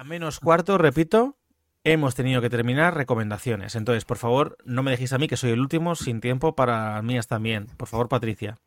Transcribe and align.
A 0.00 0.04
menos 0.04 0.40
cuarto, 0.40 0.78
repito, 0.78 1.36
hemos 1.84 2.14
tenido 2.14 2.40
que 2.40 2.48
terminar 2.48 2.96
recomendaciones. 2.96 3.74
Entonces, 3.74 4.06
por 4.06 4.16
favor, 4.16 4.56
no 4.64 4.82
me 4.82 4.92
dejéis 4.92 5.12
a 5.12 5.18
mí, 5.18 5.28
que 5.28 5.36
soy 5.36 5.50
el 5.50 5.60
último, 5.60 5.94
sin 5.94 6.22
tiempo 6.22 6.56
para 6.56 7.02
mías 7.02 7.26
también. 7.26 7.66
Por 7.76 7.86
favor, 7.86 8.08
Patricia. 8.08 8.58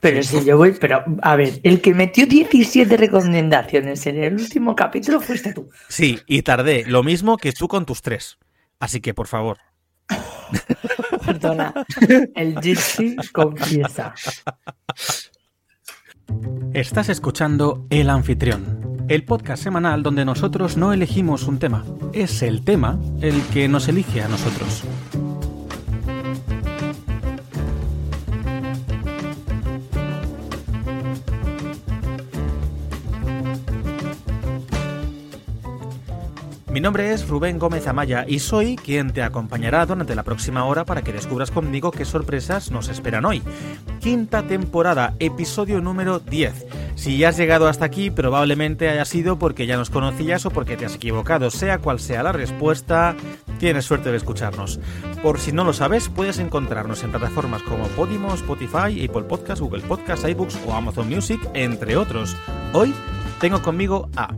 Pero 0.00 0.20
si 0.24 0.44
yo 0.44 0.56
voy, 0.56 0.72
pero 0.72 1.04
a 1.22 1.36
ver, 1.36 1.60
el 1.62 1.80
que 1.80 1.94
metió 1.94 2.26
17 2.26 2.96
recomendaciones 2.96 4.04
en 4.08 4.20
el 4.20 4.34
último 4.34 4.74
capítulo 4.74 5.20
fuiste 5.20 5.52
tú. 5.52 5.70
Sí, 5.88 6.18
y 6.26 6.42
tardé 6.42 6.84
lo 6.86 7.04
mismo 7.04 7.36
que 7.36 7.52
tú 7.52 7.68
con 7.68 7.86
tus 7.86 8.02
tres. 8.02 8.36
Así 8.80 9.00
que, 9.00 9.14
por 9.14 9.28
favor. 9.28 9.58
Perdona, 11.24 11.72
el 12.34 12.60
Gypsy 12.60 13.14
confiesa. 13.32 14.12
Estás 16.72 17.08
escuchando 17.08 17.86
El 17.90 18.10
Anfitrión, 18.10 19.06
el 19.08 19.24
podcast 19.24 19.62
semanal 19.62 20.02
donde 20.02 20.24
nosotros 20.24 20.76
no 20.76 20.92
elegimos 20.92 21.44
un 21.44 21.58
tema, 21.58 21.84
es 22.12 22.42
el 22.42 22.64
tema 22.64 22.98
el 23.20 23.40
que 23.52 23.68
nos 23.68 23.88
elige 23.88 24.22
a 24.22 24.28
nosotros. 24.28 24.84
Mi 36.74 36.80
nombre 36.80 37.12
es 37.12 37.28
Rubén 37.28 37.60
Gómez 37.60 37.86
Amaya 37.86 38.24
y 38.26 38.40
soy 38.40 38.74
quien 38.74 39.12
te 39.12 39.22
acompañará 39.22 39.86
durante 39.86 40.16
la 40.16 40.24
próxima 40.24 40.64
hora 40.64 40.84
para 40.84 41.02
que 41.02 41.12
descubras 41.12 41.52
conmigo 41.52 41.92
qué 41.92 42.04
sorpresas 42.04 42.72
nos 42.72 42.88
esperan 42.88 43.24
hoy. 43.26 43.44
Quinta 44.00 44.42
temporada, 44.42 45.14
episodio 45.20 45.80
número 45.80 46.18
10. 46.18 46.66
Si 46.96 47.16
ya 47.16 47.28
has 47.28 47.36
llegado 47.36 47.68
hasta 47.68 47.84
aquí, 47.84 48.10
probablemente 48.10 48.88
haya 48.88 49.04
sido 49.04 49.38
porque 49.38 49.68
ya 49.68 49.76
nos 49.76 49.88
conocías 49.88 50.46
o 50.46 50.50
porque 50.50 50.76
te 50.76 50.84
has 50.84 50.96
equivocado. 50.96 51.48
Sea 51.52 51.78
cual 51.78 52.00
sea 52.00 52.24
la 52.24 52.32
respuesta, 52.32 53.14
tienes 53.60 53.84
suerte 53.84 54.10
de 54.10 54.16
escucharnos. 54.16 54.80
Por 55.22 55.38
si 55.38 55.52
no 55.52 55.62
lo 55.62 55.74
sabes, 55.74 56.08
puedes 56.08 56.40
encontrarnos 56.40 57.04
en 57.04 57.12
plataformas 57.12 57.62
como 57.62 57.86
Podimo, 57.90 58.34
Spotify, 58.34 59.06
Apple 59.08 59.28
Podcasts, 59.28 59.60
Google 59.60 59.82
Podcasts, 59.82 60.28
iBooks 60.28 60.58
o 60.66 60.74
Amazon 60.74 61.08
Music, 61.08 61.40
entre 61.54 61.96
otros. 61.96 62.36
Hoy 62.72 62.92
tengo 63.40 63.62
conmigo 63.62 64.08
a 64.16 64.34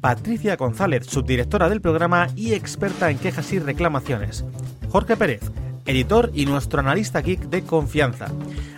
Patricia 0.00 0.56
González, 0.56 1.06
subdirectora 1.06 1.68
del 1.68 1.80
programa 1.80 2.28
y 2.36 2.52
experta 2.54 3.10
en 3.10 3.18
quejas 3.18 3.52
y 3.52 3.58
reclamaciones. 3.58 4.44
Jorge 4.90 5.16
Pérez, 5.16 5.40
editor 5.86 6.30
y 6.34 6.46
nuestro 6.46 6.80
analista 6.80 7.20
geek 7.20 7.40
de 7.48 7.62
confianza. 7.62 8.26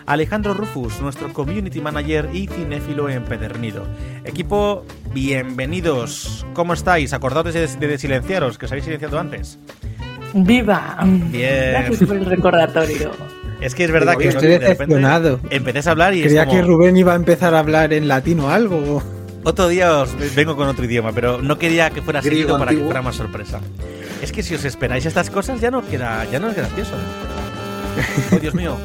Alejandro 0.07 0.55
Rufus, 0.55 1.01
nuestro 1.01 1.33
community 1.33 1.81
manager 1.81 2.31
y 2.33 2.47
cinéfilo 2.49 3.09
empedernido. 3.09 3.85
Equipo, 4.25 4.85
bienvenidos. 5.13 6.47
¿Cómo 6.55 6.73
estáis? 6.73 7.13
Acordaos 7.13 7.53
de, 7.53 7.67
de 7.67 7.99
silenciaros, 7.99 8.59
que 8.59 8.67
os 8.67 8.73
habéis 8.73 8.87
silenciado 8.87 9.19
antes. 9.21 9.59
¡Viva! 10.33 10.99
Bien. 11.05 11.73
Gracias 11.73 12.05
por 12.09 12.17
el 12.17 12.25
recordatorio. 12.25 13.11
Es 13.61 13.75
que 13.75 13.85
es 13.85 13.91
verdad 13.91 14.17
que 14.17 14.29
Estoy 14.29 14.49
de 14.49 14.59
decepcionado. 14.59 15.39
empecé 15.51 15.87
a 15.89 15.93
hablar 15.93 16.15
y 16.15 16.21
es 16.21 16.27
Creía 16.29 16.47
como- 16.47 16.57
que 16.57 16.63
Rubén 16.67 16.97
iba 16.97 17.13
a 17.13 17.17
empezar 17.17 17.55
a 17.55 17.59
hablar 17.59 17.93
en 17.93 18.09
latino 18.09 18.47
o 18.47 18.49
algo. 18.49 19.03
Otro 19.43 19.69
día 19.69 20.01
os 20.01 20.35
vengo 20.35 20.57
con 20.57 20.69
otro 20.69 20.85
idioma, 20.85 21.13
pero 21.13 21.41
no 21.41 21.59
quería 21.59 21.91
que 21.91 22.03
fuera 22.03 22.23
seguido 22.23 22.59
para 22.59 22.73
que 22.73 22.85
fuera 22.85 23.03
más 23.03 23.17
sorpresa. 23.17 23.61
Es 24.23 24.33
que 24.33 24.43
si 24.43 24.55
os 24.55 24.65
esperáis 24.65 25.07
estas 25.07 25.31
cosas 25.31 25.61
ya 25.61 25.71
no 25.71 25.87
queda, 25.87 26.25
ya 26.31 26.39
no 26.39 26.49
es 26.49 26.57
gracioso. 26.57 26.95
Oh, 28.33 28.37
Dios 28.37 28.55
mío, 28.55 28.77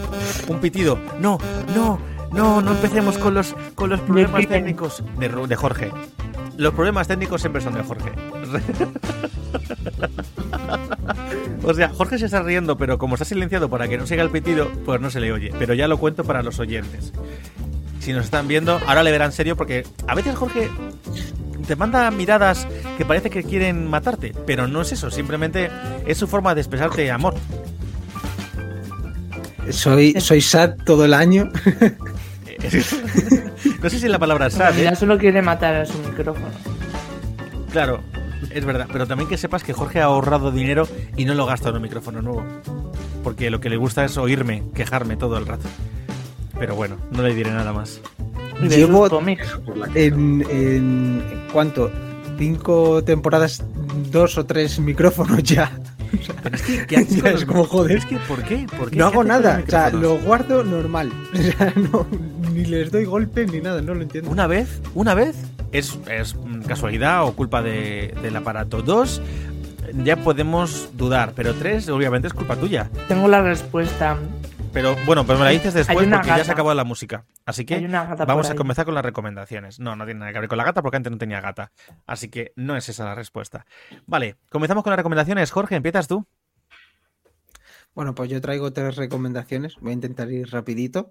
un 0.48 0.60
pitido. 0.60 0.98
No, 1.20 1.38
no, 1.76 2.00
no, 2.34 2.62
no 2.62 2.72
empecemos 2.72 3.20
con 3.20 3.36
los 3.36 3.56
con 3.76 3.92
los 3.92 4.02
problemas 4.02 4.48
técnicos 4.48 5.04
de, 5.20 5.30
de 5.30 5.56
Jorge. 5.56 5.92
Los 6.58 6.74
problemas 6.74 7.08
técnicos 7.08 7.42
siempre 7.42 7.62
son 7.62 7.76
de 7.76 7.84
Jorge. 7.84 8.12
o 11.64 11.74
sea, 11.74 11.90
Jorge 11.90 12.18
se 12.18 12.26
está 12.26 12.42
riendo, 12.42 12.78
pero 12.78 12.98
como 12.98 13.16
está 13.16 13.26
silenciado 13.26 13.70
para 13.70 13.88
que 13.88 13.98
no 13.98 14.08
siga 14.08 14.24
el 14.24 14.32
pitido, 14.32 14.70
pues 14.86 15.00
no 15.00 15.10
se 15.10 15.20
le 15.20 15.32
oye. 15.32 15.52
Pero 15.58 15.74
ya 15.74 15.88
lo 15.88 15.98
cuento 15.98 16.24
para 16.24 16.44
los 16.44 16.60
oyentes. 16.60 17.14
Si 18.06 18.14
nos 18.14 18.26
están 18.26 18.48
viendo, 18.48 18.80
ahora 18.86 19.02
le 19.02 19.10
verán 19.10 19.32
serio 19.32 19.58
porque 19.58 19.84
a 20.06 20.14
veces 20.14 20.36
Jorge 20.36 20.70
te 21.66 21.76
manda 21.76 22.12
miradas 22.12 22.68
que 23.00 23.04
parece 23.04 23.32
que 23.32 23.42
quieren 23.42 23.90
matarte, 23.90 24.32
pero 24.46 24.68
no 24.68 24.82
es 24.84 24.92
eso, 24.92 25.10
simplemente 25.10 25.72
es 26.06 26.16
su 26.16 26.28
forma 26.28 26.54
de 26.54 26.62
expresarte 26.62 27.10
amor. 27.10 27.34
Soy, 29.72 30.14
soy 30.22 30.42
sad 30.42 30.76
todo 30.86 31.04
el 31.04 31.16
año. 31.16 31.50
no 33.82 33.90
sé 33.90 34.00
si 34.00 34.08
la 34.08 34.20
palabra 34.20 34.46
es 34.46 34.54
sad, 34.54 34.78
¿eh? 34.78 34.96
solo 34.96 35.18
quiere 35.18 35.42
matar 35.42 35.74
a 35.74 35.86
su 35.88 35.98
micrófono. 35.98 36.46
Claro, 37.72 38.04
es 38.52 38.66
verdad, 38.66 38.88
pero 38.94 39.08
también 39.08 39.28
que 39.28 39.40
sepas 39.40 39.64
que 39.64 39.74
Jorge 39.74 40.02
ha 40.02 40.04
ahorrado 40.04 40.52
dinero 40.52 40.88
y 41.18 41.26
no 41.26 41.34
lo 41.34 41.48
gasta 41.48 41.70
en 41.70 41.78
un 41.78 41.82
micrófono 41.82 42.22
nuevo. 42.22 42.46
Porque 43.24 43.50
lo 43.50 43.60
que 43.60 43.72
le 43.72 43.78
gusta 43.78 44.06
es 44.06 44.16
oírme, 44.18 44.62
quejarme 44.76 45.18
todo 45.18 45.40
el 45.40 45.48
rato. 45.48 45.68
Pero 46.60 46.76
bueno, 46.76 46.98
no 47.12 47.22
le 47.24 47.34
diré 47.34 47.52
nada 47.52 47.74
más. 47.74 48.00
Llevo- 48.62 49.10
En, 49.96 50.42
en, 50.42 50.44
¿en 50.50 51.24
¿cuánto? 51.52 51.92
Cinco 52.38 53.04
temporadas, 53.04 53.64
dos 54.12 54.38
o 54.38 54.46
tres 54.46 54.80
micrófonos 54.80 55.44
ya. 55.44 55.72
Pero 56.44 56.56
es 56.56 56.62
que, 56.62 56.86
¿qué 56.88 56.98
haces 56.98 57.16
Ya 57.24 57.30
es 57.30 57.36
los- 57.42 57.46
como, 57.46 57.66
joder. 57.66 57.98
Es 57.98 58.06
que, 58.06 58.18
¿por 58.20 58.42
qué? 58.44 58.66
¿Por 58.78 58.90
qué? 58.90 58.98
No 58.98 59.10
¿Qué 59.10 59.14
hago 59.14 59.24
nada. 59.24 59.62
O 59.66 59.70
sea, 59.70 59.90
lo 59.90 60.18
guardo 60.20 60.64
normal. 60.64 61.12
O 61.34 61.38
sea, 61.38 61.74
no, 61.76 62.08
ni 62.54 62.66
les 62.66 62.92
doy 62.92 63.04
golpes 63.06 63.52
ni 63.52 63.60
nada, 63.60 63.82
no 63.82 63.94
lo 63.94 64.02
entiendo. 64.02 64.30
Una 64.32 64.48
vez, 64.48 64.82
una 64.94 65.14
vez, 65.14 65.36
es, 65.74 65.98
es 66.10 66.36
casualidad 66.68 67.26
o 67.26 67.34
culpa 67.34 67.62
de- 67.62 68.14
del 68.22 68.36
aparato. 68.38 68.82
Dos, 68.82 69.22
ya 70.04 70.16
podemos 70.18 70.90
dudar, 70.94 71.34
pero 71.36 71.54
tres, 71.54 71.90
obviamente 71.90 72.28
es 72.30 72.34
culpa 72.34 72.56
tuya. 72.56 72.90
Tengo 73.10 73.28
la 73.28 73.42
respuesta. 73.42 74.18
Pero 74.76 74.94
bueno, 75.06 75.26
pues 75.26 75.40
me 75.40 75.46
la 75.46 75.52
dices 75.52 75.74
después 75.74 76.06
porque 76.06 76.28
ya 76.28 76.44
se 76.44 76.52
ha 76.52 76.54
acabado 76.54 76.76
la 76.76 76.84
música. 76.84 77.24
Así 77.46 77.64
que 77.66 77.88
vamos 78.28 78.50
a 78.50 78.56
comenzar 78.56 78.84
con 78.84 78.94
las 78.94 79.06
recomendaciones. 79.06 79.80
No, 79.80 79.96
no 79.96 80.04
tiene 80.04 80.20
nada 80.20 80.34
que 80.34 80.40
ver 80.42 80.50
con 80.50 80.58
la 80.58 80.66
gata 80.66 80.82
porque 80.82 80.98
antes 80.98 81.12
no 81.14 81.18
tenía 81.18 81.40
gata. 81.40 81.72
Así 82.06 82.28
que 82.30 82.52
no 82.58 82.76
es 82.76 82.90
esa 82.90 83.06
la 83.06 83.16
respuesta. 83.16 83.66
Vale, 84.06 84.36
comenzamos 84.50 84.84
con 84.84 84.92
las 84.92 84.98
recomendaciones. 84.98 85.50
Jorge, 85.52 85.76
empiezas 85.78 86.10
tú. 86.10 86.28
Bueno, 87.94 88.14
pues 88.16 88.30
yo 88.30 88.42
traigo 88.42 88.74
tres 88.74 88.98
recomendaciones. 88.98 89.78
Voy 89.80 89.92
a 89.92 89.94
intentar 89.94 90.30
ir 90.30 90.52
rapidito. 90.52 91.10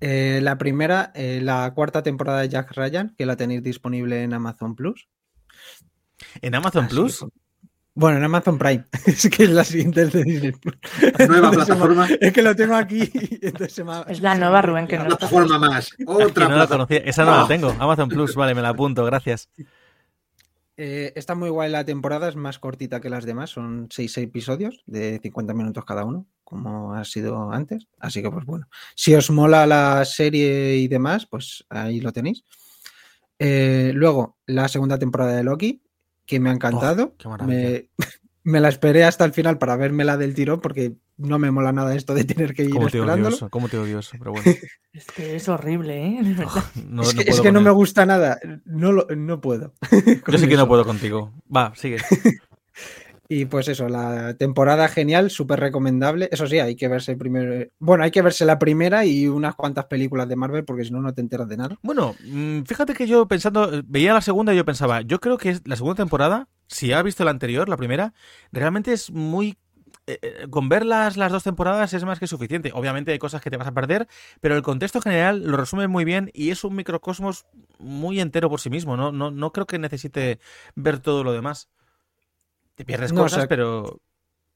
Eh, 0.00 0.40
la 0.42 0.56
primera, 0.56 1.12
eh, 1.14 1.40
la 1.42 1.70
cuarta 1.74 2.02
temporada 2.02 2.40
de 2.40 2.48
Jack 2.48 2.72
Ryan, 2.72 3.14
que 3.18 3.26
la 3.26 3.36
tenéis 3.36 3.62
disponible 3.62 4.22
en 4.22 4.32
Amazon 4.32 4.74
Plus. 4.74 5.06
En 6.40 6.54
Amazon 6.54 6.86
Así 6.86 6.94
Plus. 6.94 7.20
que- 7.20 7.26
Bueno, 7.96 8.18
en 8.18 8.24
Amazon 8.24 8.58
Prime. 8.58 8.84
es 9.06 9.28
que 9.30 9.44
es 9.44 9.50
la 9.50 9.62
siguiente 9.64 10.06
de 10.06 10.24
Disney 10.24 10.52
Plus. 10.52 10.74
Nueva 11.28 11.48
Entonces 11.48 11.66
se 11.66 11.72
me- 11.74 11.78
plataforma. 11.78 12.08
Es 12.20 12.32
que 12.32 12.42
lo 12.42 12.56
tengo 12.56 12.74
aquí. 12.74 13.10
entonces 13.42 13.84
me 13.84 13.92
Es 14.08 14.20
la 14.20 14.34
nueva 14.34 14.62
Rubén 14.62 14.86
que 14.88 14.96
Una 14.96 15.04
no 15.04 15.08
plataforma 15.16 15.58
más. 15.58 15.90
Que 15.96 16.04
Otra 16.06 16.18
no 16.48 16.56
la 16.56 16.66
plataforma. 16.66 16.66
conocía. 16.68 16.98
Esa 16.98 17.24
no 17.24 17.36
la 17.36 17.46
tengo. 17.46 17.74
Amazon 17.78 18.08
Plus, 18.08 18.34
vale, 18.34 18.54
me 18.54 18.62
la 18.62 18.70
apunto, 18.70 19.04
gracias. 19.04 19.48
Eh, 20.76 21.12
está 21.14 21.36
muy 21.36 21.50
guay 21.50 21.70
la 21.70 21.84
temporada, 21.84 22.28
es 22.28 22.34
más 22.34 22.58
cortita 22.58 23.00
que 23.00 23.08
las 23.08 23.24
demás, 23.24 23.50
son 23.50 23.86
6 23.92 24.18
episodios 24.18 24.82
de 24.86 25.20
50 25.22 25.54
minutos 25.54 25.84
cada 25.84 26.04
uno, 26.04 26.26
como 26.42 26.94
ha 26.94 27.04
sido 27.04 27.52
antes. 27.52 27.86
Así 28.00 28.22
que, 28.22 28.30
pues 28.32 28.44
bueno, 28.44 28.66
si 28.96 29.14
os 29.14 29.30
mola 29.30 29.68
la 29.68 30.04
serie 30.04 30.76
y 30.78 30.88
demás, 30.88 31.26
pues 31.26 31.64
ahí 31.68 32.00
lo 32.00 32.10
tenéis. 32.12 32.42
Eh, 33.38 33.92
luego, 33.94 34.36
la 34.46 34.66
segunda 34.66 34.98
temporada 34.98 35.36
de 35.36 35.44
Loki, 35.44 35.80
que 36.26 36.40
me 36.40 36.50
ha 36.50 36.52
encantado. 36.52 37.04
Oh, 37.04 37.16
qué 37.18 37.28
maravilla. 37.28 37.58
me, 37.58 37.88
me 38.44 38.60
la 38.60 38.68
esperé 38.68 39.04
hasta 39.04 39.24
el 39.24 39.32
final 39.32 39.58
para 39.58 39.76
vermela 39.76 40.16
del 40.16 40.34
tirón, 40.34 40.60
porque 40.60 40.94
no 41.16 41.38
me 41.38 41.50
mola 41.50 41.72
nada 41.72 41.94
esto 41.94 42.12
de 42.14 42.24
tener 42.24 42.54
que 42.54 42.64
ir 42.64 42.70
¿Cómo 42.70 42.88
te 42.88 42.98
esperándolo. 42.98 43.28
odioso? 43.28 43.50
¿Cómo 43.50 43.68
te 43.68 43.78
odioso? 43.78 44.16
Pero 44.18 44.32
bueno. 44.32 44.50
Es 44.94 45.06
que 45.06 45.34
es 45.34 45.48
horrible, 45.48 46.06
¿eh? 46.06 46.18
No, 46.22 46.30
es 46.32 46.36
no 46.86 47.02
que, 47.02 47.22
es 47.22 47.26
puedo 47.30 47.42
que 47.42 47.50
no 47.52 47.60
me 47.60 47.70
gusta 47.72 48.06
nada, 48.06 48.38
no, 48.64 48.92
lo- 48.92 49.08
no 49.16 49.40
puedo. 49.40 49.74
Yo 50.28 50.38
sí 50.38 50.46
que 50.46 50.54
no 50.54 50.62
eso. 50.62 50.68
puedo 50.68 50.84
contigo. 50.84 51.32
Va, 51.54 51.72
sigue. 51.74 51.98
Y 53.36 53.46
pues 53.46 53.66
eso, 53.66 53.88
la 53.88 54.34
temporada 54.34 54.86
genial, 54.86 55.28
súper 55.28 55.58
recomendable. 55.58 56.28
Eso 56.30 56.46
sí, 56.46 56.60
hay 56.60 56.76
que 56.76 56.86
verse 56.86 57.16
primero. 57.16 57.66
Bueno, 57.80 58.04
hay 58.04 58.12
que 58.12 58.22
verse 58.22 58.44
la 58.44 58.60
primera 58.60 59.04
y 59.06 59.26
unas 59.26 59.56
cuantas 59.56 59.86
películas 59.86 60.28
de 60.28 60.36
Marvel, 60.36 60.64
porque 60.64 60.84
si 60.84 60.92
no, 60.92 61.00
no 61.00 61.12
te 61.14 61.20
enteras 61.20 61.48
de 61.48 61.56
nada. 61.56 61.76
Bueno, 61.82 62.14
mm, 62.24 62.62
fíjate 62.62 62.94
que 62.94 63.08
yo 63.08 63.26
pensando, 63.26 63.82
veía 63.86 64.14
la 64.14 64.20
segunda 64.20 64.54
y 64.54 64.56
yo 64.56 64.64
pensaba, 64.64 65.00
yo 65.00 65.18
creo 65.18 65.36
que 65.36 65.58
la 65.64 65.74
segunda 65.74 65.96
temporada, 65.96 66.48
si 66.68 66.92
has 66.92 67.02
visto 67.02 67.24
la 67.24 67.32
anterior, 67.32 67.68
la 67.68 67.76
primera, 67.76 68.14
realmente 68.52 68.92
es 68.92 69.10
muy... 69.10 69.56
eh, 70.06 70.18
eh, 70.22 70.46
con 70.50 70.68
ver 70.68 70.84
las, 70.86 71.16
las 71.16 71.32
dos 71.32 71.42
temporadas 71.42 71.92
es 71.92 72.04
más 72.04 72.20
que 72.20 72.28
suficiente. 72.28 72.70
Obviamente 72.72 73.10
hay 73.10 73.18
cosas 73.18 73.40
que 73.40 73.50
te 73.50 73.56
vas 73.56 73.66
a 73.66 73.72
perder, 73.72 74.06
pero 74.40 74.54
el 74.54 74.62
contexto 74.62 75.00
general 75.00 75.42
lo 75.42 75.56
resume 75.56 75.88
muy 75.88 76.04
bien 76.04 76.30
y 76.34 76.50
es 76.50 76.62
un 76.62 76.76
microcosmos 76.76 77.46
muy 77.80 78.20
entero 78.20 78.48
por 78.48 78.60
sí 78.60 78.70
mismo. 78.70 78.96
No, 78.96 79.10
no, 79.10 79.30
no 79.32 79.50
creo 79.52 79.66
que 79.66 79.78
necesite 79.80 80.38
ver 80.76 81.00
todo 81.00 81.24
lo 81.24 81.32
demás. 81.32 81.68
Te 82.74 82.84
pierdes 82.84 83.12
No, 83.12 83.20
o 83.20 83.24
cosas, 83.24 83.40
sea, 83.40 83.48
pero 83.48 84.00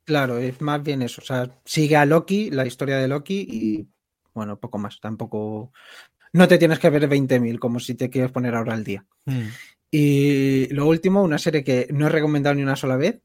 Claro, 0.09 0.39
es 0.39 0.61
más 0.63 0.83
bien 0.83 1.03
eso. 1.03 1.21
O 1.21 1.25
sea, 1.25 1.51
sigue 1.67 1.95
a 1.97 2.07
Loki, 2.07 2.51
la 2.51 2.65
historia 2.67 2.97
de 2.97 3.09
Loki, 3.09 3.47
y 3.47 3.89
bueno, 4.33 4.59
poco 4.59 4.79
más. 4.79 5.01
Tampoco. 5.01 5.71
No 6.33 6.49
te 6.49 6.57
tienes 6.57 6.79
que 6.79 6.89
ver 6.89 7.07
20.000 7.09 7.59
como 7.59 7.79
si 7.79 7.95
te 7.95 8.09
quieres 8.09 8.33
poner 8.33 8.55
ahora 8.55 8.73
al 8.73 8.85
día. 8.85 9.05
mm, 9.27 9.49
Y 9.91 10.73
lo 10.75 10.87
último, 10.87 11.23
una 11.23 11.37
serie 11.37 11.63
que 11.63 11.89
no 11.91 12.07
he 12.07 12.11
recomendado 12.11 12.55
ni 12.55 12.63
una 12.63 12.75
sola 12.77 12.97
vez, 12.97 13.21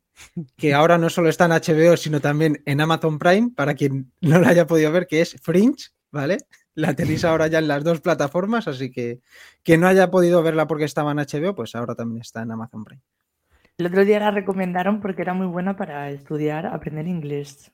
que 0.58 0.74
ahora 0.74 0.98
no 0.98 1.10
solo 1.10 1.30
está 1.30 1.46
en 1.46 1.54
HBO, 1.54 1.96
sino 1.96 2.20
también 2.20 2.62
en 2.66 2.82
Amazon 2.82 3.18
Prime, 3.18 3.52
para 3.56 3.76
quien 3.76 4.12
no 4.20 4.40
la 4.40 4.50
haya 4.50 4.68
podido 4.68 4.92
ver, 4.92 5.08
que 5.08 5.22
es 5.22 5.38
Fringe, 5.42 5.92
¿vale? 6.12 6.38
La 6.76 6.96
tenéis 6.96 7.24
ahora 7.24 7.48
ya 7.48 7.60
en 7.60 7.70
las 7.70 7.86
dos 7.86 8.02
plataformas, 8.02 8.68
así 8.68 8.92
que 8.92 9.22
quien 9.64 9.80
no 9.80 9.88
haya 9.88 10.12
podido 10.12 10.44
verla 10.44 10.68
porque 10.68 10.84
estaba 10.86 11.14
en 11.14 11.20
HBO, 11.20 11.56
pues 11.56 11.76
ahora 11.76 11.96
también 11.96 12.22
está 12.22 12.42
en 12.42 12.52
Amazon 12.52 12.84
Prime. 12.84 13.02
El 13.78 13.88
otro 13.88 14.06
día 14.06 14.20
la 14.20 14.32
recomendaron 14.32 15.02
porque 15.02 15.24
era 15.24 15.34
muy 15.34 15.48
buena 15.48 15.76
para 15.76 16.10
estudiar, 16.10 16.68
aprender 16.68 17.08
inglés. 17.08 17.72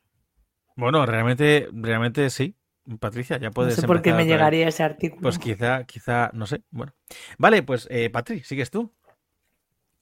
Bueno, 0.75 1.05
realmente, 1.05 1.67
realmente 1.73 2.29
sí. 2.29 2.55
Patricia, 2.99 3.37
ya 3.37 3.51
puedes. 3.51 3.75
No 3.75 3.81
sé 3.81 3.87
por 3.87 4.01
qué 4.01 4.13
me 4.13 4.25
llegaría 4.25 4.67
ese 4.67 4.81
artículo. 4.81 5.21
Pues 5.21 5.37
quizá, 5.37 5.83
quizá, 5.83 6.31
no 6.33 6.47
sé. 6.47 6.63
Bueno. 6.71 6.93
Vale, 7.37 7.61
pues 7.63 7.87
eh, 7.91 8.09
Patri, 8.09 8.39
sigues 8.41 8.71
tú. 8.71 8.91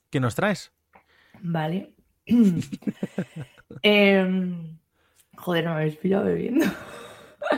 ¿Qué 0.10 0.20
nos 0.20 0.36
traes? 0.36 0.72
Vale. 1.42 1.94
Em, 3.82 4.78
joder, 5.36 5.66
no 5.66 5.72
me 5.72 5.82
habéis 5.82 5.98
pillado 5.98 6.24
bebiendo. 6.26 6.66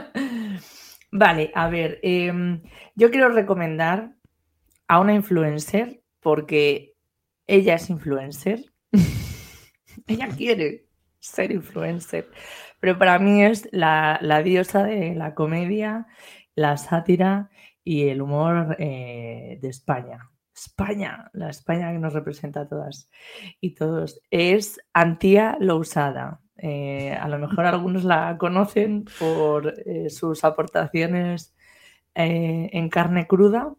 vale, 1.11 1.51
a 1.53 1.69
ver. 1.69 1.99
em, 2.01 2.63
yo 2.95 3.11
quiero 3.11 3.29
recomendar 3.29 4.15
a 4.87 4.99
una 4.99 5.13
influencer 5.13 6.01
porque 6.19 6.88
ella 7.49 7.75
es 7.75 7.89
influencer. 7.89 8.63
ella 10.07 10.29
quiere 10.29 10.85
ser 11.19 11.51
influencer. 11.51 12.29
Pero 12.79 12.97
para 12.97 13.17
mí 13.19 13.43
es 13.43 13.67
la, 13.71 14.19
diosa 14.43 14.83
de 14.83 15.15
la 15.15 15.33
comedia, 15.33 16.07
la 16.55 16.77
sátira 16.77 17.49
y 17.83 18.07
el 18.09 18.21
humor 18.21 18.75
eh, 18.79 19.57
de 19.61 19.67
España. 19.67 20.29
España, 20.53 21.31
la 21.33 21.49
España 21.49 21.91
que 21.91 21.99
nos 21.99 22.13
representa 22.13 22.61
a 22.61 22.67
todas 22.67 23.09
y 23.59 23.73
todos. 23.73 24.21
Es 24.29 24.79
Antía 24.93 25.57
Lousada. 25.59 26.41
Eh, 26.57 27.13
a 27.13 27.27
lo 27.29 27.39
mejor 27.39 27.65
algunos 27.65 28.03
la 28.03 28.37
conocen 28.37 29.05
por 29.17 29.73
eh, 29.85 30.09
sus 30.09 30.43
aportaciones 30.43 31.55
en 32.15 32.89
carne 32.89 33.27
cruda, 33.27 33.73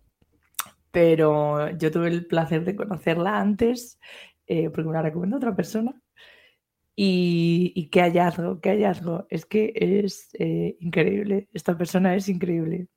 pero 0.91 1.71
yo 1.77 1.91
tuve 1.91 2.09
el 2.09 2.27
placer 2.27 2.65
de 2.65 2.77
conocerla 2.77 3.39
antes 3.39 3.99
eh, 4.47 4.69
porque 4.71 4.89
me 4.89 4.95
la 4.95 5.03
recomendó 5.03 5.37
otra 5.37 5.55
persona. 5.55 5.95
Y, 6.97 7.73
y 7.77 7.89
qué 7.89 8.01
hallazgo, 8.03 8.61
qué 8.61 8.71
hallazgo. 8.71 9.27
Es 9.31 9.47
que 9.47 9.73
es 9.75 10.29
eh, 10.39 10.77
increíble. 10.81 11.49
Esta 11.53 11.79
persona 11.79 12.15
es 12.15 12.29
increíble. 12.29 12.89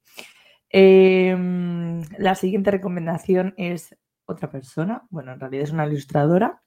Em, 0.70 2.02
la 2.18 2.34
siguiente 2.34 2.72
recomendación 2.72 3.54
es 3.58 3.96
otra 4.26 4.50
persona. 4.50 5.04
Bueno, 5.12 5.32
en 5.32 5.40
realidad 5.40 5.64
es 5.64 5.72
una 5.72 5.86
ilustradora, 5.86 6.64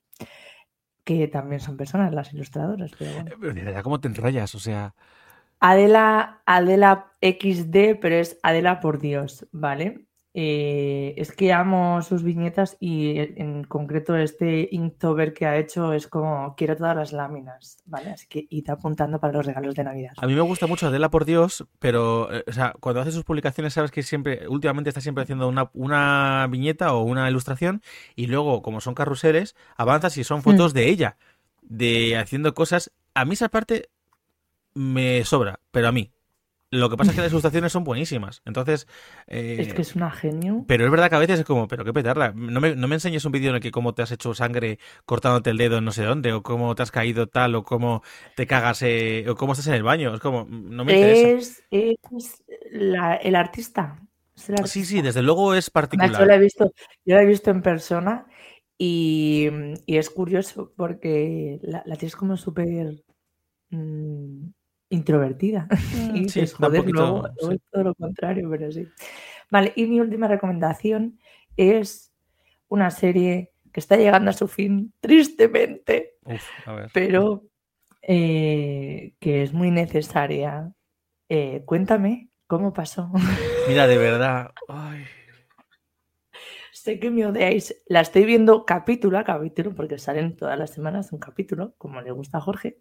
que 1.02 1.26
también 1.26 1.60
son 1.60 1.76
personas 1.76 2.14
las 2.14 2.32
ilustradoras, 2.32 2.92
pero 2.96 3.12
bueno. 3.12 3.30
Eh, 3.30 3.36
pero 3.40 3.82
¿cómo 3.82 4.00
te 4.00 4.06
enrollas? 4.06 4.54
O 4.54 4.60
sea, 4.60 4.94
Adela, 5.58 6.42
Adela 6.46 7.12
XD, 7.20 7.98
pero 8.00 8.14
es 8.14 8.38
Adela 8.44 8.80
por 8.80 9.00
Dios, 9.00 9.48
¿vale? 9.50 10.05
Eh, 10.38 11.14
es 11.16 11.32
que 11.32 11.50
amo 11.54 12.02
sus 12.02 12.22
viñetas 12.22 12.76
y 12.78 13.16
en 13.40 13.64
concreto 13.64 14.14
este 14.16 14.68
Inktober 14.70 15.32
que 15.32 15.46
ha 15.46 15.56
hecho 15.56 15.94
es 15.94 16.08
como 16.08 16.54
quiero 16.58 16.76
todas 16.76 16.94
las 16.94 17.14
láminas, 17.14 17.78
¿vale? 17.86 18.10
Así 18.10 18.26
que 18.28 18.46
id 18.50 18.68
apuntando 18.68 19.18
para 19.18 19.32
los 19.32 19.46
regalos 19.46 19.74
de 19.74 19.84
Navidad. 19.84 20.12
a 20.14 20.26
mí 20.26 20.34
me 20.34 20.42
gusta 20.42 20.66
mucho 20.66 20.88
Adela 20.88 21.10
por 21.10 21.24
Dios, 21.24 21.66
pero, 21.78 22.30
eh, 22.30 22.44
o 22.46 22.52
sea, 22.52 22.74
cuando 22.80 23.00
hace 23.00 23.12
sus 23.12 23.24
publicaciones, 23.24 23.72
sabes 23.72 23.90
que 23.90 24.02
siempre, 24.02 24.46
últimamente 24.46 24.90
está 24.90 25.00
siempre 25.00 25.22
haciendo 25.22 25.48
una, 25.48 25.70
una 25.72 26.46
viñeta 26.50 26.92
o 26.92 27.02
una 27.02 27.30
ilustración 27.30 27.80
y 28.14 28.26
luego, 28.26 28.60
como 28.60 28.82
son 28.82 28.94
carruseles, 28.94 29.56
avanzas 29.78 30.18
y 30.18 30.24
son 30.24 30.42
fotos 30.42 30.74
de 30.74 30.90
ella, 30.90 31.16
de 31.62 32.18
haciendo 32.18 32.52
cosas. 32.52 32.92
A 33.14 33.24
mí 33.24 33.32
esa 33.32 33.48
parte 33.48 33.88
me 34.74 35.24
sobra, 35.24 35.60
pero 35.70 35.88
a 35.88 35.92
mí. 35.92 36.12
Lo 36.70 36.90
que 36.90 36.96
pasa 36.96 37.10
es 37.12 37.14
que 37.16 37.22
las 37.22 37.30
ilustraciones 37.32 37.72
son 37.72 37.84
buenísimas. 37.84 38.42
Entonces, 38.44 38.86
eh, 39.28 39.66
Es 39.66 39.74
que 39.74 39.82
es 39.82 39.94
una 39.96 40.10
genio. 40.10 40.66
Pero 40.66 40.84
es 40.84 40.90
verdad 40.90 41.10
que 41.10 41.16
a 41.16 41.18
veces 41.20 41.40
es 41.40 41.46
como, 41.46 41.68
pero 41.68 41.84
qué 41.84 41.92
petarla. 41.92 42.32
No 42.34 42.60
me, 42.60 42.74
no 42.76 42.88
me 42.88 42.96
enseñes 42.96 43.24
un 43.24 43.32
vídeo 43.32 43.50
en 43.50 43.56
el 43.56 43.62
que 43.62 43.70
cómo 43.70 43.94
te 43.94 44.02
has 44.02 44.12
hecho 44.12 44.34
sangre 44.34 44.78
cortándote 45.04 45.50
el 45.50 45.58
dedo 45.58 45.78
en 45.78 45.84
no 45.84 45.92
sé 45.92 46.04
dónde, 46.04 46.32
o 46.32 46.42
cómo 46.42 46.74
te 46.74 46.82
has 46.82 46.90
caído 46.90 47.28
tal, 47.28 47.54
o 47.54 47.62
cómo 47.64 48.02
te 48.34 48.46
cagas, 48.48 48.82
eh, 48.82 49.26
o 49.28 49.36
cómo 49.36 49.52
estás 49.52 49.68
en 49.68 49.74
el 49.74 49.82
baño. 49.84 50.14
Es 50.14 50.20
como, 50.20 50.46
no 50.50 50.84
me 50.84 50.92
interesa. 50.92 51.30
Es, 51.30 51.62
es 51.70 52.44
la- 52.70 53.16
el 53.16 53.34
artista. 53.36 54.00
es 54.36 54.48
el 54.50 54.56
Sí, 54.64 54.84
artista. 54.84 54.84
sí, 54.84 55.02
desde 55.02 55.22
luego 55.22 55.54
es 55.54 55.70
Además, 55.90 56.16
yo 56.18 56.24
la 56.26 56.34
particular. 56.34 56.36
he 56.36 56.38
visto, 56.38 56.72
yo 57.04 57.16
la 57.16 57.22
he 57.22 57.26
visto 57.26 57.50
en 57.50 57.62
persona 57.62 58.26
y, 58.78 59.48
y 59.86 59.96
es 59.98 60.10
curioso 60.10 60.72
porque 60.76 61.58
la, 61.62 61.82
la 61.86 61.96
tienes 61.96 62.16
como 62.16 62.36
súper 62.36 63.02
mm, 63.70 64.48
introvertida. 64.88 65.68
Y 66.14 66.20
dices, 66.24 66.54
joder, 66.54 66.80
poquito, 66.80 67.24
sí. 67.38 67.54
es 67.54 67.60
todo 67.70 67.84
lo 67.84 67.94
contrario, 67.94 68.48
pero 68.50 68.70
sí. 68.72 68.86
Vale, 69.50 69.72
y 69.76 69.86
mi 69.86 70.00
última 70.00 70.28
recomendación 70.28 71.18
es 71.56 72.12
una 72.68 72.90
serie 72.90 73.52
que 73.72 73.80
está 73.80 73.96
llegando 73.96 74.30
a 74.30 74.34
su 74.34 74.48
fin, 74.48 74.92
tristemente, 75.00 76.14
Uf, 76.24 76.42
a 76.66 76.72
ver. 76.74 76.90
pero 76.92 77.44
eh, 78.02 79.14
que 79.20 79.42
es 79.42 79.52
muy 79.52 79.70
necesaria. 79.70 80.72
Eh, 81.28 81.62
cuéntame 81.66 82.30
cómo 82.46 82.72
pasó. 82.72 83.10
Mira, 83.68 83.86
de 83.86 83.98
verdad. 83.98 84.52
Ay. 84.68 85.04
Sé 86.86 87.00
que 87.00 87.10
me 87.10 87.26
odiáis. 87.26 87.74
La 87.88 88.00
estoy 88.00 88.24
viendo 88.24 88.64
capítulo 88.64 89.18
a 89.18 89.24
capítulo 89.24 89.74
porque 89.74 89.98
salen 89.98 90.36
todas 90.36 90.56
las 90.56 90.70
semanas 90.70 91.10
un 91.10 91.18
capítulo, 91.18 91.74
como 91.78 92.00
le 92.00 92.12
gusta 92.12 92.38
a 92.38 92.40
Jorge. 92.40 92.78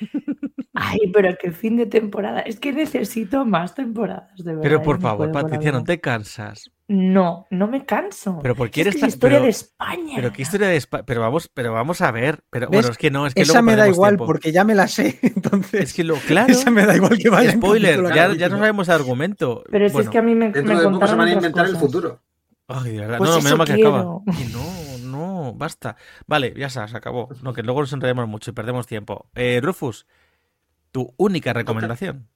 Ay, 0.74 0.98
pero 1.14 1.32
qué 1.40 1.52
fin 1.52 1.76
de 1.76 1.86
temporada. 1.86 2.40
Es 2.40 2.58
que 2.58 2.72
necesito 2.72 3.44
más 3.46 3.76
temporadas, 3.76 4.34
de 4.38 4.50
verdad. 4.50 4.62
Pero 4.62 4.82
por 4.82 4.96
no 4.96 5.02
favor, 5.02 5.30
Patricia, 5.30 5.70
no 5.70 5.84
te 5.84 6.00
cansas. 6.00 6.72
No, 6.88 7.46
no 7.50 7.68
me 7.68 7.84
canso. 7.86 8.40
Pero 8.42 8.56
¿por 8.56 8.68
qué 8.68 8.80
Es 8.80 8.88
eres 8.88 9.00
tan- 9.00 9.08
historia 9.10 9.36
pero- 9.38 9.44
de 9.44 9.50
España. 9.50 10.12
Pero 10.16 10.32
qué 10.32 10.42
historia 10.42 10.66
de 10.66 10.76
Espa- 10.76 11.04
Pero 11.06 11.20
vamos, 11.20 11.48
pero 11.54 11.72
vamos 11.72 12.00
a 12.00 12.10
ver. 12.10 12.42
Pero 12.50 12.66
¿Ves? 12.68 12.80
bueno, 12.80 12.88
es 12.90 12.98
que 12.98 13.10
no, 13.12 13.28
es 13.28 13.34
que 13.34 13.42
Esa 13.42 13.62
me 13.62 13.76
da 13.76 13.86
igual 13.88 14.10
tiempo. 14.14 14.26
porque 14.26 14.50
ya 14.50 14.64
me 14.64 14.74
la 14.74 14.88
sé. 14.88 15.18
Entonces, 15.22 15.82
Es 15.82 15.94
que 15.94 16.02
lo, 16.02 16.16
claro. 16.16 16.52
esa 16.52 16.72
me 16.72 16.84
da 16.84 16.96
igual 16.96 17.16
que 17.16 17.30
vaya. 17.30 17.52
Spoiler, 17.52 18.02
ya, 18.12 18.34
ya 18.34 18.48
no 18.48 18.58
sabemos 18.58 18.88
el 18.88 18.94
argumento. 18.94 19.62
Pero 19.70 19.88
si 19.88 19.98
es 19.98 20.08
que 20.08 20.18
a 20.18 20.22
mí 20.22 20.34
me, 20.34 20.50
Dentro 20.50 20.74
me 20.74 20.80
de 20.80 20.88
poco 20.90 21.06
se 21.06 21.14
van 21.14 21.28
a 21.28 21.32
inventar 21.32 21.66
el 21.66 21.76
futuro. 21.76 22.22
Ay, 22.68 22.92
de 22.92 23.00
verdad. 23.00 23.18
Pues 23.18 23.30
no, 23.30 23.40
menos 23.40 23.58
mal 23.58 23.66
que 23.66 23.74
quiero. 23.74 23.88
acaba. 23.96 24.22
No, 24.52 24.98
no, 25.00 25.54
basta. 25.54 25.96
Vale, 26.26 26.52
ya 26.56 26.68
se, 26.68 26.86
se 26.88 26.96
acabó. 26.96 27.28
No, 27.42 27.52
que 27.52 27.62
luego 27.62 27.80
nos 27.80 27.92
enredemos 27.92 28.26
mucho 28.28 28.50
y 28.50 28.54
perdemos 28.54 28.86
tiempo. 28.86 29.30
Eh, 29.34 29.60
Rufus, 29.62 30.06
tu 30.90 31.14
única 31.16 31.52
recomendación. 31.52 32.28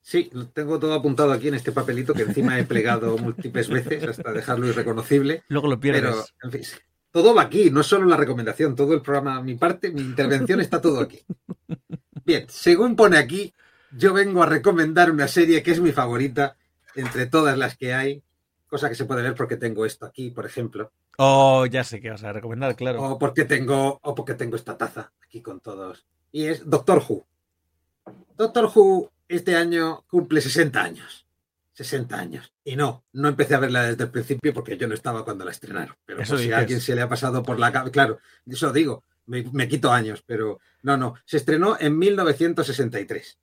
Sí, 0.00 0.28
lo 0.32 0.48
tengo 0.48 0.78
todo 0.78 0.92
apuntado 0.92 1.32
aquí 1.32 1.48
en 1.48 1.54
este 1.54 1.72
papelito 1.72 2.12
que 2.12 2.22
encima 2.22 2.58
he 2.58 2.64
plegado 2.64 3.16
múltiples 3.18 3.68
veces 3.70 4.04
hasta 4.04 4.32
dejarlo 4.32 4.68
irreconocible. 4.68 5.44
Luego 5.48 5.68
lo 5.68 5.80
pierdes. 5.80 6.02
Pero, 6.02 6.24
en 6.42 6.50
fin, 6.52 6.62
todo 7.10 7.34
va 7.34 7.42
aquí, 7.42 7.70
no 7.70 7.82
solo 7.82 8.06
la 8.06 8.16
recomendación, 8.16 8.76
todo 8.76 8.92
el 8.92 9.00
programa, 9.00 9.40
mi 9.40 9.54
parte, 9.54 9.90
mi 9.90 10.02
intervención 10.02 10.60
está 10.60 10.80
todo 10.80 11.00
aquí. 11.00 11.22
Bien, 12.24 12.44
según 12.48 12.96
pone 12.96 13.16
aquí, 13.16 13.54
yo 13.92 14.12
vengo 14.12 14.42
a 14.42 14.46
recomendar 14.46 15.10
una 15.10 15.28
serie 15.28 15.62
que 15.62 15.70
es 15.70 15.80
mi 15.80 15.92
favorita 15.92 16.56
entre 16.96 17.26
todas 17.26 17.56
las 17.56 17.76
que 17.76 17.94
hay, 17.94 18.22
cosa 18.74 18.88
que 18.88 18.96
se 18.96 19.04
puede 19.04 19.22
ver 19.22 19.36
porque 19.36 19.56
tengo 19.56 19.86
esto 19.86 20.04
aquí, 20.04 20.30
por 20.30 20.46
ejemplo, 20.46 20.90
Oh, 21.16 21.64
ya 21.66 21.84
sé 21.84 22.00
qué 22.00 22.10
vas 22.10 22.24
a 22.24 22.32
recomendar, 22.32 22.74
claro. 22.74 23.00
o 23.04 23.18
porque 23.20 23.44
tengo, 23.44 24.00
o 24.02 24.14
porque 24.16 24.34
tengo 24.34 24.56
esta 24.56 24.76
taza 24.76 25.12
aquí 25.24 25.40
con 25.40 25.60
todos. 25.60 26.04
Y 26.32 26.46
es 26.46 26.68
Doctor 26.68 27.00
Who. 27.08 27.24
Doctor 28.36 28.68
Who 28.74 29.12
este 29.28 29.54
año 29.54 30.04
cumple 30.08 30.40
60 30.40 30.82
años. 30.82 31.24
60 31.74 32.18
años. 32.18 32.52
Y 32.64 32.74
no, 32.74 33.04
no 33.12 33.28
empecé 33.28 33.54
a 33.54 33.60
verla 33.60 33.84
desde 33.84 34.02
el 34.04 34.10
principio 34.10 34.52
porque 34.52 34.76
yo 34.76 34.88
no 34.88 34.94
estaba 34.94 35.24
cuando 35.24 35.44
la 35.44 35.52
estrenaron. 35.52 35.94
Pero 36.04 36.20
Eso 36.22 36.36
si 36.36 36.50
a 36.50 36.58
alguien 36.58 36.80
se 36.80 36.96
le 36.96 37.02
ha 37.02 37.08
pasado 37.08 37.44
por 37.44 37.60
la 37.60 37.70
cabeza, 37.70 37.92
claro, 37.92 38.18
eso 38.44 38.72
digo, 38.72 39.04
me, 39.26 39.44
me 39.52 39.68
quito 39.68 39.92
años, 39.92 40.24
pero 40.26 40.58
no, 40.82 40.96
no, 40.96 41.14
se 41.24 41.36
estrenó 41.36 41.76
en 41.78 41.96
1963. 41.96 43.38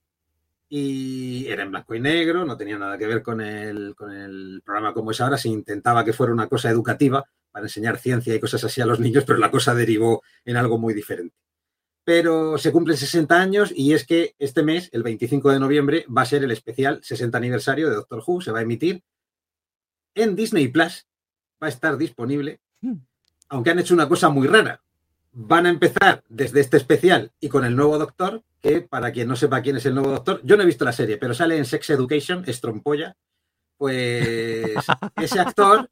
Y 0.73 1.47
era 1.47 1.63
en 1.63 1.71
blanco 1.71 1.93
y 1.95 1.99
negro, 1.99 2.45
no 2.45 2.55
tenía 2.55 2.77
nada 2.77 2.97
que 2.97 3.05
ver 3.05 3.21
con 3.21 3.41
el, 3.41 3.93
con 3.93 4.09
el 4.09 4.61
programa 4.63 4.93
como 4.93 5.11
es 5.11 5.19
ahora, 5.19 5.37
se 5.37 5.49
intentaba 5.49 6.05
que 6.05 6.13
fuera 6.13 6.31
una 6.31 6.47
cosa 6.47 6.69
educativa 6.69 7.25
para 7.51 7.65
enseñar 7.65 7.97
ciencia 7.97 8.33
y 8.33 8.39
cosas 8.39 8.63
así 8.63 8.79
a 8.79 8.85
los 8.85 9.01
niños, 9.01 9.25
pero 9.27 9.37
la 9.37 9.51
cosa 9.51 9.75
derivó 9.75 10.23
en 10.45 10.55
algo 10.55 10.77
muy 10.77 10.93
diferente. 10.93 11.35
Pero 12.05 12.57
se 12.57 12.71
cumplen 12.71 12.95
60 12.95 13.37
años 13.37 13.73
y 13.75 13.93
es 13.93 14.07
que 14.07 14.33
este 14.39 14.63
mes, 14.63 14.87
el 14.93 15.03
25 15.03 15.51
de 15.51 15.59
noviembre, 15.59 16.05
va 16.07 16.21
a 16.21 16.25
ser 16.25 16.43
el 16.45 16.51
especial 16.51 17.01
60 17.03 17.37
aniversario 17.37 17.89
de 17.89 17.95
Doctor 17.95 18.23
Who, 18.25 18.39
se 18.39 18.51
va 18.53 18.59
a 18.59 18.63
emitir 18.63 19.03
en 20.15 20.37
Disney 20.37 20.69
Plus, 20.69 21.05
va 21.61 21.67
a 21.67 21.69
estar 21.69 21.97
disponible, 21.97 22.61
Hmm. 22.81 22.97
aunque 23.49 23.69
han 23.69 23.79
hecho 23.79 23.93
una 23.93 24.09
cosa 24.09 24.29
muy 24.29 24.47
rara. 24.47 24.81
Van 25.33 25.65
a 25.65 25.69
empezar 25.69 26.23
desde 26.27 26.59
este 26.59 26.77
especial 26.77 27.31
y 27.39 27.49
con 27.49 27.63
el 27.63 27.75
nuevo 27.75 27.97
Doctor, 27.97 28.43
que 28.61 28.81
para 28.81 29.11
quien 29.11 29.27
no 29.27 29.35
sepa 29.35 29.61
quién 29.61 29.77
es 29.77 29.85
el 29.85 29.95
nuevo 29.95 30.11
Doctor, 30.11 30.41
yo 30.43 30.57
no 30.57 30.63
he 30.63 30.65
visto 30.65 30.85
la 30.85 30.91
serie, 30.91 31.17
pero 31.17 31.33
sale 31.33 31.57
en 31.57 31.65
Sex 31.65 31.89
Education, 31.91 32.43
es 32.47 32.59
trompolla, 32.59 33.15
Pues 33.77 34.75
ese 35.15 35.39
actor, 35.39 35.89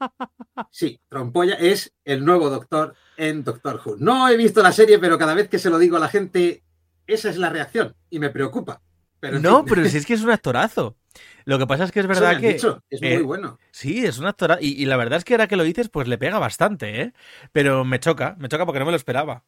sí, 0.70 1.00
Trompolla, 1.08 1.56
es 1.56 1.94
el 2.04 2.24
nuevo 2.26 2.50
doctor 2.50 2.94
en 3.18 3.44
Doctor 3.44 3.82
Who. 3.84 3.96
No 3.98 4.28
he 4.28 4.38
visto 4.38 4.62
la 4.62 4.72
serie, 4.72 5.00
pero 5.00 5.18
cada 5.18 5.34
vez 5.34 5.48
que 5.48 5.60
se 5.60 5.70
lo 5.70 5.80
digo 5.80 5.98
a 5.98 6.02
la 6.02 6.10
gente, 6.10 6.64
esa 7.08 7.30
es 7.30 7.38
la 7.38 7.50
reacción 7.50 7.96
y 8.10 8.20
me 8.20 8.30
preocupa. 8.30 8.82
Pero 9.20 9.40
no, 9.40 9.66
pero 9.66 9.86
si 9.86 9.98
es 9.98 10.06
que 10.06 10.14
es 10.14 10.22
un 10.22 10.32
actorazo. 10.32 10.96
Lo 11.46 11.58
que 11.58 11.66
pasa 11.66 11.84
es 11.84 11.92
que 11.92 12.00
es 12.00 12.08
verdad 12.08 12.40
que. 12.40 12.52
es 12.52 13.02
muy 13.02 13.10
eh, 13.10 13.22
bueno. 13.22 13.58
Sí, 13.72 14.06
es 14.06 14.20
un 14.20 14.28
actorazo. 14.28 14.62
Y, 14.62 14.86
la 14.86 14.98
verdad 14.98 15.18
es 15.18 15.26
que 15.26 15.34
ahora 15.34 15.48
que 15.48 15.56
lo 15.56 15.64
dices, 15.64 15.90
pues 15.90 16.08
le 16.08 16.18
pega 16.18 16.38
bastante, 16.38 17.02
¿eh? 17.02 17.14
Pero 17.52 17.86
me 17.86 18.00
choca, 18.00 18.36
me 18.40 18.50
choca 18.50 18.66
porque 18.66 18.80
no 18.80 18.86
me 18.86 18.92
lo 18.92 18.98
esperaba. 18.98 19.44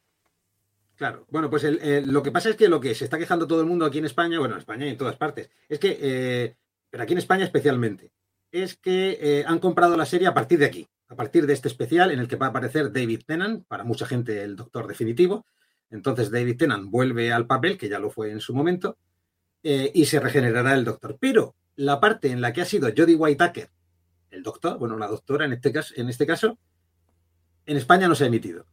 Claro, 0.96 1.26
bueno, 1.30 1.50
pues 1.50 1.64
lo 1.64 2.22
que 2.22 2.32
pasa 2.32 2.50
es 2.50 2.56
que 2.56 2.70
lo 2.70 2.80
que 2.80 2.94
se 2.94 3.06
está 3.06 3.18
quejando 3.18 3.48
todo 3.48 3.62
el 3.62 3.68
mundo 3.68 3.86
aquí 3.86 3.98
en 3.98 4.06
España, 4.06 4.38
bueno, 4.38 4.54
en 4.54 4.60
España 4.60 4.86
y 4.86 4.90
en 4.90 4.98
todas 4.98 5.16
partes, 5.16 5.50
es 5.68 5.80
que, 5.80 5.98
eh, 6.00 6.56
pero 6.90 7.04
aquí 7.04 7.14
en 7.14 7.18
España 7.18 7.44
especialmente, 7.44 8.12
es 8.52 8.78
que 8.78 9.18
eh, 9.20 9.44
han 9.48 9.58
comprado 9.58 9.98
la 9.98 10.06
serie 10.06 10.28
a 10.28 10.34
partir 10.34 10.60
de 10.60 10.66
aquí, 10.66 10.88
a 11.08 11.16
partir 11.16 11.48
de 11.48 11.54
este 11.54 11.70
especial 11.70 12.12
en 12.12 12.20
el 12.20 12.28
que 12.28 12.36
va 12.36 12.48
a 12.48 12.50
aparecer 12.50 12.92
David 12.92 13.22
Tennant, 13.26 13.66
para 13.68 13.84
mucha 13.84 14.06
gente 14.06 14.44
el 14.44 14.56
doctor 14.56 14.88
definitivo. 14.88 15.46
Entonces 15.90 16.30
David 16.30 16.58
Tennant 16.58 16.90
vuelve 16.90 17.32
al 17.32 17.48
papel, 17.48 17.80
que 17.80 17.90
ya 17.90 17.98
lo 17.98 18.12
fue 18.12 18.32
en 18.32 18.40
su 18.40 18.54
momento, 18.54 18.98
y 19.64 20.06
se 20.06 20.20
regenerará 20.20 20.74
el 20.74 20.86
doctor. 20.86 21.18
Pero 21.20 21.56
la 21.76 22.00
parte 22.00 22.32
en 22.32 22.42
la 22.42 22.54
que 22.54 22.62
ha 22.62 22.66
sido 22.66 22.90
Jodie 22.96 23.16
Whittaker, 23.16 23.70
el 24.30 24.44
doctor, 24.44 24.78
bueno, 24.78 24.98
la 24.98 25.08
doctora 25.08 25.46
en 25.46 25.54
este 25.54 25.72
caso, 25.72 25.94
en, 25.98 26.10
este 26.10 26.26
caso, 26.26 26.58
en 27.66 27.78
España 27.78 28.08
no 28.08 28.16
se 28.16 28.24
ha 28.24 28.28
emitido 28.28 28.66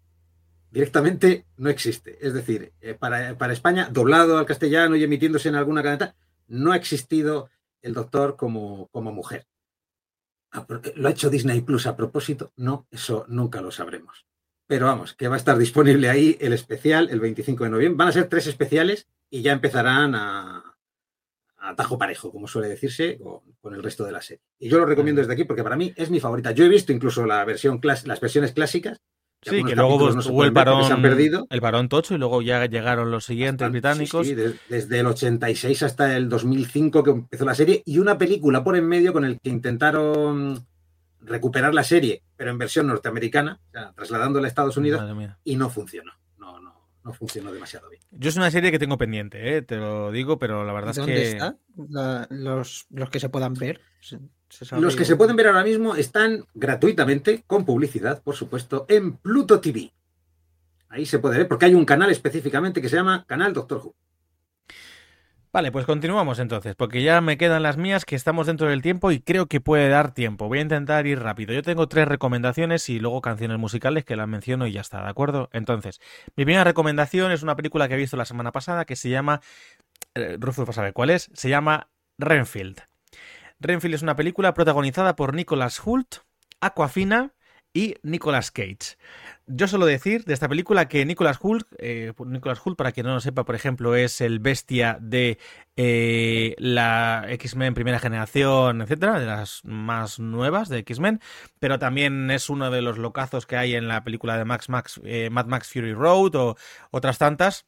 directamente 0.71 1.47
no 1.57 1.71
existe. 1.71 2.19
Es 2.21 2.35
decir, 2.35 2.73
eh, 2.81 2.95
para, 2.95 3.53
España, 3.53 3.89
doblado 3.91 4.39
al 4.39 4.47
castellano 4.47 4.97
y 4.97 5.05
emitiéndose 5.05 5.49
en 5.49 5.55
alguna 5.55 5.83
cadena, 5.83 6.15
no 6.47 6.73
ha 6.73 6.77
existido 6.77 7.51
el 7.83 7.95
doctor 7.95 8.37
como, 8.37 8.89
como 8.89 9.13
mujer. 9.13 9.47
Ah, 10.51 10.67
¿Lo 10.97 11.09
ha 11.09 11.11
hecho 11.11 11.31
Disney 11.31 11.61
Plus 11.61 11.87
a 11.87 11.97
propósito? 11.97 12.53
No, 12.57 12.87
eso 12.91 13.25
nunca 13.29 13.61
lo 13.61 13.71
sabremos. 13.71 14.27
Pero 14.67 14.87
vamos, 14.87 15.15
que 15.15 15.29
va 15.29 15.37
a 15.37 15.39
estar 15.39 15.57
disponible 15.57 16.11
ahí 16.11 16.37
el 16.41 16.53
especial 16.53 17.09
el 17.11 17.21
25 17.21 17.65
de 17.65 17.71
noviembre. 17.71 17.99
Van 17.99 18.09
a 18.09 18.13
ser 18.13 18.29
tres 18.29 18.47
especiales 18.47 19.07
y 19.31 19.43
ya 19.43 19.53
empezarán 19.53 20.15
a, 20.15 20.68
a 21.59 21.75
tajo 21.75 21.99
parejo, 21.99 22.31
como 22.31 22.47
suele 22.47 22.69
decirse, 22.69 23.19
con, 23.61 23.75
el 23.75 23.83
resto 23.83 24.05
de 24.05 24.13
la 24.13 24.23
serie. 24.23 24.43
Y 24.59 24.69
yo 24.69 24.79
lo 24.79 24.87
recomiendo 24.87 25.21
desde 25.21 25.33
aquí 25.33 25.45
porque 25.45 25.65
para 25.65 25.77
mí 25.77 25.93
es 25.97 26.11
mi 26.11 26.21
favorita. 26.21 26.53
Yo 26.53 26.65
he 26.65 26.69
visto 26.69 26.93
incluso 26.93 27.27
la 27.27 27.45
versión 27.45 27.81
las 27.83 28.21
versiones 28.21 28.53
clásicas 28.53 29.01
Sí, 29.43 29.63
que 29.63 29.77
luego 29.77 29.97
hubo 29.97 30.45
el 30.45 30.53
parón, 30.53 31.01
perdido. 31.01 31.47
el 31.49 31.61
parón 31.61 31.89
tocho 31.89 32.15
y 32.15 32.19
luego 32.19 32.43
ya 32.43 32.67
llegaron 32.67 33.11
los 33.11 33.25
siguientes 33.25 33.71
británicos. 33.71 34.27
Sí, 34.27 34.35
desde 34.35 34.99
el 34.99 35.07
86 35.07 35.83
hasta 35.85 36.17
el 36.17 36.29
2005 36.29 37.05
que 37.05 37.11
empezó 37.11 37.45
la 37.45 37.55
serie 37.55 37.83
y 37.87 37.99
una 37.99 38.19
película 38.19 38.65
por 38.65 38.77
en 38.77 38.89
medio 38.89 39.13
con 39.13 39.25
el 39.25 39.39
que 39.41 39.51
intentaron 39.51 40.67
recuperar 41.21 41.73
la 41.73 41.85
serie, 41.85 42.23
pero 42.37 42.51
en 42.51 42.59
versión 42.59 42.89
norteamericana, 42.89 43.61
trasladándola 43.95 44.47
a 44.47 44.49
Estados 44.49 44.77
Unidos 44.77 45.03
y 45.45 45.57
no 45.57 45.71
funcionó. 45.71 46.13
No, 47.05 47.13
funcionó 47.13 47.53
demasiado 47.53 47.89
bien. 47.89 48.03
Yo 48.11 48.29
es 48.29 48.37
una 48.37 48.51
serie 48.51 48.71
que 48.71 48.79
tengo 48.79 48.99
pendiente, 48.99 49.57
¿eh? 49.57 49.63
te 49.63 49.77
lo 49.77 50.11
digo, 50.11 50.39
pero 50.39 50.65
la 50.65 50.73
verdad 50.73 50.99
es 50.99 51.05
que... 51.05 51.31
Está? 51.31 51.57
los, 52.31 52.87
los 52.91 53.11
que 53.11 53.21
se 53.21 53.29
puedan 53.29 53.55
ver. 53.55 53.81
Los 54.79 54.97
que 54.97 55.05
se 55.05 55.17
pueden 55.17 55.37
ver 55.37 55.49
ahora 55.49 55.65
mismo 55.65 55.95
están 55.95 56.45
gratuitamente, 56.55 57.45
con 57.47 57.65
publicidad, 57.65 58.23
por 58.23 58.35
supuesto, 58.35 58.87
en 58.89 59.17
Pluto 59.17 59.61
TV. 59.61 59.93
Ahí 60.89 61.05
se 61.05 61.19
puede 61.19 61.39
ver, 61.39 61.49
porque 61.49 61.67
hay 61.67 61.75
un 61.75 61.85
canal 61.85 62.11
específicamente 62.11 62.81
que 62.81 62.89
se 62.89 62.97
llama 62.97 63.25
Canal 63.27 63.53
Doctor 63.53 63.79
Who. 63.79 63.95
Vale, 65.51 65.73
pues 65.73 65.87
continuamos 65.87 66.41
entonces, 66.41 66.75
porque 66.75 67.03
ya 67.03 67.23
me 67.23 67.39
quedan 67.39 67.63
las 67.63 67.79
mías 67.79 68.05
que 68.05 68.17
estamos 68.17 68.47
dentro 68.47 68.69
del 68.69 68.83
tiempo 68.83 69.11
y 69.13 69.21
creo 69.21 69.47
que 69.47 69.63
puede 69.63 69.89
dar 69.89 70.13
tiempo. 70.13 70.47
Voy 70.47 70.59
a 70.59 70.63
intentar 70.63 71.07
ir 71.07 71.21
rápido. 71.21 71.55
Yo 71.55 71.63
tengo 71.63 71.89
tres 71.89 72.07
recomendaciones 72.07 72.87
y 72.91 73.01
luego 73.01 73.23
canciones 73.23 73.59
musicales 73.59 74.05
que 74.05 74.15
las 74.15 74.29
menciono 74.29 74.67
y 74.67 74.73
ya 74.73 74.83
está, 74.83 75.03
¿de 75.03 75.09
acuerdo? 75.09 75.49
Entonces, 75.53 76.01
mi 76.37 76.45
primera 76.45 76.65
recomendación 76.65 77.33
es 77.33 77.43
una 77.43 77.57
película 77.57 77.89
que 77.89 77.95
he 77.95 77.97
visto 77.97 78.19
la 78.19 78.27
semana 78.27 78.53
pasada 78.53 78.85
que 78.85 78.95
se 78.95 79.09
llama... 79.09 79.41
Eh, 80.15 80.37
Rufus 80.39 80.67
va 80.67 80.71
a 80.71 80.75
saber 80.75 80.93
cuál 80.93 81.09
es. 81.09 81.31
Se 81.33 81.49
llama 81.49 81.89
Renfield. 82.19 82.83
Renfield 83.59 83.95
es 83.95 84.03
una 84.03 84.17
película 84.17 84.53
protagonizada 84.53 85.17
por 85.17 85.35
Nicholas 85.35 85.81
Hult, 85.83 86.17
Aquafina 86.61 87.33
y 87.73 87.95
Nicolas 88.03 88.51
Cage. 88.51 88.97
Yo 89.47 89.69
suelo 89.69 89.87
decir 89.87 90.25
de 90.25 90.35
esta 90.35 90.49
película 90.49 90.89
que 90.89 91.05
Nicolas 91.05 91.39
Hult, 91.41 91.67
eh, 91.79 92.13
Nicolas 92.27 92.61
Hult, 92.65 92.77
para 92.77 92.93
quien 92.93 93.07
no 93.07 93.15
lo 93.15 93.21
sepa, 93.21 93.45
por 93.45 93.55
ejemplo, 93.55 93.95
es 93.95 94.21
el 94.21 94.41
bestia 94.41 94.99
de 95.01 95.39
eh, 95.77 96.55
la 96.59 97.25
X-Men 97.29 97.75
primera 97.75 97.99
generación, 97.99 98.83
etcétera, 98.83 99.19
de 99.19 99.27
las 99.27 99.61
más 99.65 100.19
nuevas 100.19 100.69
de 100.69 100.79
X-Men, 100.79 101.21
pero 101.59 101.79
también 101.79 102.31
es 102.31 102.51
uno 102.51 102.71
de 102.71 102.83
los 102.83 102.99
locazos 102.99 103.47
que 103.47 103.57
hay 103.57 103.75
en 103.75 103.89
la 103.89 104.05
película 104.05 104.37
de 104.37 104.45
Max 104.45 104.69
Max, 104.69 105.01
eh, 105.05 105.31
Mad 105.31 105.47
Max 105.47 105.73
Fury 105.73 105.95
Road 105.95 106.35
o 106.35 106.57
otras 106.91 107.19
tantas 107.19 107.67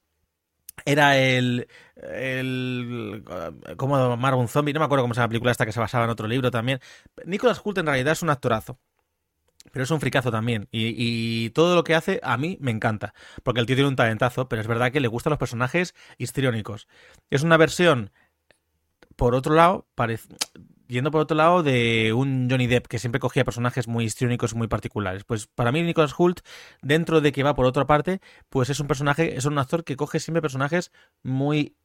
era 0.85 1.19
el, 1.19 1.69
el 1.97 3.25
como 3.76 3.97
amar 3.97 4.35
un 4.35 4.49
zombie, 4.49 4.73
no 4.73 4.80
me 4.80 4.87
acuerdo 4.87 5.04
cómo 5.04 5.14
se 5.14 5.19
llama 5.19 5.26
la 5.26 5.30
película 5.30 5.52
esta 5.52 5.66
que 5.66 5.73
se 5.73 5.80
basaba 5.80 6.04
en 6.04 6.11
otro 6.11 6.26
libro 6.26 6.50
también. 6.50 6.80
Nicolas 7.25 7.61
Hult 7.62 7.78
en 7.78 7.87
realidad 7.87 8.12
es 8.12 8.23
un 8.23 8.30
actorazo. 8.30 8.78
Pero 9.72 9.84
es 9.84 9.90
un 9.90 10.00
fricazo 10.00 10.30
también. 10.30 10.68
Y, 10.72 11.50
todo 11.50 11.74
lo 11.74 11.84
que 11.84 11.94
hace 11.94 12.20
a 12.22 12.36
mí 12.36 12.58
me 12.60 12.70
encanta. 12.70 13.14
Porque 13.42 13.60
el 13.60 13.66
tío 13.66 13.76
tiene 13.76 13.88
un 13.88 13.96
talentazo, 13.96 14.48
pero 14.48 14.62
es 14.62 14.68
verdad 14.68 14.92
que 14.92 15.00
le 15.00 15.08
gustan 15.08 15.30
los 15.30 15.38
personajes 15.38 15.94
histriónicos. 16.18 16.88
Es 17.30 17.42
una 17.42 17.56
versión, 17.56 18.10
por 19.16 19.34
otro 19.34 19.54
lado, 19.54 19.86
yendo 20.90 21.10
por 21.10 21.22
otro 21.22 21.36
lado 21.36 21.62
de 21.62 22.12
un 22.12 22.48
Johnny 22.50 22.66
Depp 22.66 22.86
que 22.86 22.98
siempre 22.98 23.20
cogía 23.20 23.44
personajes 23.44 23.86
muy 23.86 24.04
histriónicos 24.04 24.52
y 24.52 24.56
muy 24.56 24.68
particulares. 24.68 25.24
Pues 25.24 25.46
para 25.46 25.72
mí 25.72 25.82
Nicholas 25.82 26.14
Hult, 26.18 26.40
dentro 26.82 27.20
de 27.20 27.32
que 27.32 27.42
va 27.42 27.54
por 27.54 27.66
otra 27.66 27.86
parte, 27.86 28.20
pues 28.48 28.70
es 28.70 28.80
un 28.80 28.88
personaje, 28.88 29.36
es 29.36 29.44
un 29.44 29.58
actor 29.58 29.84
que 29.84 29.96
coge 29.96 30.20
siempre 30.20 30.42
personajes 30.42 30.90
muy 31.22 31.76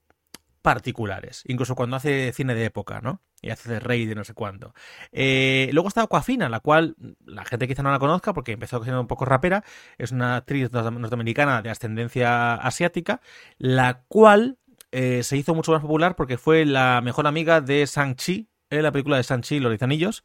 particulares, 0.66 1.44
incluso 1.46 1.76
cuando 1.76 1.96
hace 1.96 2.34
cine 2.34 2.56
de 2.56 2.66
época, 2.66 3.00
¿no? 3.00 3.22
Y 3.40 3.52
hace 3.52 3.70
de 3.70 3.80
rey 3.80 4.08
de 4.08 4.16
no 4.16 4.24
sé 4.24 4.34
cuánto. 4.34 4.74
Eh, 5.12 5.70
luego 5.74 5.90
está 5.90 6.02
Aquafina, 6.02 6.50
la 6.50 6.60
cual 6.60 6.96
la 7.24 7.46
gente 7.46 7.68
quizá 7.68 7.84
no 7.84 7.92
la 7.92 8.00
conozca 8.00 8.34
porque 8.34 8.54
empezó 8.54 8.82
siendo 8.82 9.00
un 9.00 9.06
poco 9.06 9.26
rapera, 9.26 9.64
es 10.00 10.12
una 10.12 10.38
actriz 10.38 10.72
norteamericana 10.72 11.62
de 11.62 11.70
ascendencia 11.70 12.56
asiática, 12.56 13.22
la 13.60 14.02
cual 14.08 14.58
eh, 14.92 15.22
se 15.22 15.38
hizo 15.38 15.54
mucho 15.54 15.72
más 15.72 15.84
popular 15.84 16.16
porque 16.16 16.40
fue 16.40 16.66
la 16.66 17.00
mejor 17.02 17.28
amiga 17.28 17.62
de 17.62 17.86
Shang-Chi 18.70 18.84
la 18.84 18.92
película 18.92 19.18
de 19.18 19.24
Sanchi 19.24 19.60
los 19.60 19.82
Anillos. 19.82 20.24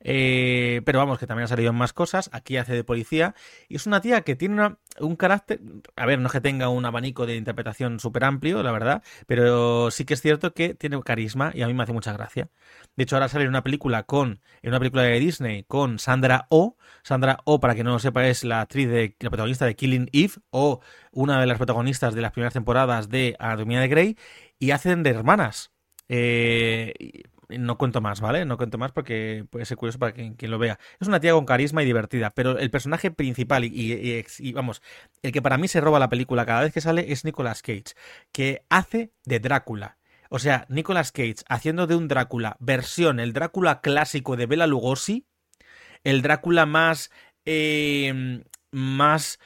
Eh, 0.00 0.82
pero 0.84 0.98
vamos, 0.98 1.18
que 1.18 1.26
también 1.26 1.44
ha 1.44 1.48
salido 1.48 1.70
en 1.70 1.76
más 1.76 1.92
cosas. 1.92 2.30
Aquí 2.32 2.56
hace 2.56 2.74
de 2.74 2.84
policía. 2.84 3.34
Y 3.68 3.76
es 3.76 3.86
una 3.86 4.00
tía 4.00 4.22
que 4.22 4.34
tiene 4.34 4.76
un 4.98 5.16
carácter. 5.16 5.60
A 5.96 6.06
ver, 6.06 6.18
no 6.18 6.26
es 6.26 6.32
que 6.32 6.40
tenga 6.40 6.68
un 6.68 6.84
abanico 6.84 7.26
de 7.26 7.36
interpretación 7.36 8.00
súper 8.00 8.24
amplio, 8.24 8.62
la 8.62 8.72
verdad. 8.72 9.02
Pero 9.26 9.90
sí 9.90 10.04
que 10.04 10.14
es 10.14 10.22
cierto 10.22 10.54
que 10.54 10.74
tiene 10.74 11.00
carisma 11.02 11.52
y 11.54 11.62
a 11.62 11.66
mí 11.66 11.74
me 11.74 11.82
hace 11.82 11.92
mucha 11.92 12.12
gracia. 12.12 12.48
De 12.96 13.04
hecho, 13.04 13.16
ahora 13.16 13.28
sale 13.28 13.44
en 13.44 13.50
una 13.50 13.62
película 13.62 14.04
con. 14.04 14.40
En 14.62 14.70
una 14.70 14.78
película 14.78 15.02
de 15.02 15.18
Disney 15.20 15.64
con 15.64 15.98
Sandra 15.98 16.46
O. 16.50 16.76
Sandra 17.02 17.38
O, 17.44 17.60
para 17.60 17.74
que 17.74 17.84
no 17.84 17.90
lo 17.90 17.98
sepa, 17.98 18.26
es 18.26 18.44
la 18.44 18.62
actriz 18.62 18.88
de. 18.88 19.16
la 19.20 19.30
protagonista 19.30 19.66
de 19.66 19.76
Killing 19.76 20.08
Eve. 20.12 20.34
O 20.50 20.80
una 21.12 21.40
de 21.40 21.46
las 21.46 21.58
protagonistas 21.58 22.14
de 22.14 22.22
las 22.22 22.32
primeras 22.32 22.54
temporadas 22.54 23.08
de 23.08 23.36
Anatomía 23.38 23.80
de 23.80 23.88
Grey. 23.88 24.16
Y 24.58 24.70
hacen 24.70 25.02
de 25.02 25.10
hermanas. 25.10 25.72
Eh, 26.08 27.22
no 27.48 27.78
cuento 27.78 28.00
más, 28.00 28.20
¿vale? 28.20 28.44
No 28.44 28.56
cuento 28.56 28.78
más 28.78 28.92
porque 28.92 29.44
puede 29.50 29.64
ser 29.64 29.76
curioso 29.76 29.98
para 29.98 30.12
quien, 30.12 30.36
lo 30.50 30.58
vea. 30.58 30.78
Es 31.00 31.08
una 31.08 31.20
tía 31.20 31.32
con 31.32 31.44
carisma 31.44 31.82
y 31.82 31.86
divertida, 31.86 32.30
pero 32.30 32.58
el 32.58 32.70
personaje 32.70 33.10
principal 33.10 33.64
y, 33.64 34.24
vamos, 34.52 34.82
el 35.22 35.32
que 35.32 35.42
para 35.42 35.58
mí 35.58 35.68
se 35.68 35.80
roba 35.80 35.98
la 35.98 36.08
película 36.08 36.46
cada 36.46 36.62
vez 36.62 36.72
que 36.72 36.80
sale 36.80 37.12
es 37.12 37.24
Nicolas 37.24 37.62
Cage, 37.62 37.94
que 38.32 38.64
hace 38.68 39.12
de 39.24 39.40
Drácula. 39.40 39.98
O 40.30 40.38
sea, 40.38 40.66
Nicolas 40.68 41.12
Cage 41.12 41.44
haciendo 41.48 41.86
de 41.86 41.96
un 41.96 42.08
Drácula 42.08 42.56
versión, 42.58 43.20
el 43.20 43.32
Drácula 43.32 43.80
clásico 43.80 44.36
de 44.36 44.46
Bela 44.46 44.66
Lugosi, 44.66 45.26
el 46.04 46.22
Drácula 46.22 46.66
más... 46.66 47.10
Eh, 47.44 48.42
más 48.72 49.38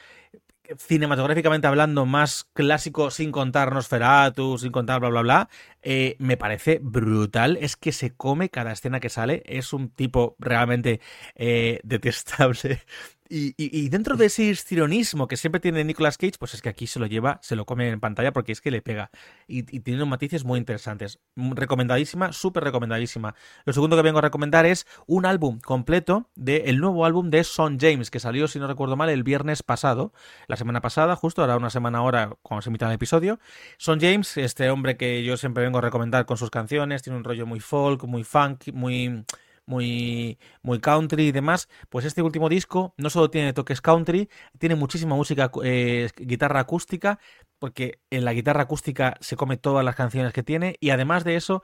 cinematográficamente 0.77 1.67
hablando, 1.67 2.05
más 2.05 2.49
clásico, 2.53 3.11
sin 3.11 3.31
contar 3.31 3.73
Nosferatu, 3.73 4.57
sin 4.57 4.71
contar 4.71 4.99
bla, 4.99 5.09
bla, 5.09 5.21
bla, 5.21 5.49
eh, 5.81 6.15
me 6.19 6.37
parece 6.37 6.79
brutal. 6.81 7.57
Es 7.61 7.75
que 7.75 7.91
se 7.91 8.15
come 8.15 8.49
cada 8.49 8.71
escena 8.71 8.99
que 8.99 9.09
sale. 9.09 9.43
Es 9.45 9.73
un 9.73 9.89
tipo 9.89 10.35
realmente 10.39 11.01
eh, 11.35 11.79
detestable. 11.83 12.81
Y, 13.29 13.89
dentro 13.89 14.15
de 14.15 14.27
ese 14.27 14.43
histrionismo 14.43 15.27
que 15.27 15.37
siempre 15.37 15.59
tiene 15.59 15.83
Nicolas 15.83 16.17
Cage, 16.17 16.37
pues 16.39 16.53
es 16.53 16.61
que 16.61 16.69
aquí 16.69 16.87
se 16.87 16.99
lo 16.99 17.05
lleva, 17.05 17.39
se 17.41 17.55
lo 17.55 17.65
come 17.65 17.89
en 17.89 17.99
pantalla 17.99 18.31
porque 18.31 18.51
es 18.51 18.61
que 18.61 18.71
le 18.71 18.81
pega. 18.81 19.11
Y, 19.47 19.63
tiene 19.63 19.97
unos 19.97 20.09
matices 20.09 20.45
muy 20.45 20.59
interesantes. 20.59 21.19
Recomendadísima, 21.35 22.31
súper 22.31 22.63
recomendadísima. 22.63 23.35
Lo 23.65 23.73
segundo 23.73 23.95
que 23.95 24.01
vengo 24.01 24.19
a 24.19 24.21
recomendar 24.21 24.65
es 24.65 24.85
un 25.05 25.25
álbum 25.25 25.59
completo 25.59 26.29
del 26.35 26.79
nuevo 26.79 27.05
álbum 27.05 27.29
de 27.29 27.43
Son 27.43 27.79
James, 27.79 28.11
que 28.11 28.19
salió, 28.19 28.47
si 28.47 28.59
no 28.59 28.67
recuerdo 28.67 28.95
mal, 28.95 29.09
el 29.09 29.23
viernes 29.23 29.63
pasado, 29.63 30.13
la 30.47 30.55
semana 30.55 30.81
pasada, 30.81 31.15
justo 31.15 31.41
ahora 31.41 31.57
una 31.57 31.69
semana 31.69 31.99
ahora 31.99 32.31
cuando 32.41 32.61
se 32.61 32.69
emita 32.69 32.87
el 32.87 32.93
episodio. 32.93 33.39
Son 33.77 33.99
James, 33.99 34.37
este 34.37 34.69
hombre 34.69 34.97
que 34.97 35.23
yo 35.23 35.37
siempre 35.37 35.63
vengo 35.63 35.79
a 35.79 35.81
recomendar 35.81 36.25
con 36.25 36.37
sus 36.37 36.49
canciones, 36.49 37.03
tiene 37.03 37.17
un 37.17 37.23
rollo 37.23 37.45
muy 37.45 37.59
folk, 37.59 38.03
muy 38.03 38.23
funk, 38.23 38.69
muy 38.73 39.25
muy, 39.67 40.39
muy 40.63 40.79
country 40.79 41.27
y 41.27 41.31
demás, 41.31 41.69
pues 41.89 42.05
este 42.05 42.23
último 42.23 42.49
disco 42.49 42.95
no 42.97 43.09
solo 43.11 43.29
tiene 43.29 43.53
toques 43.53 43.81
country, 43.81 44.29
tiene 44.57 44.75
muchísima 44.75 45.15
música, 45.15 45.51
eh, 45.63 46.09
guitarra 46.17 46.61
acústica, 46.61 47.19
porque 47.59 47.99
en 48.09 48.25
la 48.25 48.33
guitarra 48.33 48.63
acústica 48.63 49.17
se 49.19 49.35
come 49.35 49.57
todas 49.57 49.85
las 49.85 49.95
canciones 49.95 50.33
que 50.33 50.43
tiene, 50.43 50.77
y 50.79 50.89
además 50.89 51.23
de 51.23 51.35
eso, 51.35 51.61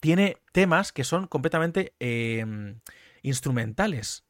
tiene 0.00 0.36
temas 0.52 0.92
que 0.92 1.04
son 1.04 1.26
completamente 1.26 1.94
em, 2.00 2.80
instrumentales. 3.22 4.24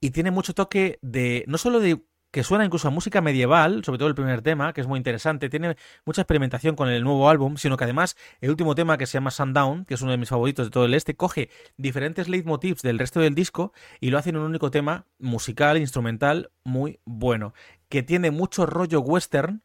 Y 0.00 0.10
tiene 0.10 0.30
mucho 0.30 0.54
toque 0.54 0.98
de, 1.02 1.44
no 1.46 1.58
solo 1.58 1.80
de 1.80 2.02
que 2.34 2.42
suena 2.42 2.64
incluso 2.64 2.88
a 2.88 2.90
música 2.90 3.20
medieval, 3.20 3.84
sobre 3.84 3.96
todo 3.96 4.08
el 4.08 4.16
primer 4.16 4.42
tema, 4.42 4.72
que 4.72 4.80
es 4.80 4.88
muy 4.88 4.96
interesante, 4.96 5.48
tiene 5.48 5.76
mucha 6.04 6.22
experimentación 6.22 6.74
con 6.74 6.88
el 6.88 7.04
nuevo 7.04 7.30
álbum, 7.30 7.56
sino 7.56 7.76
que 7.76 7.84
además 7.84 8.16
el 8.40 8.50
último 8.50 8.74
tema 8.74 8.98
que 8.98 9.06
se 9.06 9.12
llama 9.12 9.30
Sundown, 9.30 9.84
que 9.84 9.94
es 9.94 10.02
uno 10.02 10.10
de 10.10 10.16
mis 10.16 10.30
favoritos 10.30 10.66
de 10.66 10.70
todo 10.72 10.86
el 10.86 10.94
este, 10.94 11.14
coge 11.14 11.48
diferentes 11.76 12.28
leitmotivs 12.28 12.82
del 12.82 12.98
resto 12.98 13.20
del 13.20 13.36
disco 13.36 13.72
y 14.00 14.10
lo 14.10 14.18
hace 14.18 14.30
en 14.30 14.38
un 14.38 14.46
único 14.46 14.72
tema 14.72 15.06
musical, 15.20 15.78
instrumental, 15.78 16.50
muy 16.64 16.98
bueno, 17.04 17.54
que 17.88 18.02
tiene 18.02 18.32
mucho 18.32 18.66
rollo 18.66 18.98
western, 18.98 19.62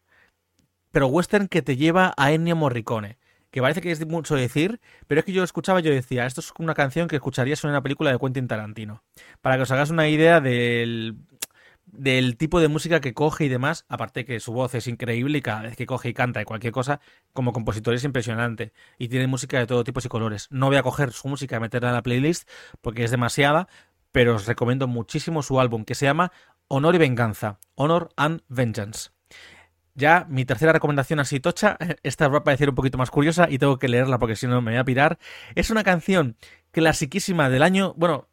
pero 0.92 1.08
western 1.08 1.48
que 1.48 1.64
te 1.64 1.76
lleva 1.76 2.14
a 2.18 2.32
Ennio 2.32 2.56
Morricone 2.56 3.18
que 3.50 3.62
parece 3.62 3.82
que 3.82 3.90
es 3.90 4.06
mucho 4.06 4.36
decir, 4.36 4.80
pero 5.08 5.22
es 5.22 5.26
que 5.26 5.34
yo 5.34 5.44
escuchaba 5.44 5.80
y 5.80 5.84
yo 5.84 5.92
decía, 5.92 6.28
esto 6.28 6.40
es 6.40 6.54
una 6.60 6.76
canción 6.76 7.08
que 7.08 7.16
escucharías 7.16 7.64
en 7.64 7.72
una 7.72 7.82
película 7.82 8.12
de 8.12 8.20
Quentin 8.20 8.48
Tarantino. 8.48 9.02
Para 9.42 9.56
que 9.56 9.64
os 9.64 9.72
hagáis 9.72 9.90
una 9.90 10.08
idea 10.08 10.40
del, 10.40 11.18
del 11.92 12.38
tipo 12.38 12.60
de 12.60 12.68
música 12.68 13.02
que 13.02 13.14
coge 13.14 13.46
y 13.46 13.50
demás, 13.50 13.86
aparte 13.90 14.26
que 14.26 14.40
su 14.40 14.54
voz 14.54 14.76
es 14.76 14.88
increíble 14.88 15.40
y 15.40 15.42
cada 15.42 15.64
vez 15.64 15.76
que 15.76 15.86
coge 15.86 16.10
y 16.10 16.14
canta 16.14 16.42
y 16.42 16.46
cualquier 16.46 16.74
cosa, 16.74 17.02
como 17.34 17.54
compositor 17.54 17.94
es 17.94 18.04
impresionante. 18.04 18.74
Y 18.98 19.10
tiene 19.10 19.28
música 19.28 19.60
de 19.60 19.68
todo 19.68 19.84
tipo 19.84 20.00
y 20.04 20.08
colores. 20.08 20.48
No 20.52 20.68
voy 20.68 20.78
a 20.78 20.84
coger 20.84 21.12
su 21.12 21.28
música 21.28 21.58
y 21.58 21.60
meterla 21.60 21.90
en 21.90 21.96
la 21.96 22.04
playlist 22.04 22.50
porque 22.82 23.04
es 23.04 23.12
demasiada, 23.12 23.68
pero 24.12 24.36
os 24.36 24.46
recomiendo 24.46 24.88
muchísimo 24.88 25.44
su 25.44 25.60
álbum 25.60 25.84
que 25.84 25.96
se 25.96 26.06
llama 26.06 26.32
Honor 26.68 26.96
y 26.96 27.00
Venganza, 27.00 27.60
Honor 27.76 28.10
and 28.16 28.42
Vengeance. 28.48 29.10
Ya 29.96 30.26
mi 30.30 30.46
tercera 30.46 30.72
recomendación 30.72 31.20
así 31.20 31.40
tocha, 31.40 31.78
esta 32.04 32.28
va 32.30 32.40
a 32.40 32.44
parecer 32.44 32.70
un 32.70 32.76
poquito 32.76 32.98
más 32.98 33.12
curiosa 33.12 33.48
y 33.50 33.58
tengo 33.58 33.78
que 33.80 33.90
leerla 33.90 34.18
porque 34.18 34.36
si 34.36 34.48
no 34.48 34.62
me 34.62 34.72
voy 34.72 34.80
a 34.80 34.86
pirar. 34.86 35.20
Es 35.56 35.72
una 35.72 35.84
canción 35.84 36.38
clasiquísima 36.72 37.50
del 37.50 37.64
año, 37.64 37.94
bueno, 37.98 38.29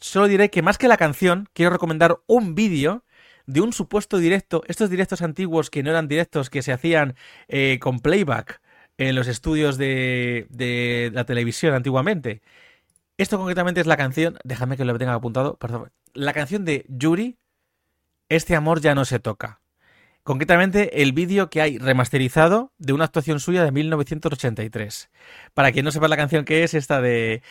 solo 0.00 0.28
diré 0.28 0.50
que 0.50 0.62
más 0.62 0.78
que 0.78 0.88
la 0.88 0.96
canción, 0.96 1.48
quiero 1.52 1.70
recomendar 1.70 2.18
un 2.26 2.54
vídeo 2.54 3.04
de 3.46 3.60
un 3.60 3.72
supuesto 3.72 4.18
directo, 4.18 4.62
estos 4.66 4.90
directos 4.90 5.22
antiguos 5.22 5.70
que 5.70 5.82
no 5.82 5.90
eran 5.90 6.08
directos, 6.08 6.50
que 6.50 6.62
se 6.62 6.72
hacían 6.72 7.16
eh, 7.48 7.78
con 7.80 8.00
playback 8.00 8.60
en 8.98 9.14
los 9.14 9.28
estudios 9.28 9.78
de, 9.78 10.46
de, 10.50 11.10
la 11.12 11.24
televisión 11.24 11.74
antiguamente. 11.74 12.42
Esto 13.18 13.38
concretamente 13.38 13.80
es 13.80 13.86
la 13.86 13.96
canción, 13.96 14.38
déjame 14.44 14.76
que 14.76 14.84
lo 14.84 14.98
tenga 14.98 15.14
apuntado, 15.14 15.56
perdón, 15.58 15.90
la 16.14 16.32
canción 16.32 16.64
de 16.64 16.86
Yuri, 16.88 17.38
Este 18.28 18.54
amor 18.56 18.80
ya 18.80 18.94
no 18.94 19.04
se 19.04 19.18
toca. 19.18 19.60
Concretamente 20.22 21.02
el 21.02 21.12
vídeo 21.12 21.50
que 21.50 21.60
hay 21.60 21.78
remasterizado 21.78 22.72
de 22.78 22.92
una 22.92 23.04
actuación 23.04 23.40
suya 23.40 23.64
de 23.64 23.72
1983. 23.72 25.10
Para 25.54 25.72
quien 25.72 25.84
no 25.84 25.92
sepa 25.92 26.08
la 26.08 26.16
canción 26.16 26.44
que 26.44 26.62
es, 26.62 26.74
esta 26.74 27.00
de 27.00 27.42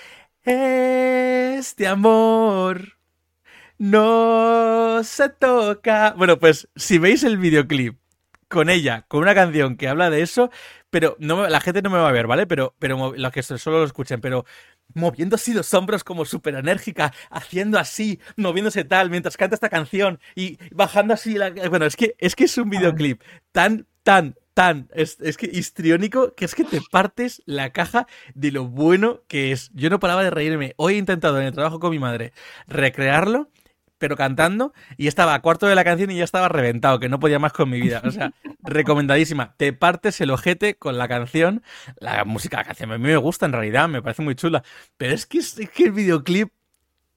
este 0.50 1.86
amor 1.86 2.98
no 3.77 5.03
se 5.03 5.29
toca. 5.29 6.15
Bueno, 6.18 6.39
pues 6.39 6.68
si 6.75 6.98
veis 6.98 7.24
el 7.24 7.38
videoclip 7.38 8.00
con 8.48 8.72
ella, 8.72 9.06
con 9.08 9.22
una 9.22 9.36
canción 9.36 9.77
que 9.77 9.88
habla 9.88 10.10
de 10.10 10.24
eso, 10.24 10.50
pero 10.89 11.15
no 11.20 11.48
la 11.48 11.62
gente 11.62 11.84
no 11.84 11.91
me 11.91 12.00
va 12.00 12.10
a 12.10 12.13
ver, 12.13 12.25
¿vale? 12.25 12.48
Pero, 12.48 12.74
pero 12.79 13.13
los 13.15 13.32
que 13.32 13.44
solo 13.44 13.77
lo 13.77 13.86
escuchen, 13.86 14.22
pero 14.22 14.46
moviendo 14.96 15.36
así 15.36 15.53
los 15.53 15.72
hombros 15.75 16.03
como 16.03 16.25
súper 16.25 16.56
enérgica, 16.56 17.13
haciendo 17.29 17.77
así, 17.77 18.20
moviéndose 18.36 18.84
tal, 18.84 19.12
mientras 19.12 19.38
canta 19.38 19.53
esta 19.53 19.70
canción 19.70 20.20
y 20.34 20.58
bajando 20.72 21.13
así 21.13 21.36
la... 21.36 21.51
Bueno, 21.70 21.86
es 21.86 21.96
que 21.96 22.15
es, 22.18 22.36
que 22.36 22.46
es 22.46 22.58
un 22.58 22.72
videoclip 22.72 23.22
tan, 23.51 23.86
tan, 24.01 24.36
tan, 24.60 24.89
es, 24.94 25.16
que 25.38 25.50
histriónico, 25.50 26.36
que 26.36 26.43
es 26.43 26.54
que 26.54 26.65
te 26.65 26.82
partes 26.91 27.41
la 27.45 27.69
caja 27.69 28.08
de 28.34 28.52
lo 28.52 28.65
bueno 28.65 29.22
que 29.30 29.54
es. 29.54 29.72
Yo 29.74 29.89
no 29.89 30.02
paraba 30.02 30.22
de 30.22 30.32
reírme. 30.32 30.74
Hoy 30.76 30.95
he 30.95 30.98
intentado 30.98 31.39
en 31.39 31.48
el 31.48 31.54
trabajo 31.54 31.80
con 31.80 31.91
mi 31.91 32.00
madre 32.00 32.34
recrearlo, 32.67 33.50
pero 33.98 34.17
cantando, 34.17 34.74
y 34.98 35.08
estaba 35.08 35.34
a 35.34 35.41
cuarto 35.41 35.65
de 35.65 35.76
la 35.76 35.86
canción 35.86 36.12
y 36.12 36.17
ya 36.17 36.26
estaba 36.26 36.50
reventado, 36.50 37.00
que 37.00 37.08
no 37.08 37.22
podía 37.22 37.39
más 37.39 37.54
con 37.54 37.69
mi 37.69 37.80
vida. 37.80 38.02
O 38.04 38.12
sea, 38.12 38.34
recomendadísima. 38.60 39.56
Te 39.56 39.72
partes 39.72 40.19
el 40.19 40.30
ojete 40.30 40.76
con 40.76 40.98
la 40.98 41.08
canción. 41.08 41.63
La 41.98 42.26
música 42.26 42.58
la 42.58 42.65
canción 42.65 42.91
a 42.91 42.98
mí 42.98 43.04
me 43.06 43.15
gusta 43.15 43.45
en 43.45 43.54
realidad, 43.54 43.88
me 43.88 44.02
parece 44.02 44.24
muy 44.24 44.36
chula. 44.36 44.65
Pero 44.98 45.13
es 45.13 45.26
que, 45.26 45.38
es 45.38 45.56
que 45.74 45.86
el 45.86 45.93
videoclip 45.93 46.52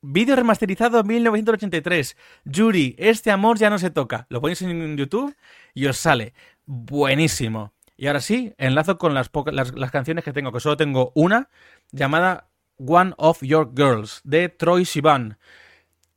Vídeo 0.05 0.35
remasterizado 0.35 0.99
en 0.99 1.07
1983. 1.07 2.17
Yuri, 2.45 2.97
este 2.99 3.31
amor 3.31 3.57
ya 3.57 3.71
no 3.71 3.79
se 3.79 3.91
toca. 3.91 4.27
Lo 4.31 4.41
ponéis 4.41 4.61
en 4.63 4.97
YouTube 4.97 5.35
y 5.75 5.87
os 5.87 5.97
sale. 5.97 6.35
Buenísimo. 6.67 7.73
Y 7.97 8.09
ahora 8.09 8.21
sí, 8.21 8.53
enlazo 8.59 8.99
con 8.99 9.15
las, 9.15 9.31
las, 9.53 9.91
canciones 9.93 10.25
que 10.25 10.33
tengo, 10.33 10.51
que 10.51 10.59
solo 10.59 10.77
tengo 10.77 11.13
una, 11.15 11.51
llamada 11.93 12.49
One 12.79 13.15
of 13.17 13.43
Your 13.43 13.73
Girls, 13.77 14.21
de 14.25 14.49
Troy 14.49 14.85
Sivan. 14.85 15.39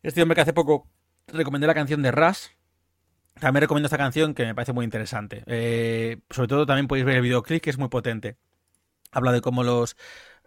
Este 0.02 0.24
hombre 0.24 0.34
que 0.34 0.42
hace 0.42 0.54
poco 0.54 0.88
recomendé 1.28 1.68
la 1.68 1.76
canción 1.76 2.02
de 2.02 2.12
Rush. 2.12 2.48
También 3.40 3.62
recomiendo 3.62 3.86
esta 3.86 4.00
canción 4.00 4.34
que 4.34 4.46
me 4.46 4.56
parece 4.56 4.74
muy 4.74 4.84
interesante. 4.84 5.44
Eh, 5.46 6.22
sobre 6.32 6.48
todo 6.48 6.66
también 6.66 6.88
podéis 6.88 7.06
ver 7.06 7.18
el 7.18 7.22
videoclip 7.22 7.62
que 7.62 7.70
es 7.70 7.78
muy 7.78 7.90
potente. 7.90 8.38
Habla 9.12 9.32
de 9.32 9.42
cómo 9.42 9.64
los... 9.64 9.96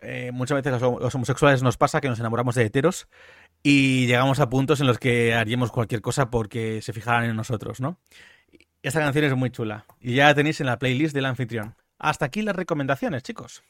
Eh, 0.03 0.31
muchas 0.33 0.63
veces 0.63 0.81
los, 0.81 1.01
los 1.01 1.15
homosexuales 1.15 1.63
nos 1.63 1.77
pasa 1.77 2.01
que 2.01 2.09
nos 2.09 2.19
enamoramos 2.21 2.55
de 2.55 2.65
heteros 2.65 3.09
y 3.63 4.07
llegamos 4.07 4.41
a 4.41 4.49
puntos 4.49 4.81
en 4.81 4.87
los 4.87 4.99
que 4.99 5.35
haríamos 5.35 5.73
cualquier 5.73 6.01
cosa 6.01 6.31
porque 6.31 6.81
se 6.83 6.93
fijaran 6.93 7.25
en 7.25 7.37
nosotros, 7.37 7.81
¿no? 7.81 7.99
Esta 8.83 9.01
canción 9.01 9.25
es 9.25 9.35
muy 9.35 9.51
chula 9.51 9.85
y 10.01 10.15
ya 10.15 10.27
la 10.27 10.35
tenéis 10.35 10.61
en 10.61 10.67
la 10.67 10.79
playlist 10.79 11.15
del 11.15 11.27
anfitrión. 11.27 11.75
Hasta 11.99 12.27
aquí 12.27 12.43
las 12.43 12.55
recomendaciones, 12.55 13.23
chicos. 13.23 13.63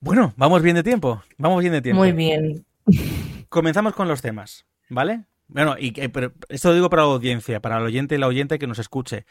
Bueno, 0.00 0.32
vamos 0.36 0.62
bien 0.62 0.76
de 0.76 0.82
tiempo. 0.82 1.22
Vamos 1.36 1.60
bien 1.60 1.72
de 1.72 1.82
tiempo. 1.82 2.00
Muy 2.00 2.12
bien. 2.12 2.64
Comenzamos 3.48 3.94
con 3.94 4.08
los 4.08 4.22
temas, 4.22 4.64
¿vale? 4.88 5.24
Bueno, 5.48 5.76
y 5.78 5.92
pero 6.08 6.32
esto 6.48 6.68
lo 6.68 6.74
digo 6.74 6.90
para 6.90 7.02
la 7.02 7.08
audiencia, 7.08 7.60
para 7.60 7.78
el 7.78 7.84
oyente 7.84 8.14
y 8.14 8.18
la 8.18 8.26
oyente 8.26 8.58
que 8.58 8.66
nos 8.66 8.78
escuche. 8.78 9.24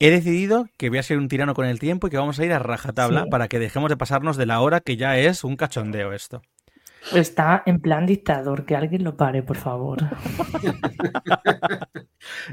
He 0.00 0.10
decidido 0.10 0.66
que 0.76 0.88
voy 0.90 0.98
a 0.98 1.02
ser 1.02 1.18
un 1.18 1.28
tirano 1.28 1.54
con 1.54 1.66
el 1.66 1.78
tiempo 1.78 2.06
y 2.06 2.10
que 2.10 2.16
vamos 2.18 2.38
a 2.38 2.44
ir 2.44 2.52
a 2.52 2.58
rajatabla 2.58 3.26
para 3.26 3.48
que 3.48 3.58
dejemos 3.58 3.90
de 3.90 3.96
pasarnos 3.96 4.36
de 4.36 4.46
la 4.46 4.60
hora 4.60 4.80
que 4.80 4.96
ya 4.96 5.16
es 5.18 5.44
un 5.44 5.56
cachondeo 5.56 6.12
esto. 6.12 6.42
Está 7.12 7.62
en 7.66 7.80
plan 7.80 8.06
dictador, 8.06 8.64
que 8.64 8.74
alguien 8.76 9.04
lo 9.04 9.14
pare, 9.16 9.42
por 9.42 9.56
favor. 9.58 9.98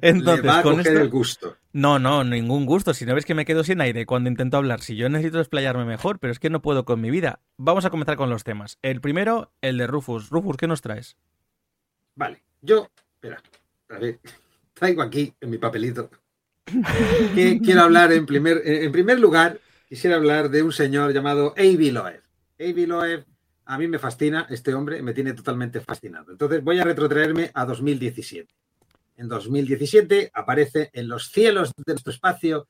Entonces, 0.01 0.43
Le 0.43 0.49
va 0.49 0.60
a 0.60 0.63
con 0.63 0.75
coger 0.77 0.88
esto- 0.93 1.01
el 1.04 1.10
gusto. 1.10 1.58
No, 1.73 1.99
no, 1.99 2.23
ningún 2.23 2.65
gusto. 2.65 2.93
Si 2.93 3.06
no 3.06 3.15
ves 3.15 3.25
que 3.25 3.34
me 3.34 3.45
quedo 3.45 3.63
sin 3.63 3.80
aire 3.82 4.06
cuando 4.06 4.30
intento 4.30 4.58
hablar, 4.58 4.82
si 4.82 4.95
yo 4.95 5.08
necesito 5.10 5.39
explayarme 5.39 5.86
mejor, 5.86 6.19
pero 6.19 6.32
es 6.34 6.39
que 6.39 6.49
no 6.49 6.62
puedo 6.62 6.84
con 6.86 6.99
mi 6.99 7.10
vida. 7.10 7.39
Vamos 7.58 7.86
a 7.86 7.89
comenzar 7.89 8.17
con 8.17 8.30
los 8.30 8.43
temas. 8.43 8.77
El 8.82 8.99
primero, 9.01 9.51
el 9.62 9.77
de 9.77 9.88
Rufus. 9.88 10.30
Rufus, 10.30 10.58
¿qué 10.58 10.67
nos 10.67 10.82
traes? 10.82 11.15
Vale, 12.15 12.43
yo, 12.62 12.88
espera, 13.15 13.41
a 13.89 13.97
ver, 13.99 14.19
traigo 14.73 15.01
aquí 15.01 15.34
en 15.39 15.49
mi 15.49 15.58
papelito 15.58 16.10
que 17.36 17.60
quiero 17.63 17.82
hablar 17.82 18.12
en 18.12 18.26
primer, 18.26 18.62
en 18.65 18.91
primer 18.91 19.19
lugar, 19.19 19.60
quisiera 19.88 20.15
hablar 20.15 20.50
de 20.50 20.63
un 20.63 20.71
señor 20.71 21.13
llamado 21.13 21.54
A.B. 21.58 21.91
Loeb. 21.91 22.21
A.B. 22.60 22.88
Loeb, 22.88 23.26
a 23.65 23.78
mí 23.78 23.88
me 23.88 24.00
fascina, 24.00 24.47
este 24.50 24.74
hombre 24.74 25.02
me 25.02 25.13
tiene 25.13 25.34
totalmente 25.34 25.82
fascinado. 25.82 26.32
Entonces 26.32 26.63
voy 26.63 26.80
a 26.80 26.84
retrotraerme 26.84 27.52
a 27.54 27.65
2017. 27.65 28.54
En 29.17 29.28
2017 29.28 30.32
aparece 30.34 30.89
en 30.93 31.08
los 31.08 31.30
cielos 31.30 31.71
de 31.78 31.93
nuestro 31.93 32.12
espacio 32.12 32.67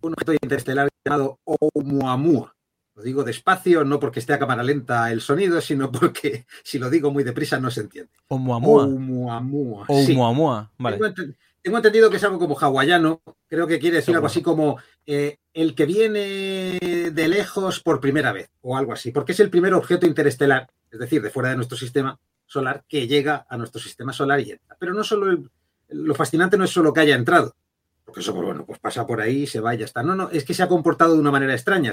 un 0.00 0.12
objeto 0.12 0.32
interestelar 0.32 0.88
llamado 1.04 1.40
Oumuamua. 1.44 2.54
Lo 2.94 3.02
digo 3.02 3.24
despacio, 3.24 3.84
no 3.84 4.00
porque 4.00 4.20
esté 4.20 4.32
a 4.32 4.38
cámara 4.38 4.62
lenta 4.62 5.12
el 5.12 5.20
sonido, 5.20 5.60
sino 5.60 5.92
porque 5.92 6.46
si 6.64 6.78
lo 6.78 6.88
digo 6.90 7.10
muy 7.10 7.24
deprisa 7.24 7.60
no 7.60 7.70
se 7.70 7.82
entiende. 7.82 8.10
Oumuamua. 8.28 8.84
Oumuamua. 8.84 9.86
sí. 9.86 10.12
Oumuamua. 10.12 10.72
Vale. 10.78 10.98
Tengo, 10.98 11.32
tengo 11.66 11.78
entendido 11.78 12.08
que 12.10 12.18
es 12.18 12.22
algo 12.22 12.38
como 12.38 12.56
hawaiano. 12.56 13.22
Creo 13.48 13.66
que 13.66 13.80
quiere 13.80 13.96
decir 13.96 14.14
algo 14.14 14.28
así 14.28 14.40
como 14.40 14.78
eh, 15.04 15.38
el 15.52 15.74
que 15.74 15.84
viene 15.84 16.78
de 17.12 17.28
lejos 17.28 17.80
por 17.80 17.98
primera 17.98 18.32
vez 18.32 18.48
o 18.60 18.76
algo 18.76 18.92
así, 18.92 19.10
porque 19.10 19.32
es 19.32 19.40
el 19.40 19.50
primer 19.50 19.74
objeto 19.74 20.06
interestelar, 20.06 20.70
es 20.92 21.00
decir, 21.00 21.20
de 21.22 21.30
fuera 21.30 21.48
de 21.48 21.56
nuestro 21.56 21.76
sistema 21.76 22.20
solar, 22.46 22.84
que 22.88 23.08
llega 23.08 23.46
a 23.50 23.56
nuestro 23.56 23.80
sistema 23.80 24.12
solar 24.12 24.38
y 24.42 24.52
entra. 24.52 24.76
Pero 24.78 24.94
no 24.94 25.02
solo 25.02 25.28
el- 25.28 25.50
lo 25.88 26.14
fascinante 26.14 26.56
no 26.56 26.62
es 26.62 26.70
solo 26.70 26.92
que 26.92 27.00
haya 27.00 27.16
entrado, 27.16 27.56
porque 28.04 28.20
eso, 28.20 28.32
pues 28.32 28.46
bueno, 28.46 28.64
pues 28.64 28.78
pasa 28.78 29.04
por 29.04 29.20
ahí, 29.20 29.48
se 29.48 29.58
va 29.58 29.74
y 29.74 29.78
ya 29.78 29.86
está. 29.86 30.04
No, 30.04 30.14
no, 30.14 30.30
es 30.30 30.44
que 30.44 30.54
se 30.54 30.62
ha 30.62 30.68
comportado 30.68 31.14
de 31.14 31.20
una 31.20 31.32
manera 31.32 31.52
extraña. 31.52 31.90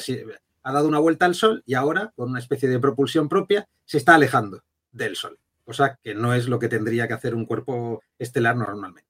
Ha 0.61 0.71
dado 0.71 0.87
una 0.87 0.99
vuelta 0.99 1.25
al 1.25 1.33
Sol 1.33 1.63
y 1.65 1.73
ahora, 1.73 2.13
con 2.15 2.29
una 2.29 2.37
especie 2.37 2.69
de 2.69 2.77
propulsión 2.79 3.27
propia, 3.27 3.67
se 3.85 3.97
está 3.97 4.13
alejando 4.13 4.61
del 4.91 5.15
Sol, 5.15 5.39
cosa 5.65 5.97
que 6.03 6.13
no 6.13 6.35
es 6.35 6.47
lo 6.47 6.59
que 6.59 6.69
tendría 6.69 7.07
que 7.07 7.15
hacer 7.15 7.33
un 7.33 7.47
cuerpo 7.47 8.03
estelar 8.19 8.55
normalmente. 8.55 9.09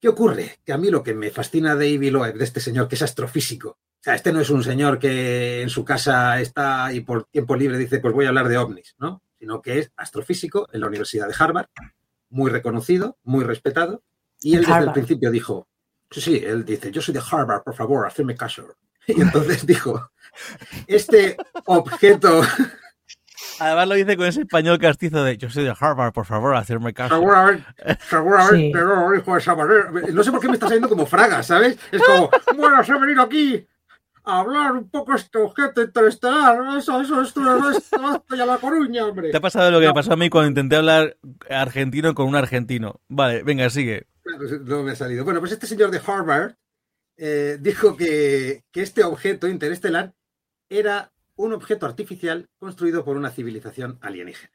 ¿Qué 0.00 0.08
ocurre? 0.08 0.58
Que 0.64 0.72
a 0.72 0.78
mí 0.78 0.90
lo 0.90 1.02
que 1.02 1.14
me 1.14 1.30
fascina 1.30 1.76
de 1.76 1.88
Ivy 1.88 2.10
Loeb, 2.10 2.36
de 2.36 2.44
este 2.44 2.60
señor 2.60 2.88
que 2.88 2.94
es 2.94 3.02
astrofísico, 3.02 3.68
o 3.68 4.02
sea, 4.02 4.14
este 4.14 4.32
no 4.32 4.40
es 4.40 4.48
un 4.48 4.64
señor 4.64 4.98
que 4.98 5.60
en 5.60 5.68
su 5.68 5.84
casa 5.84 6.40
está 6.40 6.90
y 6.90 7.00
por 7.00 7.24
tiempo 7.24 7.54
libre 7.54 7.76
dice, 7.76 7.98
pues 7.98 8.14
voy 8.14 8.24
a 8.24 8.28
hablar 8.28 8.48
de 8.48 8.56
ovnis, 8.56 8.94
¿no? 8.98 9.22
Sino 9.38 9.60
que 9.60 9.78
es 9.78 9.92
astrofísico 9.94 10.66
en 10.72 10.80
la 10.80 10.86
Universidad 10.86 11.28
de 11.28 11.34
Harvard, 11.38 11.66
muy 12.30 12.50
reconocido, 12.50 13.18
muy 13.24 13.44
respetado, 13.44 14.02
y 14.40 14.54
él 14.56 14.64
desde 14.64 14.84
el 14.84 14.92
principio 14.92 15.30
dijo, 15.30 15.68
sí, 16.10 16.20
sí, 16.22 16.42
él 16.42 16.64
dice, 16.64 16.90
yo 16.90 17.02
soy 17.02 17.12
de 17.12 17.20
Harvard, 17.20 17.62
por 17.62 17.74
favor, 17.74 18.06
hacedme 18.06 18.34
caso. 18.34 18.74
Y 19.06 19.22
entonces 19.22 19.66
dijo, 19.66 20.10
este 20.86 21.36
objeto 21.64 22.42
Además 23.60 23.88
lo 23.88 23.94
dice 23.94 24.16
con 24.16 24.26
ese 24.26 24.40
español 24.40 24.78
castizo 24.78 25.22
de 25.22 25.36
yo 25.36 25.50
soy 25.50 25.64
de 25.64 25.74
Harvard, 25.78 26.12
por 26.12 26.24
favor, 26.24 26.56
hacerme 26.56 26.94
caso. 26.94 27.14
Seguramente, 27.14 27.64
seguramente, 28.08 28.70
pero 28.72 29.14
hijo 29.14 29.32
de 29.34 29.38
esa 29.38 29.54
manera. 29.54 29.90
No 30.12 30.24
sé 30.24 30.30
por 30.30 30.40
qué 30.40 30.48
me 30.48 30.54
está 30.54 30.66
saliendo 30.66 30.88
como 30.88 31.04
fraga, 31.04 31.42
¿sabes? 31.42 31.78
Es 31.92 32.02
como, 32.02 32.30
bueno, 32.56 32.82
se 32.82 32.92
ha 32.92 32.98
venido 32.98 33.22
aquí 33.22 33.66
a 34.24 34.40
hablar 34.40 34.72
un 34.72 34.88
poco 34.88 35.14
este 35.14 35.38
objeto 35.38 35.82
interestelar. 35.82 36.78
Eso, 36.78 37.00
eso, 37.02 37.20
esto, 37.20 37.68
esto, 37.68 37.70
esto, 37.70 38.42
a 38.42 38.46
la 38.46 38.56
Coruña, 38.56 39.06
hombre. 39.06 39.30
Te 39.30 39.36
ha 39.36 39.42
pasado 39.42 39.70
lo 39.70 39.78
que 39.78 39.88
me 39.88 39.94
pasó 39.94 40.14
a 40.14 40.16
mí 40.16 40.30
cuando 40.30 40.48
intenté 40.48 40.76
hablar 40.76 41.18
argentino 41.50 42.14
con 42.14 42.28
un 42.28 42.36
argentino. 42.36 43.00
Vale, 43.08 43.42
venga, 43.42 43.68
sigue. 43.68 44.06
No 44.64 44.82
me 44.82 44.92
ha 44.92 44.96
salido. 44.96 45.24
Bueno, 45.24 45.40
pues 45.40 45.52
este 45.52 45.66
señor 45.66 45.90
de 45.90 46.00
Harvard 46.06 46.54
eh, 47.18 47.58
dijo 47.60 47.94
que, 47.94 48.64
que 48.72 48.80
este 48.80 49.04
objeto 49.04 49.48
interestelar 49.48 50.14
era 50.70 51.12
un 51.40 51.54
objeto 51.54 51.86
artificial 51.86 52.48
construido 52.58 53.04
por 53.04 53.16
una 53.16 53.30
civilización 53.30 53.98
alienígena. 54.02 54.52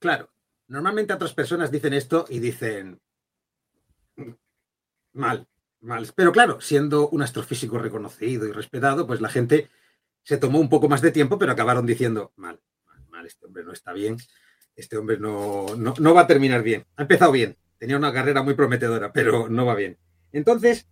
Claro, 0.00 0.32
normalmente 0.66 1.12
otras 1.12 1.32
personas 1.32 1.70
dicen 1.70 1.94
esto 1.94 2.26
y 2.28 2.40
dicen 2.40 3.00
mal, 5.12 5.46
mal. 5.80 6.08
Pero 6.14 6.32
claro, 6.32 6.60
siendo 6.60 7.08
un 7.08 7.22
astrofísico 7.22 7.78
reconocido 7.78 8.46
y 8.46 8.52
respetado, 8.52 9.06
pues 9.06 9.20
la 9.20 9.28
gente 9.28 9.70
se 10.24 10.38
tomó 10.38 10.58
un 10.58 10.68
poco 10.68 10.88
más 10.88 11.00
de 11.00 11.12
tiempo, 11.12 11.38
pero 11.38 11.52
acabaron 11.52 11.86
diciendo 11.86 12.32
mal, 12.34 12.60
mal, 12.86 13.06
mal 13.08 13.26
este 13.26 13.46
hombre 13.46 13.62
no 13.62 13.72
está 13.72 13.92
bien, 13.92 14.16
este 14.74 14.96
hombre 14.96 15.18
no, 15.18 15.76
no, 15.76 15.94
no 15.98 16.14
va 16.14 16.22
a 16.22 16.26
terminar 16.26 16.62
bien. 16.62 16.84
Ha 16.96 17.02
empezado 17.02 17.30
bien, 17.30 17.56
tenía 17.78 17.96
una 17.96 18.12
carrera 18.12 18.42
muy 18.42 18.54
prometedora, 18.54 19.12
pero 19.12 19.48
no 19.48 19.64
va 19.64 19.76
bien. 19.76 19.98
Entonces, 20.32 20.88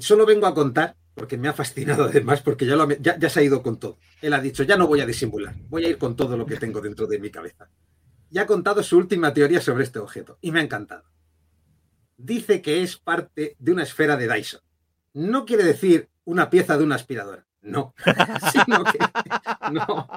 solo 0.00 0.24
vengo 0.24 0.46
a 0.46 0.54
contar 0.54 0.96
porque 1.14 1.36
me 1.36 1.48
ha 1.48 1.52
fascinado 1.52 2.04
además, 2.04 2.40
porque 2.42 2.66
ya, 2.66 2.76
lo, 2.76 2.88
ya, 2.90 3.18
ya, 3.18 3.28
se 3.28 3.40
ha 3.40 3.42
ido 3.42 3.62
con 3.62 3.78
todo. 3.78 3.98
Él 4.20 4.32
ha 4.32 4.40
dicho, 4.40 4.62
ya 4.62 4.76
no 4.76 4.86
voy 4.86 5.00
a 5.00 5.06
disimular, 5.06 5.54
voy 5.68 5.84
a 5.84 5.88
ir 5.88 5.98
con 5.98 6.16
todo 6.16 6.36
lo 6.36 6.46
que 6.46 6.56
tengo 6.56 6.80
dentro 6.80 7.06
de 7.06 7.18
mi 7.18 7.30
cabeza. 7.30 7.68
Y 8.30 8.38
ha 8.38 8.46
contado 8.46 8.82
su 8.82 8.96
última 8.96 9.34
teoría 9.34 9.60
sobre 9.60 9.84
este 9.84 9.98
objeto, 9.98 10.38
y 10.40 10.52
me 10.52 10.60
ha 10.60 10.62
encantado. 10.62 11.04
Dice 12.16 12.62
que 12.62 12.82
es 12.82 12.96
parte 12.96 13.56
de 13.58 13.72
una 13.72 13.82
esfera 13.82 14.16
de 14.16 14.32
Dyson. 14.32 14.60
No 15.14 15.44
quiere 15.44 15.64
decir 15.64 16.08
una 16.24 16.48
pieza 16.48 16.78
de 16.78 16.84
una 16.84 16.94
aspiradora, 16.94 17.46
no. 17.60 17.94
Sino 18.52 18.84
que, 18.84 18.98
no. 19.72 20.08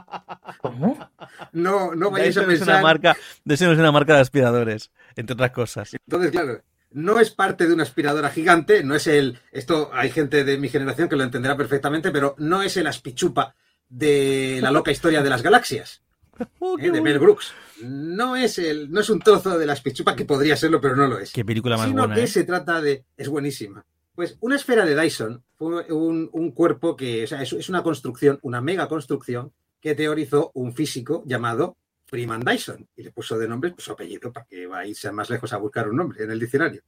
¿Cómo? 0.62 1.10
No, 1.52 1.94
no 1.94 2.12
vayáis 2.12 2.36
Dyson 2.36 2.44
a 2.44 2.48
pensar... 2.48 2.68
Es 2.70 2.74
una 2.76 2.82
marca, 2.82 3.18
Dyson 3.44 3.72
es 3.72 3.80
una 3.80 3.92
marca 3.92 4.16
de 4.16 4.22
aspiradores, 4.22 4.92
entre 5.16 5.34
otras 5.34 5.52
cosas. 5.52 5.94
Entonces, 5.94 6.32
claro, 6.32 6.62
no 6.96 7.20
es 7.20 7.30
parte 7.30 7.68
de 7.68 7.74
una 7.74 7.84
aspiradora 7.84 8.30
gigante, 8.30 8.82
no 8.82 8.96
es 8.96 9.06
el. 9.08 9.38
Esto 9.52 9.90
hay 9.94 10.10
gente 10.10 10.46
de 10.46 10.58
mi 10.58 10.70
generación 10.70 11.10
que 11.10 11.18
lo 11.18 11.24
entenderá 11.24 11.58
perfectamente, 11.58 12.10
pero 12.10 12.36
no 12.38 12.64
es 12.64 12.78
el 12.78 12.88
aspichupa 12.88 13.54
de 13.90 14.60
la 14.62 14.72
loca 14.72 14.92
historia 14.92 15.22
de 15.22 15.30
las 15.30 15.44
galaxias. 15.44 16.02
Oh, 16.60 16.78
¿eh? 16.78 16.92
de 16.92 17.00
Mel 17.00 17.18
Brooks. 17.18 17.54
No 17.84 18.36
es 18.36 18.60
el, 18.60 18.92
no 18.92 19.00
es 19.00 19.10
un 19.10 19.20
trozo 19.20 19.58
de 19.58 19.66
la 19.66 19.72
aspichupa 19.72 20.18
que 20.18 20.26
podría 20.26 20.58
serlo, 20.58 20.82
pero 20.82 20.94
no 20.94 21.08
lo 21.08 21.18
es. 21.18 21.32
Qué 21.32 21.46
película 21.46 21.78
más 21.78 21.88
sino 21.88 22.02
buena. 22.02 22.16
que 22.16 22.24
¿eh? 22.24 22.28
se 22.28 22.44
trata 22.44 22.82
de. 22.82 23.06
Es 23.16 23.30
buenísima. 23.30 23.86
Pues 24.16 24.38
una 24.42 24.58
esfera 24.58 24.86
de 24.86 25.00
Dyson 25.00 25.44
fue 25.58 25.92
un, 25.94 26.30
un 26.34 26.52
cuerpo 26.52 26.96
que. 26.98 27.24
O 27.24 27.28
sea, 27.28 27.42
es, 27.42 27.54
es 27.54 27.70
una 27.70 27.84
construcción, 27.84 28.40
una 28.42 28.60
mega 28.60 28.90
construcción 28.90 29.54
que 29.80 29.96
teorizó 29.96 30.52
un 30.54 30.74
físico 30.74 31.24
llamado 31.26 31.78
Freeman 32.06 32.42
Dyson 32.42 32.88
y 32.96 33.04
le 33.04 33.12
puso 33.12 33.38
de 33.38 33.48
nombre 33.48 33.72
pues, 33.72 33.84
su 33.84 33.92
apellido 33.92 34.32
para 34.32 34.46
que 34.46 34.68
va 34.68 34.80
a 34.80 34.88
irse 34.88 35.12
más 35.12 35.30
lejos 35.30 35.52
a 35.54 35.58
buscar 35.58 35.90
un 35.90 35.98
nombre 35.98 36.24
en 36.24 36.32
el 36.32 36.40
diccionario. 36.40 36.82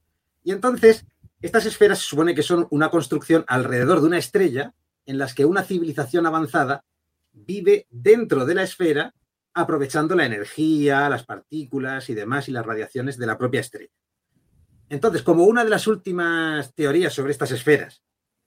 Y 0.44 0.52
entonces, 0.52 1.04
estas 1.40 1.66
esferas 1.66 1.98
se 1.98 2.06
supone 2.06 2.34
que 2.34 2.42
son 2.42 2.66
una 2.70 2.90
construcción 2.90 3.44
alrededor 3.48 4.00
de 4.00 4.06
una 4.06 4.18
estrella 4.18 4.74
en 5.06 5.18
las 5.18 5.34
que 5.34 5.44
una 5.44 5.62
civilización 5.62 6.26
avanzada 6.26 6.84
vive 7.32 7.86
dentro 7.90 8.44
de 8.46 8.54
la 8.54 8.62
esfera 8.62 9.14
aprovechando 9.54 10.14
la 10.14 10.26
energía, 10.26 11.08
las 11.08 11.24
partículas 11.24 12.08
y 12.10 12.14
demás 12.14 12.48
y 12.48 12.52
las 12.52 12.64
radiaciones 12.64 13.18
de 13.18 13.26
la 13.26 13.36
propia 13.36 13.60
estrella. 13.60 13.92
Entonces, 14.88 15.22
como 15.22 15.44
una 15.44 15.64
de 15.64 15.70
las 15.70 15.86
últimas 15.86 16.74
teorías 16.74 17.12
sobre 17.12 17.32
estas 17.32 17.50
esferas 17.50 18.02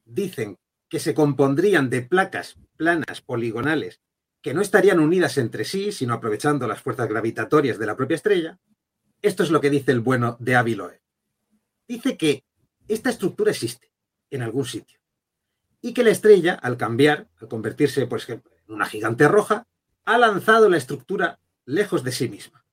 dicen 0.06 0.58
que 0.90 1.00
se 1.00 1.14
compondrían 1.14 1.90
de 1.90 2.02
placas 2.02 2.58
planas 2.78 3.22
poligonales 3.22 4.02
que 4.42 4.54
no 4.54 4.62
estarían 4.62 5.00
unidas 5.00 5.38
entre 5.38 5.66
sí, 5.66 5.92
sino 5.92 6.14
aprovechando 6.14 6.68
las 6.68 6.82
fuerzas 6.82 7.08
gravitatorias 7.08 7.78
de 7.78 7.86
la 7.86 7.96
propia 7.96 8.16
estrella, 8.16 8.60
esto 9.22 9.44
es 9.44 9.52
lo 9.52 9.62
que 9.62 9.70
dice 9.70 9.92
el 9.92 10.00
bueno 10.00 10.38
de 10.40 10.56
Avi 10.56 10.76
Loeb. 10.76 11.00
Dice 11.88 12.18
que 12.18 12.44
esta 12.88 13.10
estructura 13.10 13.52
existe 13.52 13.92
en 14.30 14.42
algún 14.42 14.66
sitio 14.66 15.00
y 15.82 15.94
que 15.94 16.04
la 16.04 16.10
estrella, 16.10 16.54
al 16.54 16.78
cambiar, 16.78 17.28
al 17.40 17.48
convertirse, 17.48 18.08
por 18.08 18.20
ejemplo, 18.20 18.52
en 18.68 18.76
una 18.76 18.86
gigante 18.86 19.28
roja, 19.28 19.68
ha 20.06 20.18
lanzado 20.18 20.70
la 20.70 20.78
estructura 20.78 21.40
lejos 21.66 22.04
de 22.04 22.12
sí 22.12 22.28
misma 22.28 22.66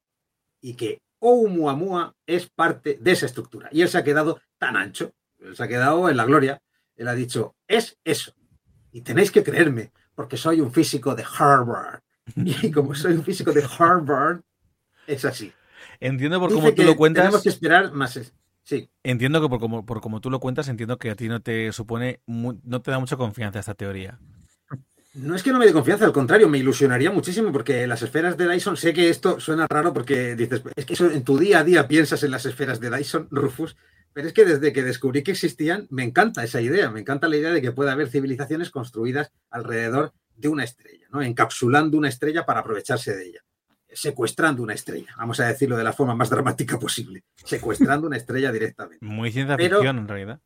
y 0.61 0.75
que 0.75 1.03
Oumuamua 1.21 2.17
es 2.27 2.49
parte 2.49 2.99
de 3.01 3.13
esa 3.13 3.27
estructura. 3.27 3.69
Y 3.73 3.83
él 3.83 3.89
se 3.89 3.99
ha 3.99 4.05
quedado 4.05 4.41
tan 4.59 4.77
ancho, 4.77 5.13
él 5.39 5.57
se 5.57 5.63
ha 5.63 5.69
quedado 5.69 6.09
en 6.09 6.17
la 6.17 6.25
gloria, 6.25 6.63
él 6.97 7.09
ha 7.09 7.15
dicho, 7.15 7.57
es 7.67 7.99
eso. 8.05 8.33
Y 8.93 9.03
tenéis 9.03 9.31
que 9.31 9.43
creerme, 9.43 9.93
porque 10.19 10.37
soy 10.37 10.61
un 10.61 10.73
físico 10.73 11.15
de 11.15 11.25
Harvard. 11.39 12.01
Y 12.35 12.73
como 12.73 12.93
soy 12.93 13.13
un 13.13 13.23
físico 13.23 13.53
de 13.53 13.63
Harvard, 13.63 14.41
es 15.07 15.25
así. 15.25 15.53
Entiendo 16.01 16.41
por 16.41 16.53
cómo 16.53 16.75
tú 16.75 16.83
lo 16.83 16.97
cuentas. 16.97 17.23
Tenemos 17.23 17.43
que 17.45 17.49
esperar 17.51 17.93
más. 17.93 18.19
Sí. 18.65 18.91
Entiendo 19.05 19.41
que 19.41 19.49
por 19.49 19.61
como, 19.61 19.87
por 19.87 20.01
como 20.01 20.21
tú 20.21 20.29
lo 20.29 20.41
cuentas, 20.41 20.67
entiendo 20.67 20.99
que 20.99 21.11
a 21.11 21.15
ti 21.15 21.29
no 21.29 21.41
te 21.41 21.71
supone, 21.71 22.21
no 22.27 22.83
te 22.83 22.91
da 22.91 22.99
mucha 22.99 23.17
confianza 23.17 23.61
esta 23.61 23.75
teoría. 23.75 24.19
No 25.15 25.37
es 25.37 25.45
que 25.45 25.53
no 25.53 25.61
me 25.61 25.67
dé 25.67 25.73
confianza, 25.73 26.05
al 26.05 26.13
contrario, 26.13 26.49
me 26.49 26.59
ilusionaría 26.59 27.13
muchísimo 27.13 27.53
porque 27.53 27.87
las 27.87 28.03
esferas 28.03 28.37
de 28.37 28.49
Dyson, 28.49 28.77
sé 28.77 28.93
que 28.93 29.11
esto 29.11 29.39
suena 29.39 29.69
raro 29.69 29.93
porque 29.93 30.35
dices, 30.35 30.63
es 30.75 30.85
que 30.85 30.95
eso 30.95 31.09
en 31.09 31.23
tu 31.23 31.39
día 31.39 31.61
a 31.61 31.65
día 31.65 31.87
piensas 31.87 32.25
en 32.25 32.33
las 32.33 32.45
esferas 32.45 32.81
de 32.81 32.91
Dyson, 32.91 33.29
Rufus, 33.31 33.77
pero 34.19 34.27
es 34.27 34.35
que 34.35 34.45
desde 34.45 34.73
que 34.73 34.83
descubrí 34.83 35.23
que 35.23 35.31
existían, 35.31 35.87
me 35.91 36.03
encanta 36.03 36.43
esa 36.43 36.61
idea, 36.61 36.91
me 36.91 36.99
encanta 36.99 37.29
la 37.29 37.37
idea 37.37 37.53
de 37.53 37.63
que 37.63 37.71
pueda 37.71 37.93
haber 37.93 38.09
civilizaciones 38.09 38.69
construidas 38.69 39.31
alrededor 39.49 40.13
de 40.35 40.49
una 40.49 40.65
estrella, 40.65 41.07
¿no? 41.13 41.23
encapsulando 41.23 41.97
una 41.97 42.09
estrella 42.09 42.45
para 42.45 42.59
aprovecharse 42.59 43.15
de 43.15 43.27
ella, 43.29 43.41
secuestrando 43.93 44.61
una 44.65 44.75
estrella, 44.75 45.15
vamos 45.17 45.39
a 45.39 45.47
decirlo 45.47 45.77
de 45.77 45.85
la 45.85 45.93
forma 45.93 46.17
más 46.17 46.31
dramática 46.31 46.81
posible, 46.81 47.23
secuestrando 47.45 48.09
una 48.09 48.17
estrella 48.17 48.51
directamente. 48.51 49.07
Muy 49.07 49.31
ciencia 49.31 49.57
Pero- 49.57 49.77
ficción, 49.77 49.99
en 49.99 50.09
realidad. 50.09 50.41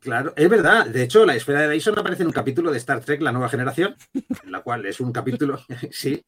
Claro, 0.00 0.32
es 0.36 0.50
verdad. 0.50 0.86
De 0.86 1.04
hecho, 1.04 1.24
la 1.24 1.36
esfera 1.36 1.62
de 1.62 1.68
Dyson 1.68 1.96
aparece 1.98 2.24
en 2.24 2.26
un 2.26 2.32
capítulo 2.34 2.70
de 2.72 2.78
Star 2.78 3.00
Trek, 3.00 3.22
la 3.22 3.30
nueva 3.32 3.48
generación, 3.48 3.94
en 4.12 4.52
la 4.52 4.60
cual 4.60 4.84
es 4.86 4.98
un 4.98 5.12
capítulo, 5.12 5.64
sí. 5.92 6.20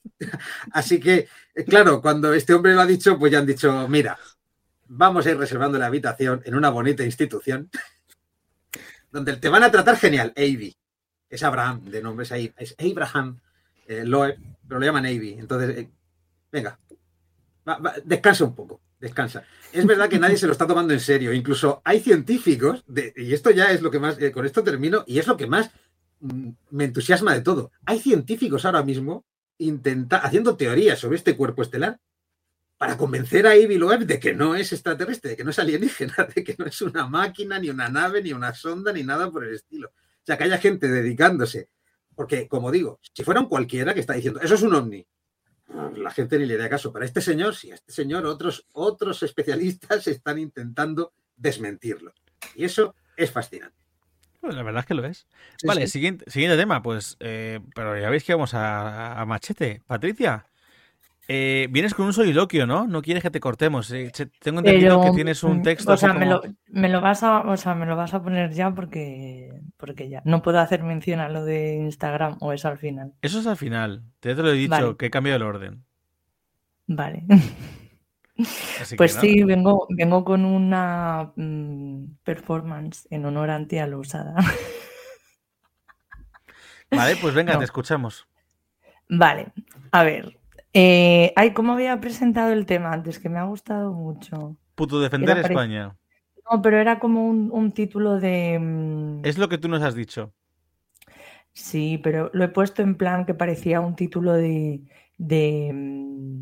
Así 0.71 1.01
que, 1.01 1.27
eh, 1.55 1.65
claro, 1.65 2.01
cuando 2.01 2.33
este 2.33 2.55
hombre 2.55 2.75
lo 2.75 2.81
ha 2.81 2.87
dicho, 2.87 3.19
pues 3.19 3.33
ya 3.33 3.39
han 3.41 3.45
dicho, 3.47 3.87
mira, 3.89 4.17
vamos 4.89 5.27
a 5.27 5.31
ir 5.31 5.39
reservando 5.39 5.79
la 5.79 5.87
habitación 5.87 6.43
en 6.45 6.55
una 6.55 6.71
bonita 6.71 7.05
institución, 7.05 7.71
donde 9.11 9.37
te 9.37 9.49
van 9.49 9.63
a 9.63 9.71
tratar 9.71 9.97
genial, 9.97 10.33
Avi. 10.37 10.77
Es 11.29 11.43
Abraham, 11.43 11.85
de 11.85 12.03
nombre 12.03 12.25
es, 12.25 12.53
es 12.57 12.77
Abraham 12.79 13.41
eh, 13.89 14.05
Loeb, 14.05 14.39
pero 14.67 14.81
lo 14.81 14.87
llaman 14.87 15.07
Avi. 15.07 15.33
Entonces, 15.39 15.77
eh, 15.77 15.91
venga, 16.53 16.79
descansa 18.05 18.45
un 18.45 18.55
poco, 18.55 18.81
descansa. 19.01 19.45
Es 19.73 19.85
verdad 19.87 20.09
que 20.09 20.19
nadie 20.19 20.37
se 20.37 20.47
lo 20.47 20.53
está 20.53 20.67
tomando 20.67 20.93
en 20.93 21.01
serio. 21.01 21.33
Incluso 21.33 21.83
hay 21.85 22.01
científicos, 22.01 22.85
y 23.17 23.35
esto 23.35 23.51
ya 23.51 23.73
es 23.73 23.83
lo 23.83 23.91
que 23.91 23.99
más, 23.99 24.21
eh, 24.21 24.31
con 24.31 24.47
esto 24.47 24.63
termino, 24.63 25.05
y 25.07 25.19
es 25.19 25.27
lo 25.27 25.37
que 25.37 25.47
más 25.47 25.71
mm, 26.21 26.51
me 26.71 26.85
entusiasma 26.85 27.35
de 27.35 27.43
todo. 27.43 27.73
Hay 27.85 27.99
científicos 27.99 28.65
ahora 28.65 28.83
mismo 28.83 29.25
intenta, 29.59 30.19
haciendo 30.19 30.57
teorías 30.57 30.99
sobre 30.99 31.17
este 31.17 31.37
cuerpo 31.37 31.63
estelar 31.63 31.99
para 32.79 32.97
convencer 32.97 33.47
a 33.47 33.57
Ivy 33.57 33.79
Loeb 33.79 34.07
de 34.07 34.21
que 34.21 34.35
no 34.35 34.55
es 34.55 34.73
extraterrestre, 34.73 35.31
de 35.31 35.37
que 35.37 35.45
no 35.45 35.51
es 35.51 35.59
alienígena, 35.59 36.15
de 36.35 36.45
que 36.45 36.55
no 36.59 36.67
es 36.67 36.81
una 36.83 37.07
máquina, 37.07 37.59
ni 37.59 37.71
una 37.71 37.89
nave, 37.89 38.23
ni 38.23 38.33
una 38.33 38.53
sonda, 38.55 38.93
ni 38.93 39.03
nada 39.03 39.31
por 39.31 39.45
el 39.45 39.55
estilo. 39.55 39.89
O 39.89 40.25
sea, 40.27 40.37
que 40.37 40.45
haya 40.45 40.59
gente 40.59 40.89
dedicándose. 40.89 41.71
Porque, 42.15 42.49
como 42.49 42.71
digo, 42.71 43.01
si 43.13 43.25
fuera 43.25 43.41
un 43.41 43.49
cualquiera 43.49 43.93
que 43.93 44.01
está 44.01 44.15
diciendo, 44.15 44.41
eso 44.41 44.55
es 44.55 44.63
un 44.63 44.75
ovni, 44.75 45.07
la 45.97 46.11
gente 46.11 46.39
ni 46.39 46.47
le 46.47 46.57
da 46.57 46.69
caso. 46.69 46.93
Para 46.93 47.05
este 47.05 47.21
señor, 47.21 47.55
sí, 47.55 47.71
a 47.71 47.75
este 47.75 47.93
señor 47.93 48.27
otros, 48.27 48.67
otros 48.73 49.23
especialistas 49.23 50.07
están 50.07 50.39
intentando 50.39 51.13
desmentirlo. 51.37 52.13
Y 52.55 52.65
eso 52.65 52.95
es 53.17 53.31
fascinante. 53.31 53.77
Pues 54.41 54.55
la 54.55 54.63
verdad 54.63 54.81
es 54.81 54.87
que 54.87 54.95
lo 54.95 55.05
es. 55.05 55.27
Sí, 55.57 55.67
vale, 55.67 55.83
sí. 55.83 55.93
Siguiente, 55.93 56.31
siguiente 56.31 56.57
tema, 56.57 56.83
pues, 56.83 57.17
eh, 57.21 57.61
pero 57.75 57.99
ya 57.99 58.09
veis 58.11 58.23
que 58.23 58.35
vamos 58.35 58.55
a, 58.55 59.21
a 59.21 59.27
machete. 59.27 59.83
Patricia, 59.87 60.47
Eh, 61.29 61.67
vienes 61.71 61.93
con 61.95 62.07
un 62.07 62.13
soliloquio, 62.13 62.67
¿no? 62.69 62.87
No 62.87 63.03
quieres 63.03 63.23
que 63.23 63.31
te 63.31 63.41
cortemos. 63.41 63.91
eh. 63.91 64.13
Tengo 64.41 64.61
entendido 64.61 65.03
que 65.03 65.11
tienes 65.11 65.43
un 65.43 65.59
mm, 65.59 65.63
texto. 65.63 65.93
O 65.93 65.97
sea, 65.97 66.13
me, 66.13 66.27
lo, 66.27 66.41
me 66.69 66.89
lo 66.89 67.01
vas 67.01 67.23
a, 67.25 67.41
o 67.41 67.57
sea, 67.57 67.75
me 67.75 67.85
lo 67.87 67.97
vas 67.97 68.15
a 68.15 68.23
poner 68.23 68.53
ya 68.53 68.71
porque, 68.73 69.51
porque 69.77 70.09
ya. 70.09 70.23
No 70.25 70.41
puedo 70.43 70.61
hacer 70.61 70.85
mención 70.85 71.19
a 71.19 71.29
lo 71.29 71.45
de 71.45 71.75
Instagram 71.77 72.37
o 72.41 72.53
eso 72.53 72.69
al 72.69 72.79
final. 72.79 73.13
Eso 73.23 73.41
es 73.41 73.47
al 73.49 73.57
final. 73.57 74.05
Te 74.21 74.35
te 74.37 74.43
lo 74.43 74.51
he 74.51 74.55
dicho, 74.55 74.71
Vale. 74.71 74.97
que 74.97 75.07
he 75.07 75.11
cambiado 75.11 75.37
el 75.39 75.43
orden. 75.43 75.85
Vale. 76.87 77.25
Así 78.81 78.95
Pues 78.97 79.15
nada. 79.17 79.27
sí, 79.27 79.43
vengo, 79.43 79.87
vengo 79.91 80.25
con 80.25 80.45
una 80.45 81.33
mm, 81.35 82.05
performance 82.23 83.09
en 83.11 83.25
honor 83.25 83.51
a 83.51 83.57
Antía 83.57 83.87
Lousada. 83.89 84.35
Vale, 86.91 87.17
pues 87.17 87.35
venga, 87.35 87.53
No. 87.55 87.59
te 87.59 87.65
escuchamos. 87.65 88.27
Vale, 89.09 89.53
a 89.93 90.03
ver. 90.05 90.37
Eh, 90.79 91.33
ay, 91.37 91.55
¿cómo 91.55 91.73
había 91.73 91.99
presentado 92.03 92.53
el 92.53 92.67
tema 92.67 92.93
antes? 92.93 93.19
Que 93.19 93.31
me 93.31 93.39
ha 93.39 93.45
gustado 93.45 93.95
mucho. 93.95 94.59
Puto 94.75 95.01
defender 95.01 95.39
Era 95.39 95.49
España. 95.49 95.97
No, 96.51 96.61
pero 96.61 96.77
era 96.79 96.99
como 96.99 97.27
un, 97.27 97.49
un 97.51 97.73
título 97.73 98.21
de... 98.21 98.59
mm, 98.59 99.25
Es 99.25 99.39
lo 99.39 99.49
que 99.49 99.57
tú 99.57 99.69
nos 99.69 99.83
has 99.83 99.95
dicho. 99.95 100.35
Sí, 101.55 101.99
pero 102.05 102.31
lo 102.35 102.45
he 102.45 102.49
puesto 102.49 102.83
en 102.83 102.95
plan 102.97 103.25
que 103.25 103.33
parecía 103.33 103.81
un 103.81 103.97
título 103.97 104.35
de... 104.35 104.83
de 105.17 105.71
mm, 105.73 106.41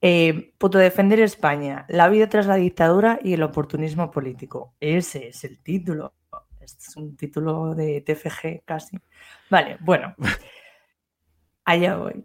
eh, 0.00 0.52
puto 0.58 0.78
defender 0.78 1.20
España, 1.20 1.86
la 1.88 2.08
vida 2.08 2.28
tras 2.28 2.46
la 2.46 2.56
dictadura 2.56 3.20
y 3.22 3.34
el 3.34 3.44
oportunismo 3.44 4.10
político. 4.10 4.74
Ese 4.80 5.28
es 5.28 5.44
el 5.44 5.60
título. 5.60 6.12
Este 6.60 6.86
es 6.88 6.96
un 6.96 7.16
título 7.16 7.76
de 7.76 8.00
TFG 8.00 8.64
casi. 8.64 8.98
Vale, 9.48 9.76
bueno. 9.80 10.16
Allá 11.64 11.96
voy. 11.96 12.24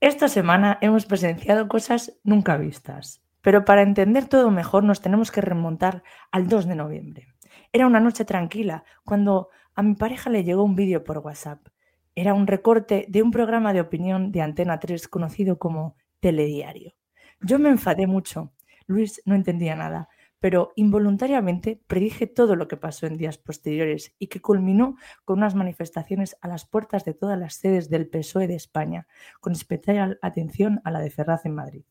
Esta 0.00 0.28
semana 0.28 0.78
hemos 0.80 1.04
presenciado 1.04 1.68
cosas 1.68 2.18
nunca 2.24 2.56
vistas, 2.56 3.22
pero 3.42 3.66
para 3.66 3.82
entender 3.82 4.24
todo 4.24 4.50
mejor 4.50 4.82
nos 4.82 5.02
tenemos 5.02 5.30
que 5.30 5.42
remontar 5.42 6.02
al 6.32 6.48
2 6.48 6.66
de 6.68 6.74
noviembre. 6.74 7.28
Era 7.70 7.86
una 7.86 8.00
noche 8.00 8.24
tranquila 8.24 8.84
cuando 9.04 9.50
a 9.74 9.82
mi 9.82 9.96
pareja 9.96 10.30
le 10.30 10.42
llegó 10.42 10.64
un 10.64 10.74
vídeo 10.74 11.04
por 11.04 11.18
WhatsApp. 11.18 11.66
Era 12.14 12.32
un 12.32 12.46
recorte 12.46 13.04
de 13.10 13.22
un 13.22 13.30
programa 13.30 13.74
de 13.74 13.82
opinión 13.82 14.32
de 14.32 14.40
Antena 14.40 14.80
3 14.80 15.06
conocido 15.06 15.58
como 15.58 15.96
Telediario. 16.20 16.94
Yo 17.42 17.58
me 17.58 17.68
enfadé 17.68 18.06
mucho. 18.06 18.54
Luis 18.86 19.20
no 19.26 19.34
entendía 19.34 19.76
nada, 19.76 20.08
pero 20.40 20.72
involuntariamente 20.74 21.80
predije 21.86 22.26
todo 22.26 22.56
lo 22.56 22.66
que 22.66 22.76
pasó 22.76 23.06
en 23.06 23.16
días 23.16 23.38
posteriores 23.38 24.14
y 24.18 24.26
que 24.26 24.40
culminó 24.40 24.96
con 25.24 25.38
unas 25.38 25.54
manifestaciones 25.54 26.36
a 26.40 26.48
las 26.48 26.66
puertas 26.66 27.04
de 27.04 27.14
todas 27.14 27.38
las 27.38 27.54
sedes 27.54 27.88
del 27.90 28.08
PSOE 28.08 28.48
de 28.48 28.56
España, 28.56 29.06
con 29.40 29.52
especial 29.52 30.18
atención 30.22 30.80
a 30.84 30.90
la 30.90 31.00
de 31.00 31.10
Ferraz 31.10 31.46
en 31.46 31.54
Madrid. 31.54 31.84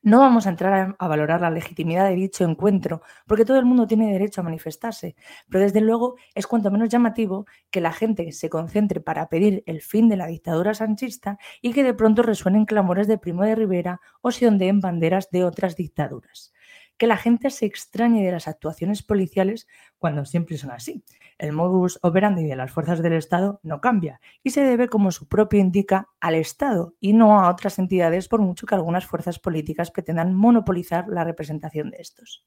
No 0.00 0.20
vamos 0.20 0.46
a 0.46 0.50
entrar 0.50 0.94
a 0.96 1.08
valorar 1.08 1.40
la 1.40 1.50
legitimidad 1.50 2.08
de 2.08 2.14
dicho 2.14 2.44
encuentro, 2.44 3.02
porque 3.26 3.44
todo 3.44 3.58
el 3.58 3.64
mundo 3.64 3.88
tiene 3.88 4.12
derecho 4.12 4.40
a 4.40 4.44
manifestarse, 4.44 5.16
pero 5.50 5.64
desde 5.64 5.80
luego 5.80 6.14
es 6.36 6.46
cuanto 6.46 6.70
menos 6.70 6.88
llamativo 6.88 7.46
que 7.70 7.80
la 7.80 7.92
gente 7.92 8.30
se 8.30 8.48
concentre 8.48 9.00
para 9.00 9.28
pedir 9.28 9.64
el 9.66 9.82
fin 9.82 10.08
de 10.08 10.16
la 10.16 10.28
dictadura 10.28 10.72
sanchista 10.72 11.36
y 11.60 11.72
que 11.72 11.82
de 11.82 11.94
pronto 11.94 12.22
resuenen 12.22 12.64
clamores 12.64 13.08
de 13.08 13.18
Primo 13.18 13.42
de 13.42 13.56
Rivera 13.56 14.00
o 14.20 14.30
se 14.30 14.46
ondeen 14.46 14.80
banderas 14.80 15.30
de 15.30 15.44
otras 15.44 15.74
dictaduras. 15.74 16.52
Que 16.98 17.06
la 17.06 17.16
gente 17.16 17.50
se 17.50 17.64
extrañe 17.64 18.24
de 18.24 18.32
las 18.32 18.48
actuaciones 18.48 19.02
policiales 19.02 19.66
cuando 19.98 20.24
siempre 20.24 20.58
son 20.58 20.72
así. 20.72 21.04
El 21.38 21.52
modus 21.52 21.98
operandi 22.02 22.44
de 22.44 22.56
las 22.56 22.72
fuerzas 22.72 23.00
del 23.00 23.12
Estado 23.12 23.60
no 23.62 23.80
cambia 23.80 24.20
y 24.42 24.50
se 24.50 24.62
debe, 24.62 24.88
como 24.88 25.12
su 25.12 25.28
propio 25.28 25.60
indica, 25.60 26.08
al 26.20 26.34
Estado 26.34 26.94
y 27.00 27.12
no 27.12 27.40
a 27.40 27.50
otras 27.50 27.78
entidades 27.78 28.28
por 28.28 28.40
mucho 28.40 28.66
que 28.66 28.74
algunas 28.74 29.06
fuerzas 29.06 29.38
políticas 29.38 29.92
pretendan 29.92 30.34
monopolizar 30.34 31.06
la 31.08 31.24
representación 31.24 31.90
de 31.90 31.98
estos. 32.00 32.44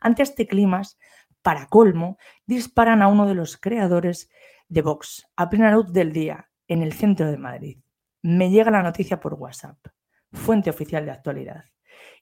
Ante 0.00 0.22
este 0.22 0.46
clima, 0.46 0.82
para 1.42 1.66
colmo, 1.66 2.18
disparan 2.46 3.02
a 3.02 3.08
uno 3.08 3.26
de 3.26 3.34
los 3.34 3.58
creadores 3.58 4.30
de 4.68 4.82
Vox 4.82 5.26
a 5.36 5.50
plena 5.50 5.72
luz 5.72 5.92
del 5.92 6.12
día 6.12 6.48
en 6.68 6.82
el 6.82 6.92
centro 6.92 7.30
de 7.30 7.36
Madrid. 7.36 7.78
Me 8.22 8.50
llega 8.50 8.70
la 8.70 8.82
noticia 8.82 9.20
por 9.20 9.34
WhatsApp, 9.34 9.78
fuente 10.32 10.70
oficial 10.70 11.04
de 11.04 11.10
actualidad, 11.10 11.64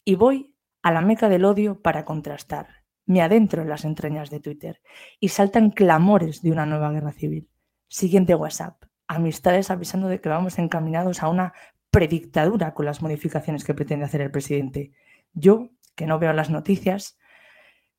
y 0.05 0.15
voy 0.15 0.55
a 0.83 0.93
la 0.93 1.01
meca 1.01 1.29
del 1.29 1.45
odio 1.45 1.81
para 1.81 2.05
contrastar. 2.05 2.69
Me 3.07 3.23
adentro 3.23 3.63
en 3.63 3.69
las 3.69 3.85
entrañas 3.85 4.31
de 4.31 4.41
Twitter 4.41 4.83
y 5.19 5.29
saltan 5.29 5.71
clamores 5.71 6.43
de 6.43 6.53
una 6.53 6.67
nueva 6.67 6.91
guerra 6.91 7.13
civil. 7.13 7.49
Siguiente 7.89 8.35
WhatsApp. 8.35 8.85
Amistades 9.07 9.71
avisando 9.71 10.09
de 10.09 10.21
que 10.21 10.29
vamos 10.29 10.59
encaminados 10.59 11.23
a 11.23 11.29
una 11.29 11.55
predictadura 11.91 12.75
con 12.75 12.85
las 12.85 13.01
modificaciones 13.01 13.65
que 13.65 13.75
pretende 13.75 14.05
hacer 14.05 14.21
el 14.21 14.31
presidente. 14.31 14.93
Yo, 15.33 15.71
que 15.95 16.07
no 16.07 16.19
veo 16.19 16.33
las 16.35 16.51
noticias, 16.51 17.19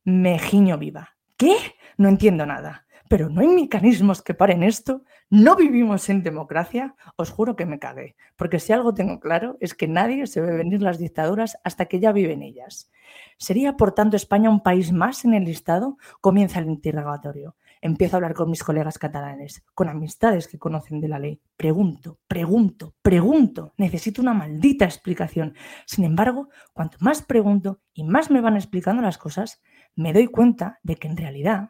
me 0.03 0.37
giño 0.37 0.77
viva. 0.77 1.17
¿Qué? 1.37 1.55
No 1.97 2.07
entiendo 2.07 2.45
nada. 2.45 2.85
Pero 3.09 3.29
no 3.29 3.41
hay 3.41 3.47
mecanismos 3.47 4.21
que 4.21 4.35
paren 4.35 4.61
esto. 4.61 5.03
No 5.31 5.55
vivimos 5.55 6.09
en 6.09 6.23
democracia. 6.23 6.95
Os 7.15 7.29
juro 7.29 7.55
que 7.55 7.67
me 7.67 7.77
cagué. 7.77 8.15
Porque 8.35 8.59
si 8.59 8.73
algo 8.73 8.95
tengo 8.95 9.19
claro 9.19 9.57
es 9.59 9.75
que 9.75 9.87
nadie 9.87 10.25
se 10.25 10.41
ve 10.41 10.55
venir 10.55 10.81
las 10.81 10.97
dictaduras 10.97 11.59
hasta 11.63 11.85
que 11.85 11.99
ya 11.99 12.11
viven 12.11 12.41
ellas. 12.41 12.91
¿Sería, 13.37 13.77
por 13.77 13.91
tanto, 13.91 14.15
España 14.15 14.49
un 14.49 14.63
país 14.63 14.91
más 14.91 15.25
en 15.25 15.35
el 15.35 15.45
listado? 15.45 15.97
Comienza 16.19 16.59
el 16.59 16.65
interrogatorio. 16.65 17.55
Empiezo 17.79 18.15
a 18.15 18.17
hablar 18.17 18.33
con 18.33 18.49
mis 18.49 18.63
colegas 18.63 18.97
catalanes, 18.97 19.63
con 19.75 19.87
amistades 19.87 20.47
que 20.47 20.57
conocen 20.57 20.99
de 20.99 21.07
la 21.09 21.19
ley. 21.19 21.39
Pregunto, 21.55 22.17
pregunto, 22.27 22.95
pregunto. 23.03 23.73
Necesito 23.77 24.23
una 24.23 24.33
maldita 24.33 24.85
explicación. 24.85 25.53
Sin 25.85 26.05
embargo, 26.05 26.49
cuanto 26.73 26.97
más 27.01 27.21
pregunto 27.21 27.81
y 27.93 28.03
más 28.03 28.31
me 28.31 28.41
van 28.41 28.55
explicando 28.55 29.03
las 29.03 29.19
cosas, 29.19 29.61
me 29.95 30.11
doy 30.11 30.25
cuenta 30.25 30.79
de 30.81 30.95
que 30.95 31.07
en 31.07 31.17
realidad 31.17 31.69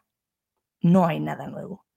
no 0.81 1.05
hay 1.05 1.19
nada 1.19 1.47
nuevo. 1.47 1.88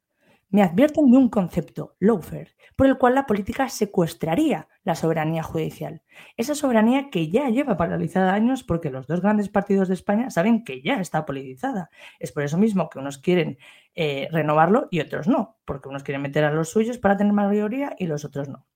Me 0.53 0.63
advierten 0.63 1.11
de 1.11 1.17
un 1.17 1.31
concepto, 1.31 1.97
lawfare, 1.99 2.55
por 2.77 2.87
el 2.87 2.99
cual 2.99 3.15
la 3.15 3.25
política 3.25 3.71
secuestraría 3.71 4.69
la 4.85 4.95
soberanía 4.95 5.43
judicial. 5.43 6.03
Esa 6.37 6.55
soberanía 6.55 7.11
que 7.11 7.31
ya 7.31 7.49
lleva 7.49 7.77
paralizada 7.77 8.35
años 8.35 8.65
porque 8.65 8.91
los 8.91 9.07
dos 9.07 9.21
grandes 9.21 9.49
partidos 9.49 9.89
de 9.89 9.95
España 9.95 10.31
saben 10.31 10.65
que 10.65 10.83
ya 10.83 11.01
está 11.01 11.25
politizada. 11.25 11.91
Es 12.19 12.33
por 12.33 12.43
eso 12.43 12.59
mismo 12.59 12.89
que 12.89 12.99
unos 12.99 13.19
quieren 13.19 13.59
eh, 13.95 14.29
renovarlo 14.33 14.89
y 14.91 15.01
otros 15.01 15.29
no, 15.29 15.59
porque 15.65 15.89
unos 15.89 16.03
quieren 16.03 16.23
meter 16.23 16.45
a 16.45 16.51
los 16.51 16.71
suyos 16.71 16.99
para 16.99 17.17
tener 17.17 17.33
mayoría 17.33 17.95
y 17.99 18.07
los 18.07 18.25
otros 18.25 18.49
no. 18.49 18.67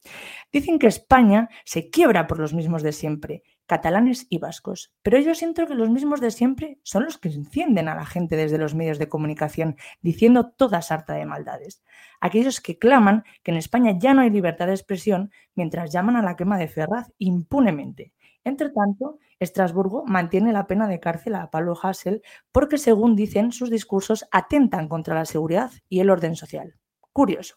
Dicen 0.53 0.79
que 0.79 0.87
España 0.87 1.49
se 1.65 1.91
quiebra 1.91 2.27
por 2.27 2.39
los 2.39 2.53
mismos 2.53 2.83
de 2.83 2.93
siempre, 2.93 3.43
catalanes 3.65 4.27
y 4.29 4.39
vascos, 4.39 4.93
pero 5.03 5.19
yo 5.19 5.35
siento 5.35 5.67
que 5.67 5.75
los 5.75 5.89
mismos 5.89 6.21
de 6.21 6.31
siempre 6.31 6.79
son 6.83 7.05
los 7.05 7.19
que 7.19 7.29
encienden 7.29 7.89
a 7.89 7.95
la 7.95 8.05
gente 8.05 8.37
desde 8.37 8.59
los 8.59 8.75
medios 8.75 8.99
de 8.99 9.09
comunicación 9.09 9.77
diciendo 10.03 10.51
toda 10.51 10.83
sarta 10.83 11.15
de 11.15 11.25
maldades. 11.25 11.83
Aquellos 12.21 12.61
que 12.61 12.79
claman 12.79 13.25
que 13.43 13.51
en 13.51 13.57
España 13.57 13.97
ya 13.99 14.15
no 14.15 14.23
hay 14.23 14.31
libertad 14.31 14.67
de 14.67 14.75
expresión 14.75 15.31
mientras 15.55 15.93
llaman 15.97 16.17
a 16.17 16.23
la 16.23 16.37
quema 16.37 16.59
de 16.59 16.69
Ferraz 16.69 17.11
impunemente. 17.17 18.13
Entre 18.45 18.69
tanto, 18.69 19.19
Estrasburgo 19.39 20.05
mantiene 20.05 20.53
la 20.53 20.67
pena 20.67 20.89
de 20.89 21.01
cárcel 21.01 21.35
a 21.37 21.51
Pablo 21.51 21.75
Hassel 21.83 22.23
porque, 22.53 22.77
según 22.77 23.17
dicen, 23.17 23.51
sus 23.51 23.71
discursos 23.71 24.27
atentan 24.31 24.89
contra 24.89 25.15
la 25.15 25.25
seguridad 25.25 25.71
y 25.89 26.01
el 26.01 26.11
orden 26.11 26.37
social. 26.37 26.77
Curioso. 27.13 27.57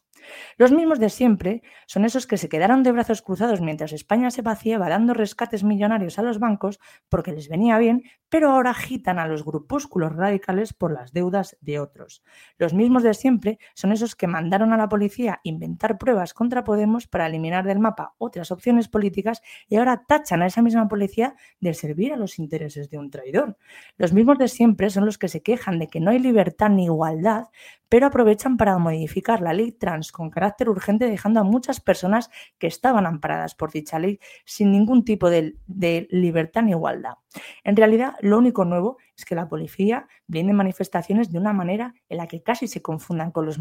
Los 0.58 0.72
mismos 0.72 1.00
de 1.00 1.10
siempre 1.10 1.62
son 1.88 2.06
esos 2.06 2.28
que 2.28 2.38
se 2.38 2.50
quedaron 2.50 2.84
de 2.84 2.92
brazos 2.92 3.22
cruzados 3.22 3.62
mientras 3.62 3.94
España 3.94 4.32
se 4.32 4.42
vaciaba 4.42 4.90
dando 4.90 5.14
rescates 5.14 5.64
millonarios 5.64 6.20
a 6.20 6.24
los 6.24 6.40
bancos 6.40 6.80
porque 7.10 7.32
les 7.32 7.50
venía 7.50 7.78
bien, 7.78 8.04
pero 8.30 8.52
ahora 8.52 8.72
agitan 8.72 9.20
a 9.20 9.28
los 9.28 9.44
grupúsculos 9.44 10.16
radicales 10.16 10.74
por 10.74 10.94
las 10.94 11.14
deudas 11.14 11.58
de 11.62 11.80
otros. 11.80 12.24
Los 12.58 12.74
mismos 12.74 13.04
de 13.04 13.14
siempre 13.14 13.60
son 13.74 13.92
esos 13.92 14.16
que 14.16 14.28
mandaron 14.28 14.74
a 14.74 14.78
la 14.78 14.90
policía 14.90 15.40
inventar 15.44 15.98
pruebas 15.98 16.34
contra 16.34 16.64
Podemos 16.64 17.08
para 17.08 17.28
eliminar 17.28 17.66
del 17.66 17.80
mapa 17.80 18.14
otras 18.18 18.52
opciones 18.52 18.88
políticas 18.88 19.42
y 19.68 19.78
ahora 19.78 20.04
tachan 20.08 20.42
a 20.42 20.48
esa 20.48 20.62
misma 20.62 20.88
policía 20.88 21.36
de 21.60 21.74
servir 21.74 22.14
a 22.14 22.18
los 22.18 22.40
intereses 22.40 22.90
de 22.90 22.98
un 22.98 23.10
traidor. 23.10 23.58
Los 23.98 24.14
mismos 24.14 24.38
de 24.38 24.48
siempre 24.48 24.90
son 24.90 25.06
los 25.06 25.18
que 25.18 25.28
se 25.28 25.42
quejan 25.42 25.80
de 25.80 25.88
que 25.88 26.00
no 26.00 26.12
hay 26.12 26.20
libertad 26.20 26.70
ni 26.70 26.86
igualdad, 26.86 27.46
pero 27.90 28.08
aprovechan 28.08 28.58
para 28.58 28.78
modificar 28.78 29.42
la 29.42 29.54
ley 29.54 29.72
trans 29.72 30.09
con 30.12 30.30
carácter 30.30 30.70
urgente, 30.70 31.10
dejando 31.10 31.40
a 31.40 31.44
muchas 31.44 31.80
personas 31.80 32.30
que 32.58 32.68
estaban 32.68 33.06
amparadas 33.06 33.56
por 33.56 33.72
dicha 33.72 34.00
ley 34.00 34.20
sin 34.46 34.72
ningún 34.72 35.06
tipo 35.06 35.30
de, 35.30 35.56
de 35.68 36.08
libertad 36.12 36.64
ni 36.64 36.72
igualdad. 36.72 37.14
En 37.64 37.76
realidad, 37.76 38.16
lo 38.22 38.38
único 38.38 38.66
nuevo 38.66 38.98
es 39.18 39.26
que 39.26 39.36
la 39.36 39.48
policía 39.48 40.08
blinde 40.28 40.54
manifestaciones 40.54 41.32
de 41.32 41.40
una 41.40 41.54
manera 41.54 41.94
en 42.10 42.18
la 42.18 42.28
que 42.28 42.44
casi 42.44 42.68
se 42.68 42.82
confundan 42.82 43.32
con 43.32 43.46
los, 43.46 43.60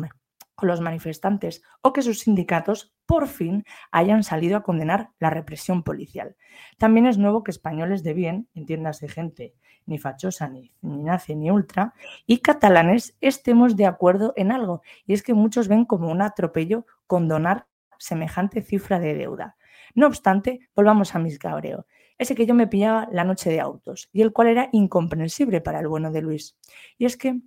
con 0.54 0.68
los 0.68 0.80
manifestantes 0.80 1.62
o 1.82 1.92
que 1.92 2.02
sus 2.02 2.20
sindicatos 2.20 2.92
por 3.06 3.28
fin 3.28 3.64
hayan 3.90 4.22
salido 4.22 4.56
a 4.56 4.62
condenar 4.62 5.10
la 5.18 5.30
represión 5.30 5.82
policial. 5.82 6.36
También 6.78 7.06
es 7.06 7.16
nuevo 7.16 7.44
que 7.44 7.50
españoles 7.50 8.02
de 8.02 8.14
bien, 8.14 8.48
entiéndase 8.54 9.08
gente 9.08 9.54
ni 9.88 9.98
fachosa, 9.98 10.48
ni, 10.48 10.70
ni 10.82 11.02
nazi, 11.02 11.34
ni 11.34 11.50
ultra, 11.50 11.94
y 12.26 12.38
catalanes 12.38 13.16
estemos 13.20 13.76
de 13.76 13.86
acuerdo 13.86 14.34
en 14.36 14.52
algo, 14.52 14.82
y 15.06 15.14
es 15.14 15.22
que 15.22 15.34
muchos 15.34 15.66
ven 15.66 15.84
como 15.84 16.10
un 16.10 16.22
atropello 16.22 16.86
condonar 17.06 17.66
semejante 17.98 18.62
cifra 18.62 19.00
de 19.00 19.14
deuda. 19.14 19.56
No 19.94 20.06
obstante, 20.06 20.68
volvamos 20.76 21.14
a 21.14 21.18
mis 21.18 21.38
cabreo, 21.38 21.86
ese 22.18 22.34
que 22.34 22.46
yo 22.46 22.54
me 22.54 22.66
pillaba 22.66 23.08
la 23.10 23.24
noche 23.24 23.50
de 23.50 23.60
autos, 23.60 24.10
y 24.12 24.22
el 24.22 24.32
cual 24.32 24.48
era 24.48 24.68
incomprensible 24.72 25.60
para 25.60 25.80
el 25.80 25.88
bueno 25.88 26.12
de 26.12 26.22
Luis. 26.22 26.56
Y 26.98 27.06
es 27.06 27.16
que 27.16 27.40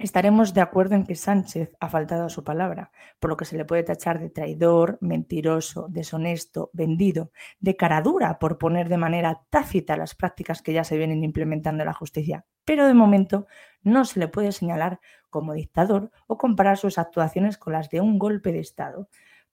Estaremos 0.00 0.54
de 0.54 0.62
acuerdo 0.62 0.94
en 0.94 1.04
que 1.04 1.14
Sánchez 1.14 1.76
ha 1.78 1.90
faltado 1.90 2.24
a 2.24 2.30
su 2.30 2.42
palabra, 2.42 2.90
por 3.18 3.28
lo 3.28 3.36
que 3.36 3.44
se 3.44 3.58
le 3.58 3.66
puede 3.66 3.82
tachar 3.82 4.18
de 4.18 4.30
traidor, 4.30 4.96
mentiroso, 5.02 5.88
deshonesto, 5.90 6.70
vendido, 6.72 7.32
de 7.58 7.76
caradura 7.76 8.38
por 8.38 8.56
poner 8.56 8.88
de 8.88 8.96
manera 8.96 9.42
tácita 9.50 9.98
las 9.98 10.14
prácticas 10.14 10.62
que 10.62 10.72
ya 10.72 10.84
se 10.84 10.96
vienen 10.96 11.22
implementando 11.22 11.82
en 11.82 11.86
la 11.86 11.92
justicia. 11.92 12.46
Pero 12.64 12.86
de 12.86 12.94
momento 12.94 13.46
no 13.82 14.06
se 14.06 14.20
le 14.20 14.28
puede 14.28 14.52
señalar 14.52 15.00
como 15.28 15.52
dictador 15.52 16.10
o 16.26 16.38
comparar 16.38 16.78
sus 16.78 16.96
actuaciones 16.96 17.58
con 17.58 17.74
las 17.74 17.90
de 17.90 18.00
un 18.00 18.18
golpe 18.18 18.52
de 18.52 18.60
Estado, 18.60 19.10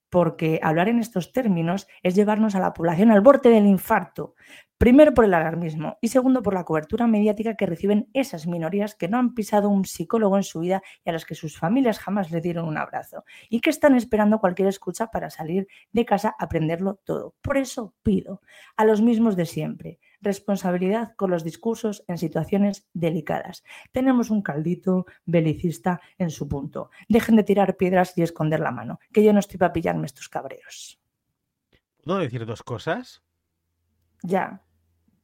porque 0.10 0.62
hablar 0.64 0.88
en 0.88 1.00
estos 1.00 1.34
términos 1.34 1.90
es 2.04 2.16
llevarnos 2.16 2.56
a 2.56 2.62
la 2.62 2.72
población 2.72 3.12
al 3.12 3.20
borde 3.20 3.50
del 3.50 3.66
infarto, 3.66 4.36
Primero 4.78 5.16
por 5.16 5.26
el 5.26 5.34
alarmismo 5.34 5.98
y 6.02 6.10
segundo 6.10 6.44
por 6.44 6.54
la 6.54 6.64
cobertura 6.64 7.08
mediática 7.08 7.56
que 7.56 7.66
reciben 7.66 8.12
esas 8.14 8.46
minorías 8.46 8.94
que 8.94 9.08
no 9.08 9.18
han 9.18 9.34
pisado 9.34 9.70
un 9.70 9.86
psicólogo 9.86 10.38
en 10.38 10.44
su 10.44 10.60
vida 10.60 10.84
y 11.04 11.10
a 11.10 11.14
las 11.14 11.26
que 11.26 11.34
sus 11.34 11.58
familias 11.58 11.98
jamás 11.98 12.30
le 12.30 12.42
dieron 12.42 12.68
un 12.68 12.78
abrazo 12.78 13.26
y 13.50 13.60
que 13.60 13.72
están 13.72 13.96
esperando 13.96 14.38
cualquier 14.38 14.68
escucha 14.68 15.08
para 15.08 15.32
salir 15.32 15.68
de 15.94 16.06
casa 16.06 16.36
a 16.38 16.44
aprenderlo 16.44 17.00
todo. 17.04 17.34
Por 17.42 17.58
eso 17.58 17.96
pido 18.04 18.42
a 18.76 18.86
los 18.86 19.02
mismos 19.02 19.36
de 19.36 19.48
siempre 19.48 20.00
responsabilidad 20.22 21.16
con 21.16 21.32
los 21.32 21.44
discursos 21.44 22.04
en 22.08 22.20
situaciones 22.20 22.88
delicadas. 22.94 23.64
Tenemos 23.92 24.30
un 24.30 24.44
caldito 24.44 25.08
belicista 25.26 26.02
en 26.20 26.30
su 26.30 26.48
punto. 26.48 26.92
Dejen 27.10 27.36
de 27.36 27.44
tirar 27.44 27.78
piedras 27.78 28.16
y 28.16 28.22
esconder 28.22 28.60
la 28.60 28.72
mano, 28.72 29.00
que 29.12 29.24
yo 29.24 29.34
no 29.34 29.40
estoy 29.40 29.58
para 29.58 29.74
pillarme 29.74 30.06
estos 30.06 30.30
cabreros. 30.30 31.00
¿Puedo 32.04 32.20
decir 32.20 32.46
dos 32.46 32.62
cosas? 32.62 33.24
Ya 34.22 34.62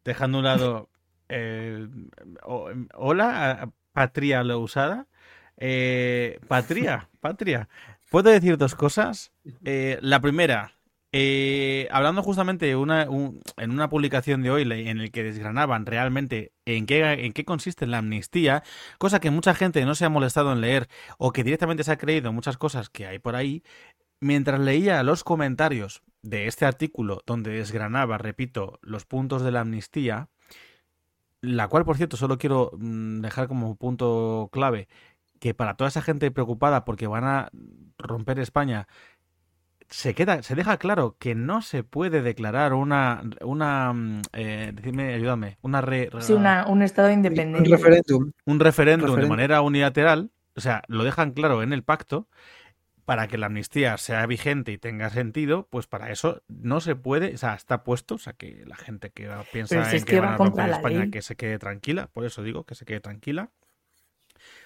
dejando 0.03 0.37
a 0.37 0.39
un 0.39 0.45
lado 0.45 0.89
eh, 1.29 1.87
hola, 2.93 3.69
patria 3.91 4.43
lo 4.43 4.59
usada. 4.59 5.07
Eh, 5.57 6.39
patria, 6.47 7.09
patria. 7.21 7.69
¿Puedo 8.09 8.29
decir 8.29 8.57
dos 8.57 8.75
cosas? 8.75 9.31
Eh, 9.65 9.97
la 10.01 10.19
primera, 10.19 10.73
hablando 11.89 12.21
justamente 12.21 12.75
una, 12.75 13.03
en 13.03 13.71
una 13.71 13.89
publicación 13.89 14.43
de 14.43 14.51
hoy 14.51 14.61
en 14.61 14.99
el 14.99 15.11
que 15.11 15.23
desgranaban 15.23 15.87
realmente 15.87 16.51
en 16.65 16.85
qué, 16.85 17.01
en 17.03 17.33
qué 17.33 17.45
consiste 17.45 17.87
la 17.87 17.99
amnistía, 17.99 18.63
cosa 18.99 19.19
que 19.19 19.31
mucha 19.31 19.55
gente 19.55 19.83
no 19.85 19.95
se 19.95 20.05
ha 20.05 20.09
molestado 20.09 20.53
en 20.53 20.61
leer 20.61 20.87
o 21.17 21.31
que 21.31 21.43
directamente 21.43 21.83
se 21.83 21.91
ha 21.91 21.97
creído 21.97 22.31
muchas 22.31 22.57
cosas 22.57 22.89
que 22.89 23.07
hay 23.07 23.17
por 23.17 23.35
ahí, 23.35 23.63
mientras 24.19 24.59
leía 24.59 25.01
los 25.01 25.23
comentarios 25.23 26.03
de 26.23 26.47
este 26.47 26.65
artículo 26.65 27.21
donde 27.27 27.51
desgranaba, 27.51 28.17
repito, 28.17 28.79
los 28.81 29.05
puntos 29.05 29.43
de 29.43 29.51
la 29.51 29.59
amnistía, 29.59 30.29
la 31.41 31.67
cual, 31.67 31.85
por 31.85 31.97
cierto, 31.97 32.17
solo 32.17 32.37
quiero 32.37 32.71
mm, 32.77 33.19
dejar 33.19 33.47
como 33.47 33.75
punto 33.75 34.49
clave 34.51 34.87
que 35.39 35.53
para 35.53 35.75
toda 35.75 35.89
esa 35.89 36.01
gente 36.01 36.31
preocupada 36.31 36.85
porque 36.85 37.05
van 37.05 37.25
a 37.25 37.49
romper 37.97 38.39
España, 38.39 38.87
se 39.89 40.15
queda, 40.15 40.41
se 40.41 40.55
deja 40.55 40.77
claro 40.77 41.17
que 41.19 41.35
no 41.35 41.61
se 41.61 41.83
puede 41.83 42.21
declarar 42.21 42.73
una, 42.73 43.21
una, 43.41 43.91
mm, 43.91 44.21
eh, 44.31 44.73
ayúdame, 45.13 45.57
una, 45.61 46.65
un 46.67 46.81
estado 46.81 47.11
independiente, 47.11 47.69
un 47.69 47.77
referéndum, 47.77 48.31
un 48.45 48.59
referéndum 48.61 49.15
de 49.19 49.27
manera 49.27 49.61
unilateral, 49.61 50.31
o 50.55 50.61
sea, 50.61 50.83
lo 50.87 51.03
dejan 51.03 51.31
claro 51.31 51.61
en 51.61 51.73
el 51.73 51.83
pacto 51.83 52.29
para 53.05 53.27
que 53.27 53.37
la 53.37 53.47
amnistía 53.47 53.97
sea 53.97 54.25
vigente 54.25 54.71
y 54.71 54.77
tenga 54.77 55.09
sentido, 55.09 55.67
pues 55.69 55.87
para 55.87 56.11
eso 56.11 56.41
no 56.47 56.79
se 56.79 56.95
puede, 56.95 57.33
o 57.33 57.37
sea, 57.37 57.53
está 57.53 57.83
puesto, 57.83 58.15
o 58.15 58.17
sea, 58.17 58.33
que 58.33 58.63
la 58.65 58.75
gente 58.75 59.09
que 59.09 59.29
piensa 59.51 59.93
en 59.93 60.03
que, 60.05 60.19
van 60.19 60.33
a 60.33 60.37
romper 60.37 60.69
España 60.69 61.09
que 61.11 61.21
se 61.21 61.35
quede 61.35 61.59
tranquila, 61.59 62.07
por 62.13 62.25
eso 62.25 62.43
digo 62.43 62.65
que 62.65 62.75
se 62.75 62.85
quede 62.85 63.01
tranquila. 63.01 63.49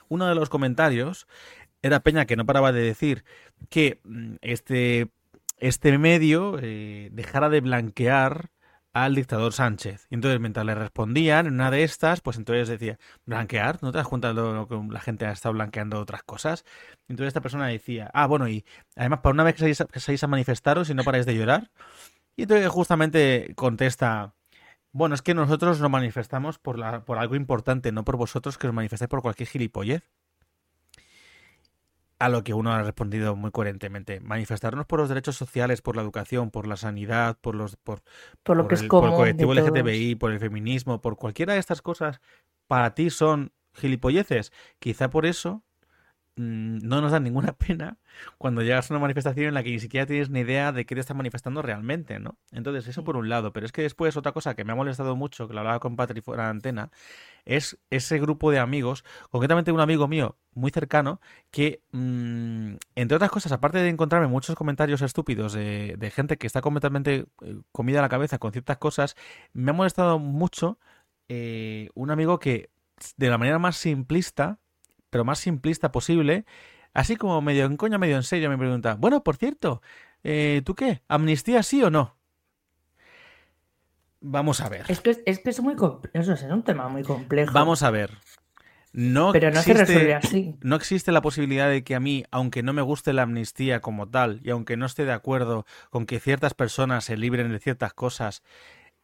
Uno 0.07 0.27
de 0.27 0.35
los 0.35 0.49
comentarios 0.49 1.27
era 1.81 2.01
Peña 2.01 2.25
que 2.25 2.35
no 2.35 2.45
paraba 2.45 2.71
de 2.71 2.81
decir 2.81 3.23
que 3.69 3.99
mm, 4.03 4.35
este, 4.41 5.09
este 5.57 5.97
medio 5.97 6.57
eh, 6.61 7.09
dejara 7.11 7.49
de 7.49 7.61
blanquear 7.61 8.51
al 9.03 9.15
dictador 9.15 9.53
Sánchez. 9.53 10.07
Y 10.09 10.15
entonces, 10.15 10.39
mientras 10.39 10.65
le 10.65 10.75
respondían 10.75 11.47
en 11.47 11.53
una 11.53 11.71
de 11.71 11.83
estas, 11.83 12.21
pues 12.21 12.37
entonces 12.37 12.67
decía, 12.67 12.97
blanquear, 13.25 13.79
¿no 13.81 13.91
te 13.91 13.97
das 13.97 14.07
cuenta 14.07 14.29
de 14.29 14.33
lo 14.35 14.67
que 14.67 14.75
la 14.89 14.99
gente 14.99 15.25
ha 15.25 15.31
estado 15.31 15.53
blanqueando 15.53 15.99
otras 15.99 16.23
cosas? 16.23 16.65
Y 17.07 17.13
entonces 17.13 17.29
esta 17.29 17.41
persona 17.41 17.67
decía, 17.67 18.09
ah, 18.13 18.27
bueno, 18.27 18.47
y 18.47 18.65
además, 18.95 19.19
para 19.21 19.33
una 19.33 19.43
vez 19.43 19.55
que 19.55 19.99
salís, 19.99 20.23
a 20.23 20.27
manifestaros 20.27 20.89
y 20.89 20.93
no 20.93 21.03
paráis 21.03 21.25
de 21.25 21.35
llorar. 21.35 21.71
Y 22.35 22.43
entonces 22.43 22.67
justamente 22.69 23.53
contesta, 23.55 24.35
bueno, 24.91 25.15
es 25.15 25.21
que 25.21 25.33
nosotros 25.33 25.79
nos 25.79 25.91
manifestamos 25.91 26.59
por, 26.59 26.79
la, 26.79 27.05
por 27.05 27.17
algo 27.19 27.35
importante, 27.35 27.91
no 27.91 28.03
por 28.03 28.17
vosotros 28.17 28.57
que 28.57 28.67
os 28.67 28.73
manifestáis 28.73 29.09
por 29.09 29.21
cualquier 29.21 29.49
gilipollez. 29.49 30.03
A 32.19 32.29
lo 32.29 32.43
que 32.43 32.53
uno 32.53 32.73
ha 32.73 32.81
respondido 32.81 33.35
muy 33.35 33.51
coherentemente. 33.51 34.19
Manifestarnos 34.19 34.85
por 34.85 34.99
los 34.99 35.09
derechos 35.09 35.35
sociales, 35.35 35.81
por 35.81 35.95
la 35.95 36.01
educación, 36.01 36.49
por 36.49 36.67
la 36.67 36.77
sanidad, 36.77 37.37
por 37.39 37.53
los 37.53 37.75
por, 37.75 38.01
por 38.43 38.57
lo 38.57 38.67
que 38.67 38.75
el, 38.75 38.81
es 38.81 38.87
por 38.87 39.05
el 39.05 39.13
colectivo 39.13 39.53
LGTBI, 39.53 40.15
por 40.15 40.31
el 40.31 40.39
feminismo, 40.39 40.99
por 41.01 41.15
cualquiera 41.15 41.53
de 41.53 41.59
estas 41.59 41.81
cosas, 41.81 42.19
para 42.67 42.95
ti 42.95 43.09
son 43.09 43.51
gilipolleces. 43.73 44.51
Quizá 44.79 45.09
por 45.09 45.25
eso 45.25 45.63
Mm, 46.37 46.87
no 46.87 47.01
nos 47.01 47.11
da 47.11 47.19
ninguna 47.19 47.53
pena 47.57 47.97
cuando 48.37 48.61
llegas 48.61 48.89
a 48.89 48.93
una 48.93 49.01
manifestación 49.01 49.47
en 49.47 49.53
la 49.55 49.63
que 49.63 49.71
ni 49.71 49.79
siquiera 49.79 50.05
tienes 50.05 50.29
ni 50.29 50.41
idea 50.41 50.71
de 50.71 50.85
qué 50.85 50.93
te 50.95 51.01
estás 51.01 51.17
manifestando 51.17 51.61
realmente, 51.63 52.19
¿no? 52.19 52.37
Entonces, 52.51 52.87
eso 52.87 53.03
por 53.03 53.17
un 53.17 53.27
lado. 53.27 53.53
Pero 53.53 53.65
es 53.65 53.71
que 53.71 53.81
después 53.81 54.15
otra 54.17 54.31
cosa 54.33 54.55
que 54.55 54.63
me 54.63 54.71
ha 54.73 54.75
molestado 54.75 55.15
mucho, 55.15 55.47
que 55.47 55.53
lo 55.55 55.61
hablaba 55.61 55.79
con 55.79 55.95
Patri 55.95 56.21
fuera 56.21 56.43
de 56.43 56.49
antena, 56.51 56.91
es 57.45 57.79
ese 57.89 58.19
grupo 58.19 58.51
de 58.51 58.59
amigos, 58.59 59.03
concretamente 59.31 59.71
un 59.71 59.79
amigo 59.79 60.07
mío 60.07 60.37
muy 60.53 60.71
cercano, 60.71 61.21
que, 61.51 61.81
mm, 61.91 62.75
entre 62.95 63.15
otras 63.15 63.31
cosas, 63.31 63.51
aparte 63.51 63.79
de 63.79 63.89
encontrarme 63.89 64.27
muchos 64.27 64.55
comentarios 64.55 65.01
estúpidos 65.01 65.53
de, 65.53 65.95
de 65.97 66.11
gente 66.11 66.37
que 66.37 66.47
está 66.47 66.61
completamente 66.61 67.27
eh, 67.41 67.61
comida 67.71 67.99
a 67.99 68.01
la 68.03 68.09
cabeza 68.09 68.37
con 68.39 68.51
ciertas 68.51 68.77
cosas, 68.77 69.15
me 69.53 69.71
ha 69.71 69.73
molestado 69.73 70.19
mucho 70.19 70.79
eh, 71.29 71.89
un 71.95 72.11
amigo 72.11 72.39
que, 72.39 72.69
de 73.17 73.29
la 73.29 73.37
manera 73.37 73.59
más 73.59 73.77
simplista, 73.77 74.59
pero 75.09 75.25
más 75.25 75.39
simplista 75.39 75.91
posible, 75.91 76.45
así 76.93 77.15
como 77.15 77.41
medio 77.41 77.65
en 77.65 77.77
coña, 77.77 77.97
medio 77.97 78.15
en 78.15 78.23
serio, 78.23 78.49
me 78.49 78.57
pregunta, 78.57 78.95
bueno, 78.95 79.23
por 79.23 79.37
cierto, 79.37 79.81
eh, 80.23 80.61
¿tú 80.65 80.75
qué? 80.75 81.01
¿Amnistía 81.07 81.63
sí 81.63 81.83
o 81.83 81.89
no? 81.89 82.17
Vamos 84.19 84.61
a 84.61 84.69
ver. 84.69 84.85
Es 84.87 84.99
que 84.99 85.11
es, 85.25 85.39
que 85.39 85.49
es 85.49 85.61
muy 85.61 85.75
eso 86.13 86.33
es 86.33 86.43
un 86.43 86.63
tema 86.63 86.89
muy 86.89 87.03
complejo. 87.03 87.53
Vamos 87.53 87.83
a 87.83 87.91
ver. 87.91 88.11
No 88.93 89.31
Pero 89.31 89.51
no 89.51 89.59
existe, 89.59 89.85
se 89.85 89.93
resuelve 89.93 90.15
así. 90.15 90.55
No 90.61 90.75
existe 90.75 91.11
la 91.11 91.21
posibilidad 91.21 91.69
de 91.69 91.83
que 91.83 91.93
a 91.93 91.99
mí, 91.99 92.23
aunque 92.31 92.63
no 92.63 92.73
me 92.73 92.81
guste 92.81 93.13
la 93.13 93.23
amnistía 93.23 93.79
como 93.79 94.09
tal, 94.09 94.39
y 94.43 94.49
aunque 94.49 94.75
no 94.75 94.87
esté 94.87 95.05
de 95.05 95.11
acuerdo 95.11 95.65
con 95.91 96.07
que 96.07 96.19
ciertas 96.19 96.55
personas 96.55 97.05
se 97.05 97.15
libren 97.15 97.51
de 97.51 97.59
ciertas 97.59 97.93
cosas, 97.93 98.41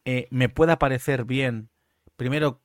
eh, 0.04 0.26
me 0.30 0.48
pueda 0.48 0.78
parecer 0.78 1.24
bien, 1.24 1.68
primero 2.16 2.60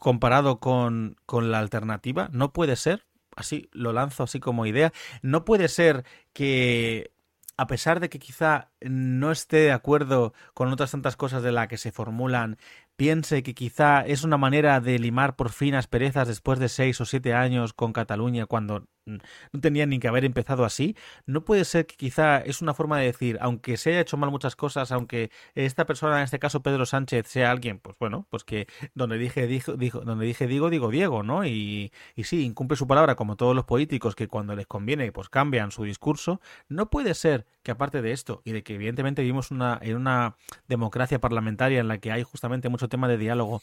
comparado 0.00 0.60
con, 0.60 1.16
con 1.26 1.50
la 1.50 1.58
alternativa. 1.58 2.28
No 2.32 2.52
puede 2.52 2.76
ser, 2.76 3.06
así 3.36 3.68
lo 3.72 3.92
lanzo 3.92 4.22
así 4.22 4.40
como 4.40 4.66
idea, 4.66 4.92
no 5.22 5.44
puede 5.44 5.68
ser 5.68 6.04
que 6.32 7.12
a 7.58 7.66
pesar 7.66 7.98
de 7.98 8.08
que 8.08 8.20
quizá 8.20 8.70
no 8.80 9.32
esté 9.32 9.56
de 9.56 9.72
acuerdo 9.72 10.32
con 10.54 10.72
otras 10.72 10.92
tantas 10.92 11.16
cosas 11.16 11.42
de 11.42 11.50
las 11.50 11.66
que 11.66 11.76
se 11.76 11.90
formulan, 11.90 12.56
piense 12.96 13.42
que 13.42 13.52
quizá 13.52 14.00
es 14.02 14.22
una 14.22 14.38
manera 14.38 14.80
de 14.80 14.98
limar 15.00 15.34
por 15.34 15.50
fin 15.50 15.74
asperezas 15.74 16.28
después 16.28 16.60
de 16.60 16.68
seis 16.68 17.00
o 17.00 17.04
siete 17.04 17.34
años 17.34 17.72
con 17.72 17.92
Cataluña 17.92 18.46
cuando 18.46 18.86
no 19.08 19.60
tenían 19.60 19.90
ni 19.90 19.98
que 19.98 20.08
haber 20.08 20.24
empezado 20.24 20.64
así. 20.64 20.96
No 21.26 21.44
puede 21.44 21.64
ser 21.64 21.86
que 21.86 21.96
quizá 21.96 22.38
es 22.38 22.62
una 22.62 22.74
forma 22.74 22.98
de 22.98 23.06
decir, 23.06 23.38
aunque 23.40 23.76
se 23.76 23.90
haya 23.90 24.00
hecho 24.00 24.16
mal 24.16 24.30
muchas 24.30 24.56
cosas, 24.56 24.92
aunque 24.92 25.30
esta 25.54 25.86
persona, 25.86 26.18
en 26.18 26.24
este 26.24 26.38
caso 26.38 26.62
Pedro 26.62 26.86
Sánchez, 26.86 27.26
sea 27.26 27.50
alguien, 27.50 27.78
pues 27.78 27.96
bueno, 27.98 28.26
pues 28.30 28.44
que 28.44 28.66
donde 28.94 29.18
dije, 29.18 29.46
dijo, 29.46 29.76
dijo, 29.76 30.00
donde 30.00 30.26
dije 30.26 30.46
digo, 30.46 30.70
digo 30.70 30.90
Diego, 30.90 31.22
¿no? 31.22 31.44
Y, 31.44 31.92
y 32.14 32.24
sí, 32.24 32.44
incumple 32.44 32.76
su 32.76 32.86
palabra 32.86 33.14
como 33.16 33.36
todos 33.36 33.54
los 33.56 33.64
políticos 33.64 34.14
que 34.14 34.28
cuando 34.28 34.54
les 34.54 34.66
conviene, 34.66 35.12
pues 35.12 35.28
cambian 35.28 35.70
su 35.70 35.84
discurso. 35.84 36.40
No 36.68 36.90
puede 36.90 37.14
ser 37.14 37.46
que 37.62 37.70
aparte 37.72 38.02
de 38.02 38.12
esto, 38.12 38.42
y 38.44 38.52
de 38.52 38.62
que 38.62 38.74
evidentemente 38.74 39.22
vivimos 39.22 39.50
una, 39.50 39.78
en 39.82 39.96
una 39.96 40.36
democracia 40.68 41.20
parlamentaria 41.20 41.80
en 41.80 41.88
la 41.88 41.98
que 41.98 42.12
hay 42.12 42.22
justamente 42.22 42.68
mucho 42.68 42.88
tema 42.88 43.08
de 43.08 43.18
diálogo, 43.18 43.62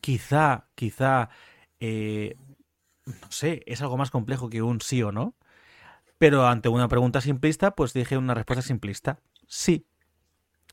quizá, 0.00 0.66
quizá 0.74 1.30
eh, 1.80 2.36
no 3.06 3.30
sé, 3.30 3.62
es 3.66 3.82
algo 3.82 3.96
más 3.96 4.10
complejo 4.10 4.48
que 4.50 4.62
un 4.62 4.80
sí 4.80 5.02
o 5.02 5.12
no. 5.12 5.34
Pero 6.18 6.46
ante 6.46 6.68
una 6.68 6.88
pregunta 6.88 7.20
simplista, 7.20 7.74
pues 7.74 7.92
dije 7.92 8.16
una 8.16 8.34
respuesta 8.34 8.62
simplista. 8.62 9.18
Sí. 9.48 9.86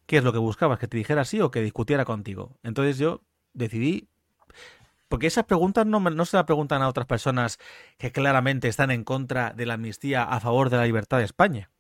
¿Qué 0.05 0.17
es 0.17 0.23
lo 0.23 0.32
que 0.32 0.39
buscabas? 0.39 0.80
¿Que 0.80 0.88
te 0.88 0.97
dijera 0.97 1.25
sí 1.25 1.41
o 1.41 1.51
que 1.51 1.61
discutiera 1.61 2.05
contigo? 2.05 2.57
Entonces 2.63 2.97
yo 2.97 3.23
decidí... 3.53 4.09
Porque 5.07 5.25
esas 5.25 5.45
preguntas 5.45 5.88
no, 5.88 5.99
no 5.99 6.25
se 6.25 6.38
las 6.38 6.45
preguntan 6.45 6.84
a 6.84 6.88
otras 6.88 7.07
personas 7.07 7.57
que 7.97 8.11
claramente 8.11 8.67
están 8.67 8.91
en 8.91 9.03
contra 9.03 9.53
de 9.53 9.65
la 9.65 9.73
amnistía 9.73 10.23
a 10.23 10.39
favor 10.39 10.69
de 10.69 10.77
la 10.77 10.86
libertad 10.86 11.17
de 11.17 11.23
España. 11.23 11.71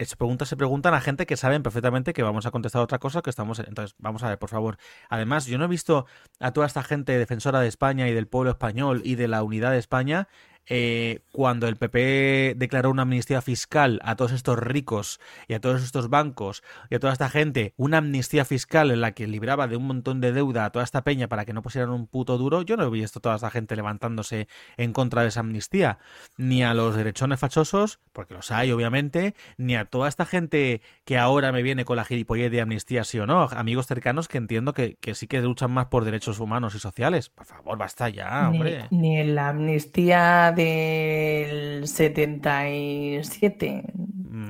Esas 0.00 0.16
preguntas 0.16 0.48
se 0.48 0.56
preguntan 0.56 0.94
a 0.94 1.00
gente 1.00 1.26
que 1.26 1.36
saben 1.36 1.62
perfectamente 1.62 2.14
que 2.14 2.22
vamos 2.22 2.46
a 2.46 2.50
contestar 2.50 2.80
otra 2.80 2.98
cosa 2.98 3.20
que 3.20 3.28
estamos. 3.28 3.58
Entonces, 3.58 3.94
vamos 3.98 4.22
a 4.22 4.30
ver, 4.30 4.38
por 4.38 4.48
favor. 4.48 4.78
Además, 5.10 5.44
yo 5.44 5.58
no 5.58 5.66
he 5.66 5.68
visto 5.68 6.06
a 6.38 6.52
toda 6.52 6.66
esta 6.66 6.82
gente 6.82 7.18
defensora 7.18 7.60
de 7.60 7.68
España 7.68 8.08
y 8.08 8.14
del 8.14 8.26
pueblo 8.26 8.50
español 8.50 9.02
y 9.04 9.16
de 9.16 9.28
la 9.28 9.42
unidad 9.42 9.72
de 9.72 9.78
España 9.78 10.28
eh, 10.72 11.18
cuando 11.32 11.66
el 11.66 11.74
PP 11.74 12.54
declaró 12.56 12.90
una 12.90 13.02
amnistía 13.02 13.42
fiscal 13.42 13.98
a 14.04 14.14
todos 14.14 14.30
estos 14.30 14.56
ricos 14.56 15.18
y 15.48 15.54
a 15.54 15.60
todos 15.60 15.82
estos 15.82 16.08
bancos 16.08 16.62
y 16.88 16.94
a 16.94 17.00
toda 17.00 17.12
esta 17.12 17.28
gente, 17.28 17.74
una 17.76 17.98
amnistía 17.98 18.44
fiscal 18.44 18.92
en 18.92 19.00
la 19.00 19.10
que 19.10 19.26
libraba 19.26 19.66
de 19.66 19.74
un 19.74 19.88
montón 19.88 20.20
de 20.20 20.32
deuda 20.32 20.64
a 20.64 20.70
toda 20.70 20.84
esta 20.84 21.02
peña 21.02 21.26
para 21.26 21.44
que 21.44 21.52
no 21.52 21.62
pusieran 21.62 21.90
un 21.90 22.06
puto 22.06 22.38
duro, 22.38 22.62
yo 22.62 22.76
no 22.76 22.84
he 22.84 22.90
visto 22.90 23.18
toda 23.18 23.34
esta 23.34 23.50
gente 23.50 23.74
levantándose 23.74 24.46
en 24.76 24.92
contra 24.92 25.22
de 25.22 25.28
esa 25.28 25.40
amnistía, 25.40 25.98
ni 26.36 26.62
a 26.62 26.72
los 26.72 26.94
derechones 26.94 27.40
fachosos, 27.40 27.98
porque 28.12 28.34
los 28.34 28.52
hay 28.52 28.70
obviamente, 28.70 29.34
ni 29.56 29.74
a 29.74 29.86
toda 29.86 30.08
esta 30.08 30.24
gente 30.24 30.82
que 31.04 31.18
ahora 31.18 31.50
me 31.50 31.64
viene 31.64 31.84
con 31.84 31.96
la 31.96 32.04
gilipollez 32.04 32.52
de 32.52 32.60
amnistía 32.60 33.02
sí 33.02 33.18
o 33.18 33.26
no, 33.26 33.42
amigos 33.42 33.88
cercanos 33.88 34.28
que 34.28 34.38
entiendo 34.38 34.72
que, 34.72 34.96
sí 35.14 35.26
que 35.26 35.40
luchan 35.40 35.72
más 35.72 35.86
por 35.86 36.04
derechos 36.04 36.38
humanos 36.38 36.76
y 36.76 36.78
sociales. 36.78 37.28
Por 37.28 37.46
favor, 37.46 37.76
basta 37.76 38.08
ya, 38.08 38.48
hombre. 38.48 38.86
Ni, 38.90 38.98
ni 38.98 39.16
en 39.18 39.34
la 39.34 39.48
amnistía 39.48 40.52
del 40.60 41.88
77, 41.88 43.92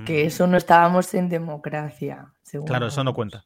que 0.07 0.25
mm. 0.25 0.27
eso 0.27 0.47
no 0.47 0.57
estábamos 0.57 1.15
en 1.15 1.29
democracia. 1.29 2.33
Claro, 2.67 2.89
eso 2.89 3.05
no 3.05 3.15
cuenta. 3.15 3.45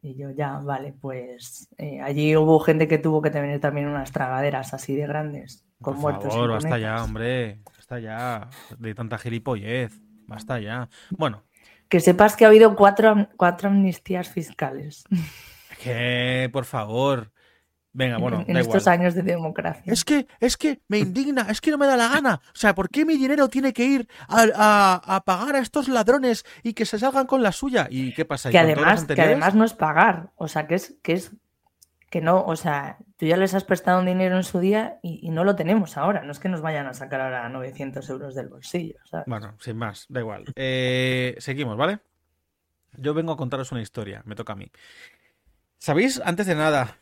Y 0.00 0.16
yo 0.16 0.30
ya, 0.30 0.58
vale, 0.58 0.94
pues 1.00 1.68
eh, 1.76 2.00
allí 2.00 2.36
hubo 2.36 2.60
gente 2.60 2.86
que 2.86 2.98
tuvo 2.98 3.20
que 3.20 3.30
tener 3.30 3.58
también 3.58 3.88
unas 3.88 4.12
tragaderas 4.12 4.74
así 4.74 4.94
de 4.94 5.06
grandes, 5.06 5.66
con 5.80 5.94
Por 5.94 6.02
muertos. 6.02 6.32
Favor, 6.32 6.50
basta 6.50 6.78
ya, 6.78 7.02
hombre, 7.02 7.60
basta 7.64 7.98
ya, 7.98 8.48
de 8.78 8.94
tanta 8.94 9.18
gilipollez, 9.18 10.00
basta 10.26 10.60
ya. 10.60 10.88
Bueno. 11.10 11.44
Que 11.88 12.00
sepas 12.00 12.36
que 12.36 12.44
ha 12.44 12.48
habido 12.48 12.76
cuatro, 12.76 13.28
cuatro 13.36 13.70
amnistías 13.70 14.28
fiscales. 14.28 15.04
Que, 15.82 16.48
por 16.52 16.64
favor, 16.64 17.32
Venga, 17.92 18.18
bueno. 18.18 18.44
En, 18.46 18.56
estos 18.56 18.86
años 18.86 19.14
de 19.14 19.22
democracia. 19.22 19.92
Es 19.92 20.04
que, 20.04 20.26
es 20.40 20.56
que 20.56 20.80
me 20.88 20.98
indigna, 20.98 21.46
es 21.50 21.60
que 21.60 21.70
no 21.70 21.78
me 21.78 21.86
da 21.86 21.96
la 21.96 22.08
gana. 22.08 22.40
O 22.52 22.56
sea, 22.56 22.74
¿por 22.74 22.90
qué 22.90 23.04
mi 23.04 23.16
dinero 23.16 23.48
tiene 23.48 23.72
que 23.72 23.84
ir 23.84 24.08
a, 24.28 25.22
pagar 25.24 25.56
a 25.56 25.58
estos 25.58 25.88
ladrones 25.88 26.44
y 26.62 26.74
que 26.74 26.84
se 26.84 26.98
salgan 26.98 27.26
con 27.26 27.42
la 27.42 27.52
suya? 27.52 27.88
¿Y 27.90 28.12
qué 28.14 28.24
pasa? 28.24 28.50
Que 28.50 28.58
además, 28.58 29.04
que 29.04 29.20
además 29.20 29.54
no 29.54 29.64
es 29.64 29.72
pagar. 29.72 30.30
O 30.36 30.48
sea, 30.48 30.66
que 30.66 30.76
es, 30.76 30.96
que 31.02 31.14
es 31.14 31.32
que 32.10 32.20
no, 32.20 32.42
o 32.44 32.56
sea, 32.56 32.98
tú 33.16 33.26
ya 33.26 33.36
les 33.36 33.54
has 33.54 33.64
prestado 33.64 34.00
un 34.00 34.06
dinero 34.06 34.36
en 34.36 34.44
su 34.44 34.60
día 34.60 34.98
y, 35.02 35.30
no 35.30 35.44
lo 35.44 35.56
tenemos 35.56 35.96
ahora. 35.96 36.22
No 36.22 36.32
es 36.32 36.38
que 36.38 36.48
nos 36.48 36.62
vayan 36.62 36.86
a 36.86 36.94
sacar 36.94 37.20
ahora 37.20 37.48
900 37.48 38.08
euros 38.10 38.34
del 38.34 38.48
bolsillo. 38.48 38.96
Bueno, 39.26 39.56
sin 39.60 39.76
más, 39.76 40.06
da 40.08 40.20
igual. 40.20 40.44
Eh, 40.56 41.36
seguimos, 41.38 41.76
¿vale? 41.76 42.00
Yo 42.96 43.12
vengo 43.12 43.32
a 43.32 43.36
contaros 43.36 43.72
una 43.72 43.82
historia, 43.82 44.22
me 44.24 44.34
toca 44.34 44.54
a 44.54 44.56
mí. 44.56 44.70
¿Sabéis, 45.76 46.20
antes 46.24 46.46
de 46.46 46.54
nada, 46.54 46.98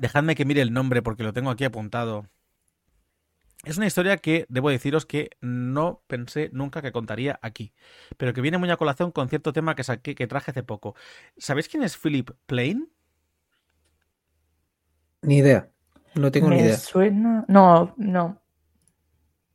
Dejadme 0.00 0.34
que 0.34 0.46
mire 0.46 0.62
el 0.62 0.72
nombre 0.72 1.02
porque 1.02 1.22
lo 1.22 1.34
tengo 1.34 1.50
aquí 1.50 1.64
apuntado. 1.64 2.26
Es 3.64 3.76
una 3.76 3.86
historia 3.86 4.16
que 4.16 4.46
debo 4.48 4.70
deciros 4.70 5.04
que 5.04 5.28
no 5.42 6.00
pensé 6.06 6.48
nunca 6.54 6.80
que 6.80 6.90
contaría 6.90 7.38
aquí, 7.42 7.74
pero 8.16 8.32
que 8.32 8.40
viene 8.40 8.56
muy 8.56 8.70
a 8.70 8.78
colación 8.78 9.12
con 9.12 9.28
cierto 9.28 9.52
tema 9.52 9.74
que 9.74 9.84
saqué, 9.84 10.14
que 10.14 10.26
traje 10.26 10.52
hace 10.52 10.62
poco. 10.62 10.94
¿Sabéis 11.36 11.68
quién 11.68 11.82
es 11.82 11.98
Philip 11.98 12.30
Plain? 12.46 12.90
Ni 15.20 15.36
idea. 15.36 15.68
No 16.14 16.30
tengo 16.30 16.48
ni 16.48 16.60
idea. 16.60 16.78
suena? 16.78 17.44
No, 17.46 17.92
no. 17.98 18.40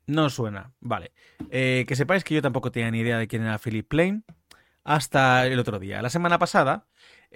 No 0.06 0.30
suena. 0.30 0.74
Vale. 0.80 1.12
Eh, 1.50 1.86
que 1.88 1.96
sepáis 1.96 2.24
que 2.24 2.36
yo 2.36 2.44
tampoco 2.44 2.72
tenía 2.72 2.92
ni 2.92 3.00
idea 3.00 3.18
de 3.18 3.28
quién 3.28 3.42
era 3.42 3.58
Philip 3.58 3.88
Plain 3.88 4.24
hasta 4.84 5.48
el 5.48 5.58
otro 5.58 5.80
día. 5.80 6.04
La 6.04 6.12
semana 6.12 6.38
pasada 6.38 6.86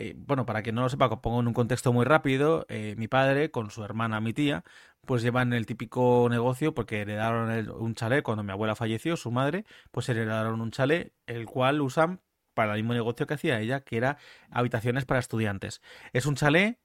eh, 0.01 0.15
bueno, 0.17 0.45
para 0.45 0.63
que 0.63 0.71
no 0.71 0.81
lo 0.83 0.87
sepa, 0.89 1.09
pongo 1.21 1.41
en 1.41 1.47
un 1.47 1.53
contexto 1.53 1.91
muy 1.91 2.05
rápido, 2.05 2.65
eh, 2.69 2.95
mi 2.97 3.09
padre 3.09 3.51
con 3.51 3.69
su 3.69 3.83
hermana, 3.83 4.21
mi 4.21 4.31
tía, 4.31 4.63
pues 5.05 5.21
llevan 5.21 5.51
el 5.51 5.65
típico 5.65 6.27
negocio 6.29 6.73
porque 6.73 7.01
heredaron 7.01 7.69
un 7.71 7.95
chalet 7.95 8.23
cuando 8.23 8.41
mi 8.43 8.53
abuela 8.53 8.75
falleció, 8.75 9.17
su 9.17 9.29
madre, 9.29 9.65
pues 9.91 10.07
heredaron 10.07 10.61
un 10.61 10.71
chalet, 10.71 11.13
el 11.27 11.45
cual 11.47 11.81
usan 11.81 12.21
para 12.53 12.75
el 12.75 12.81
mismo 12.81 12.93
negocio 12.93 13.27
que 13.27 13.33
hacía 13.33 13.59
ella, 13.59 13.81
que 13.81 13.97
era 13.97 14.17
habitaciones 14.49 15.03
para 15.03 15.19
estudiantes. 15.19 15.81
Es 16.13 16.25
un 16.25 16.35
chalet, 16.35 16.79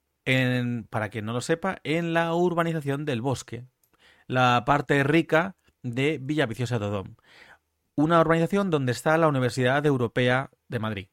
para 0.90 1.08
quien 1.08 1.24
no 1.24 1.34
lo 1.34 1.40
sepa, 1.40 1.78
en 1.84 2.14
la 2.14 2.34
urbanización 2.34 3.04
del 3.04 3.22
bosque, 3.22 3.64
la 4.26 4.64
parte 4.66 5.04
rica 5.04 5.54
de 5.84 6.18
Villa 6.20 6.46
Viciosa 6.46 6.80
de 6.80 6.86
Odón. 6.86 7.16
Una 7.94 8.20
urbanización 8.20 8.70
donde 8.70 8.90
está 8.90 9.16
la 9.18 9.28
Universidad 9.28 9.86
Europea 9.86 10.50
de 10.66 10.80
Madrid. 10.80 11.08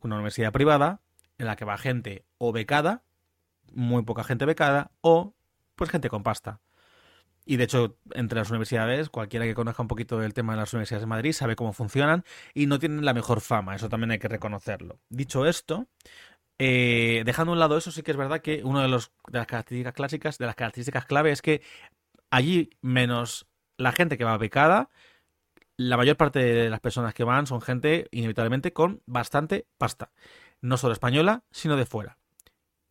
Una 0.00 0.14
universidad 0.16 0.52
privada 0.52 1.00
en 1.38 1.46
la 1.46 1.56
que 1.56 1.64
va 1.64 1.78
gente 1.78 2.24
o 2.38 2.52
becada, 2.52 3.04
muy 3.72 4.02
poca 4.04 4.24
gente 4.24 4.44
becada, 4.44 4.92
o 5.00 5.34
pues 5.74 5.90
gente 5.90 6.08
con 6.08 6.22
pasta. 6.22 6.60
Y 7.46 7.56
de 7.56 7.64
hecho, 7.64 7.98
entre 8.12 8.38
las 8.38 8.48
universidades, 8.50 9.10
cualquiera 9.10 9.44
que 9.44 9.54
conozca 9.54 9.82
un 9.82 9.88
poquito 9.88 10.18
del 10.18 10.32
tema 10.32 10.54
de 10.54 10.60
las 10.60 10.72
universidades 10.72 11.02
de 11.02 11.06
Madrid 11.06 11.32
sabe 11.32 11.56
cómo 11.56 11.72
funcionan 11.74 12.24
y 12.54 12.66
no 12.66 12.78
tienen 12.78 13.04
la 13.04 13.12
mejor 13.12 13.40
fama, 13.42 13.74
eso 13.74 13.88
también 13.88 14.12
hay 14.12 14.18
que 14.18 14.28
reconocerlo. 14.28 14.98
Dicho 15.10 15.46
esto, 15.46 15.86
eh, 16.58 17.22
dejando 17.26 17.52
a 17.52 17.54
un 17.54 17.58
lado 17.58 17.76
eso, 17.76 17.90
sí 17.90 18.02
que 18.02 18.12
es 18.12 18.16
verdad 18.16 18.40
que 18.40 18.64
una 18.64 18.82
de, 18.82 18.88
los, 18.88 19.12
de 19.28 19.38
las 19.38 19.46
características 19.46 19.94
clásicas, 19.94 20.38
de 20.38 20.46
las 20.46 20.54
características 20.54 21.04
clave 21.04 21.32
es 21.32 21.42
que 21.42 21.60
allí, 22.30 22.70
menos 22.80 23.46
la 23.76 23.92
gente 23.92 24.16
que 24.16 24.24
va 24.24 24.38
becada, 24.38 24.88
la 25.76 25.96
mayor 25.96 26.16
parte 26.16 26.38
de 26.38 26.70
las 26.70 26.80
personas 26.80 27.12
que 27.12 27.24
van 27.24 27.46
son 27.46 27.60
gente 27.60 28.08
inevitablemente 28.12 28.72
con 28.72 29.02
bastante 29.06 29.66
pasta 29.76 30.12
no 30.64 30.78
solo 30.78 30.94
española, 30.94 31.44
sino 31.50 31.76
de 31.76 31.84
fuera. 31.84 32.18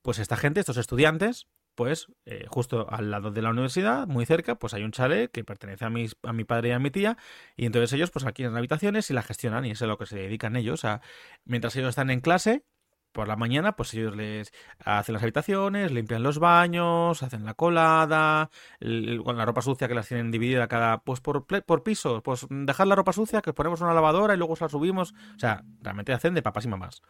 Pues 0.04 0.20
esta 0.20 0.38
gente, 0.38 0.60
estos 0.60 0.78
estudiantes, 0.78 1.48
pues 1.74 2.06
eh, 2.26 2.46
justo 2.48 2.88
al 2.88 3.10
lado 3.10 3.32
de 3.32 3.42
la 3.42 3.50
universidad, 3.50 4.06
muy 4.06 4.28
cerca, 4.28 4.60
pues 4.60 4.76
hay 4.76 4.84
un 4.84 4.92
chalet 4.92 5.32
que 5.32 5.44
pertenece 5.44 5.84
a, 5.84 5.90
mis, 5.90 6.16
a 6.22 6.34
mi 6.34 6.44
padre 6.44 6.70
y 6.70 6.72
a 6.74 6.80
mi 6.80 6.92
tía, 6.92 7.18
y 7.56 7.66
entonces 7.66 7.92
ellos 7.94 8.12
pues 8.12 8.26
alquilan 8.26 8.56
habitaciones 8.56 9.10
y 9.10 9.14
la 9.14 9.24
gestionan, 9.24 9.66
y 9.66 9.72
eso 9.72 9.86
es 9.86 9.88
a 9.88 9.92
lo 9.92 9.98
que 9.98 10.06
se 10.06 10.18
dedican 10.18 10.56
ellos. 10.56 10.86
a 10.86 11.02
mientras 11.46 11.76
ellos 11.76 11.90
están 11.90 12.12
en 12.12 12.22
clase, 12.22 12.64
por 13.12 13.28
la 13.28 13.36
mañana, 13.36 13.76
pues 13.76 13.94
ellos 13.96 14.16
les 14.16 14.52
hacen 14.84 15.14
las 15.14 15.24
habitaciones, 15.24 15.92
limpian 15.92 16.22
los 16.22 16.38
baños, 16.40 17.24
hacen 17.24 17.44
la 17.44 17.56
colada, 17.56 18.52
con 19.24 19.38
la 19.38 19.46
ropa 19.46 19.62
sucia 19.62 19.88
que 19.88 19.96
las 19.96 20.08
tienen 20.08 20.30
dividida 20.32 20.68
cada, 20.68 21.00
pues 21.00 21.22
por, 21.22 21.46
por 21.46 21.84
pisos, 21.84 22.22
pues 22.24 22.46
dejar 22.50 22.88
la 22.88 22.96
ropa 22.96 23.14
sucia, 23.14 23.42
que 23.42 23.54
ponemos 23.54 23.82
una 23.82 23.94
lavadora 23.94 24.36
y 24.36 24.38
luego 24.38 24.56
se 24.56 24.66
la 24.66 24.70
subimos, 24.70 25.14
o 25.36 25.40
sea, 25.40 25.64
realmente 25.82 26.14
hacen 26.14 26.34
de 26.36 26.42
papás 26.42 26.66
y 26.66 26.68
mamás 26.68 27.02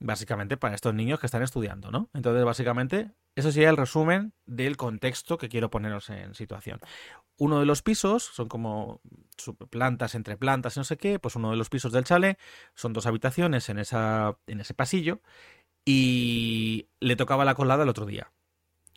básicamente 0.00 0.56
para 0.56 0.74
estos 0.74 0.94
niños 0.94 1.20
que 1.20 1.26
están 1.26 1.42
estudiando, 1.42 1.90
¿no? 1.90 2.08
Entonces, 2.14 2.44
básicamente, 2.44 3.12
eso 3.36 3.52
sería 3.52 3.70
el 3.70 3.76
resumen 3.76 4.32
del 4.46 4.76
contexto 4.76 5.38
que 5.38 5.48
quiero 5.48 5.70
poneros 5.70 6.10
en 6.10 6.34
situación. 6.34 6.80
Uno 7.36 7.60
de 7.60 7.66
los 7.66 7.82
pisos 7.82 8.24
son 8.24 8.48
como 8.48 9.00
plantas 9.70 10.14
entre 10.14 10.36
plantas 10.36 10.76
y 10.76 10.80
no 10.80 10.84
sé 10.84 10.96
qué, 10.96 11.18
pues 11.18 11.36
uno 11.36 11.50
de 11.50 11.56
los 11.56 11.68
pisos 11.68 11.92
del 11.92 12.04
chale 12.04 12.38
son 12.74 12.92
dos 12.92 13.06
habitaciones 13.06 13.68
en, 13.68 13.78
esa, 13.78 14.36
en 14.46 14.60
ese 14.60 14.74
pasillo 14.74 15.20
y 15.84 16.88
le 17.00 17.16
tocaba 17.16 17.44
la 17.44 17.54
colada 17.54 17.84
el 17.84 17.88
otro 17.88 18.06
día. 18.06 18.32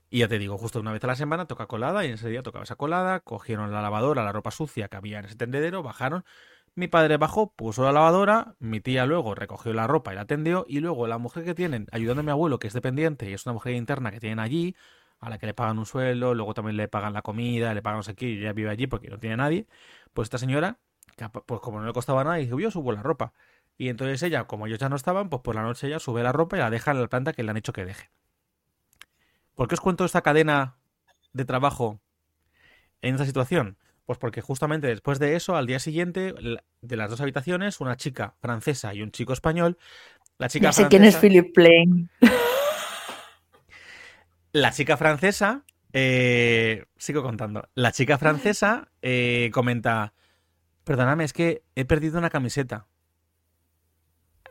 Y 0.10 0.20
ya 0.20 0.28
te 0.28 0.38
digo, 0.38 0.58
justo 0.58 0.80
una 0.80 0.92
vez 0.92 1.04
a 1.04 1.08
la 1.08 1.16
semana 1.16 1.48
toca 1.48 1.66
colada 1.66 2.04
y 2.06 2.08
en 2.08 2.14
ese 2.14 2.30
día 2.30 2.44
tocaba 2.44 2.64
esa 2.66 2.76
colada, 2.76 3.22
cogieron 3.22 3.72
la 3.72 3.82
lavadora, 3.82 4.24
la 4.24 4.32
ropa 4.32 4.52
sucia 4.52 4.88
que 4.88 4.98
había 4.98 5.20
en 5.20 5.26
ese 5.26 5.36
tendedero, 5.36 5.82
bajaron, 5.82 6.24
mi 6.76 6.88
padre 6.88 7.18
bajó, 7.18 7.52
puso 7.54 7.84
la 7.84 7.92
lavadora, 7.92 8.56
mi 8.60 8.80
tía 8.82 9.06
luego 9.06 9.36
recogió 9.36 9.74
la 9.74 9.88
ropa 9.88 10.14
y 10.14 10.16
la 10.16 10.26
tendió, 10.26 10.66
y 10.68 10.80
luego 10.80 11.08
la 11.08 11.18
mujer 11.18 11.44
que 11.44 11.54
tienen, 11.54 11.88
ayudando 11.92 12.22
a 12.22 12.24
mi 12.24 12.32
abuelo, 12.32 12.60
que 12.60 12.68
es 12.68 12.74
dependiente 12.74 13.30
y 13.30 13.34
es 13.34 13.46
una 13.46 13.54
mujer 13.54 13.74
interna 13.74 14.12
que 14.12 14.20
tienen 14.20 14.40
allí, 14.40 14.76
a 15.20 15.30
la 15.30 15.38
que 15.38 15.46
le 15.46 15.54
pagan 15.54 15.80
un 15.80 15.86
sueldo, 15.86 16.34
luego 16.34 16.54
también 16.54 16.78
le 16.78 16.88
pagan 16.88 17.14
la 17.14 17.22
comida, 17.22 17.74
le 17.74 17.82
pagan 17.82 18.00
no 18.00 18.04
sé 18.04 18.16
y 18.20 18.40
ella 18.40 18.54
vive 18.54 18.70
allí 18.70 18.88
porque 18.88 19.10
no 19.10 19.20
tiene 19.20 19.38
nadie, 19.38 19.68
pues 20.14 20.26
esta 20.28 20.38
señora, 20.38 20.80
pues 21.46 21.62
como 21.62 21.80
no 21.80 21.86
le 21.88 21.94
costaba 21.94 22.24
nada, 22.24 22.36
dijo, 22.38 22.60
yo 22.60 22.72
subo 22.72 22.92
la 22.92 23.04
ropa. 23.04 23.34
Y 23.78 23.90
entonces 23.90 24.22
ella, 24.24 24.46
como 24.46 24.68
ellos 24.68 24.80
ya 24.80 24.90
no 24.90 24.96
estaban, 24.96 25.30
pues 25.30 25.42
por 25.42 25.56
la 25.56 25.64
noche 25.64 25.88
ella 25.88 26.00
sube 26.00 26.24
la 26.24 26.32
ropa 26.32 26.58
y 26.58 26.60
la 26.60 26.70
deja 26.70 26.92
en 26.92 27.02
la 27.02 27.08
planta 27.08 27.34
que 27.34 27.44
le 27.44 27.52
han 27.52 27.58
hecho 27.58 27.74
que 27.74 27.86
deje. 27.86 28.10
¿Por 29.56 29.68
qué 29.68 29.76
os 29.76 29.82
cuento 29.82 30.06
esta 30.06 30.22
cadena 30.22 30.78
de 31.34 31.46
trabajo 31.46 32.00
en 33.02 33.16
esta 33.16 33.26
situación? 33.26 33.78
Pues 34.06 34.20
porque 34.20 34.42
justamente 34.42 34.88
después 34.88 35.18
de 35.20 35.36
eso, 35.36 35.56
al 35.56 35.66
día 35.66 35.80
siguiente, 35.80 36.34
de 36.82 36.96
las 36.98 37.10
dos 37.10 37.22
habitaciones, 37.22 37.80
una 37.80 37.96
chica 37.96 38.36
francesa 38.42 38.94
y 38.94 39.02
un 39.02 39.12
chico 39.12 39.32
español. 39.32 39.78
La 40.38 40.50
chica 40.50 40.68
ya 40.68 40.74
sé 40.74 40.88
quién 40.90 41.04
es 41.06 41.16
Philip 41.16 41.54
Plain. 41.54 42.10
La 44.52 44.72
chica 44.72 44.98
francesa, 44.98 45.64
eh, 45.94 46.86
sigo 46.98 47.24
contando. 47.24 47.68
La 47.76 47.92
chica 47.92 48.18
francesa 48.18 48.90
eh, 49.02 49.50
comenta: 49.54 50.14
Perdóname, 50.84 51.24
es 51.24 51.34
que 51.34 51.64
he 51.76 51.86
perdido 51.86 52.20
una 52.20 52.30
camiseta. 52.30 52.88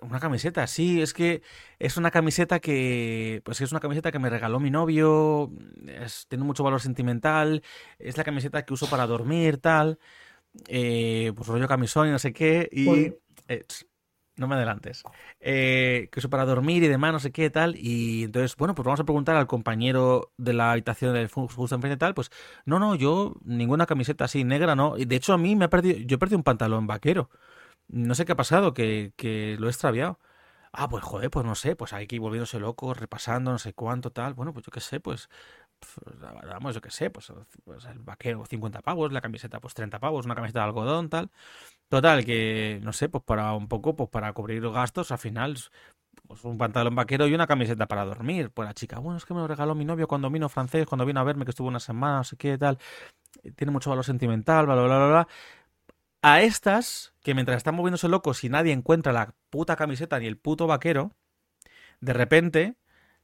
Una 0.03 0.21
camiseta, 0.21 0.67
sí, 0.67 1.01
es 1.01 1.15
que 1.15 1.43
es 1.79 1.97
una 1.97 2.11
camiseta 2.11 2.61
que. 2.61 3.41
Pues 3.45 3.61
es 3.61 3.71
una 3.73 3.81
camiseta 3.81 4.13
que 4.13 4.19
me 4.19 4.31
regaló 4.31 4.61
mi 4.61 4.71
novio. 4.71 5.51
tiene 6.29 6.45
mucho 6.45 6.65
valor 6.65 6.81
sentimental. 6.81 7.63
Es 7.99 8.17
la 8.17 8.25
camiseta 8.25 8.65
que 8.65 8.75
uso 8.75 8.89
para 8.89 9.07
dormir, 9.07 9.59
tal. 9.59 9.99
eh, 10.69 11.33
pues 11.37 11.49
rollo 11.49 11.69
camisón 11.69 12.09
y 12.09 12.11
no 12.11 12.19
sé 12.19 12.33
qué, 12.33 12.69
y... 12.73 13.15
Eh, 13.49 13.65
no 14.37 14.49
me 14.49 14.55
adelantes. 14.55 15.03
Eh, 15.41 16.09
que 16.11 16.21
eso 16.21 16.31
para 16.31 16.45
dormir 16.45 16.83
y 16.83 16.89
demás, 16.89 17.13
no 17.13 17.21
sé 17.21 17.33
qué 17.33 17.51
tal. 17.51 17.77
Y 17.77 18.25
entonces, 18.25 18.57
bueno, 18.57 18.75
pues 18.75 18.85
vamos 18.85 19.01
a 19.01 19.05
preguntar 19.05 19.37
al 19.37 19.47
compañero 19.47 20.33
de 20.39 20.53
la 20.55 20.73
habitación 20.73 21.15
del 21.15 21.29
justo 21.29 21.75
enfrente 21.75 21.95
y 21.95 21.99
tal. 21.99 22.15
Pues, 22.15 22.31
no, 22.65 22.79
no, 22.79 22.95
yo 22.95 23.35
ninguna 23.45 23.87
camiseta 23.87 24.25
así 24.25 24.45
negra, 24.45 24.75
no. 24.75 24.97
Y 24.97 25.05
de 25.05 25.17
hecho, 25.17 25.33
a 25.35 25.39
mí 25.39 25.55
me 25.57 25.67
ha 25.67 25.71
perdido, 25.71 25.99
yo 25.99 26.17
he 26.17 26.19
perdido 26.19 26.39
un 26.39 26.45
pantalón 26.45 26.87
vaquero. 26.87 27.31
No 27.89 28.15
sé 28.15 28.25
qué 28.25 28.33
ha 28.33 28.37
pasado, 28.37 28.75
que, 28.75 29.13
que 29.17 29.57
lo 29.59 29.67
he 29.69 29.71
extraviado. 29.71 30.19
Ah, 30.73 30.89
pues 30.89 31.05
joder, 31.05 31.31
pues 31.31 31.45
no 31.47 31.55
sé, 31.55 31.77
pues 31.77 31.93
hay 31.93 32.07
que 32.07 32.17
ir 32.17 32.21
volviéndose 32.23 32.59
loco, 32.61 32.95
repasando, 32.95 33.53
no 33.53 33.59
sé 33.59 33.75
cuánto, 33.75 34.11
tal. 34.13 34.35
Bueno, 34.35 34.53
pues 34.55 34.65
yo 34.67 34.73
qué 34.73 34.81
sé, 34.81 35.01
pues, 35.01 35.29
vamos, 36.45 36.75
yo 36.75 36.81
qué 36.81 36.91
sé, 36.91 37.11
pues, 37.11 37.33
pues 37.65 37.85
el 37.87 37.99
vaquero 38.01 38.45
50 38.47 38.81
pavos, 38.83 39.13
la 39.13 39.21
camiseta 39.21 39.61
pues 39.61 39.75
30 39.75 39.99
pavos, 40.01 40.25
una 40.27 40.35
camiseta 40.35 40.61
de 40.61 40.65
algodón, 40.67 41.09
tal. 41.09 41.31
Total, 41.89 42.25
que 42.25 42.81
no 42.83 42.93
sé, 42.93 43.09
pues 43.09 43.25
para 43.25 43.55
un 43.55 43.69
poco, 43.69 43.97
pues 43.97 44.11
para 44.11 44.33
cubrir 44.35 44.63
los 44.63 44.75
gastos, 44.75 45.13
al 45.13 45.19
final, 45.19 45.59
pues 46.29 46.45
un 46.45 46.59
pantalón 46.59 46.95
vaquero 46.97 47.27
y 47.27 47.35
una 47.35 47.47
camiseta 47.47 47.87
para 47.89 48.05
dormir. 48.05 48.51
Pues 48.53 48.67
la 48.69 48.75
chica, 48.75 48.99
bueno, 49.01 49.19
es 49.19 49.27
que 49.27 49.35
me 49.35 49.41
lo 49.41 49.49
regaló 49.49 49.75
mi 49.75 49.85
novio 49.85 50.09
cuando 50.09 50.31
vino 50.31 50.49
francés, 50.49 50.87
cuando 50.87 51.07
vino 51.07 51.21
a 51.21 51.25
verme, 51.25 51.45
que 51.45 51.51
estuvo 51.53 51.69
una 51.69 51.81
semana, 51.81 52.19
no 52.19 52.25
sé 52.25 52.37
qué, 52.37 52.59
tal. 52.59 52.79
Tiene 53.57 53.73
mucho 53.73 53.91
valor 53.91 54.05
sentimental, 54.05 54.67
bla, 54.67 54.75
bla, 54.77 54.85
bla, 54.87 55.07
bla. 55.09 55.29
A 56.23 56.41
estas, 56.43 57.13
que 57.21 57.35
mientras 57.35 57.57
están 57.57 57.75
moviéndose 57.75 58.09
locos 58.09 58.45
y 58.45 58.49
nadie 58.49 58.73
encuentra 58.73 59.13
la 59.13 59.35
puta 59.51 59.75
camiseta 59.75 60.21
ni 60.21 60.27
el 60.27 60.39
puto 60.39 60.69
vaquero, 60.69 61.17
de 62.01 62.13
repente 62.13 62.77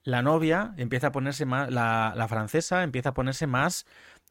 la 0.02 0.20
novia 0.20 0.74
empieza 0.78 1.08
a 1.08 1.12
ponerse 1.12 1.46
más, 1.46 1.70
la, 1.70 2.26
francesa 2.28 2.82
empieza 2.82 3.10
a 3.10 3.14
ponerse 3.14 3.46
más 3.46 3.86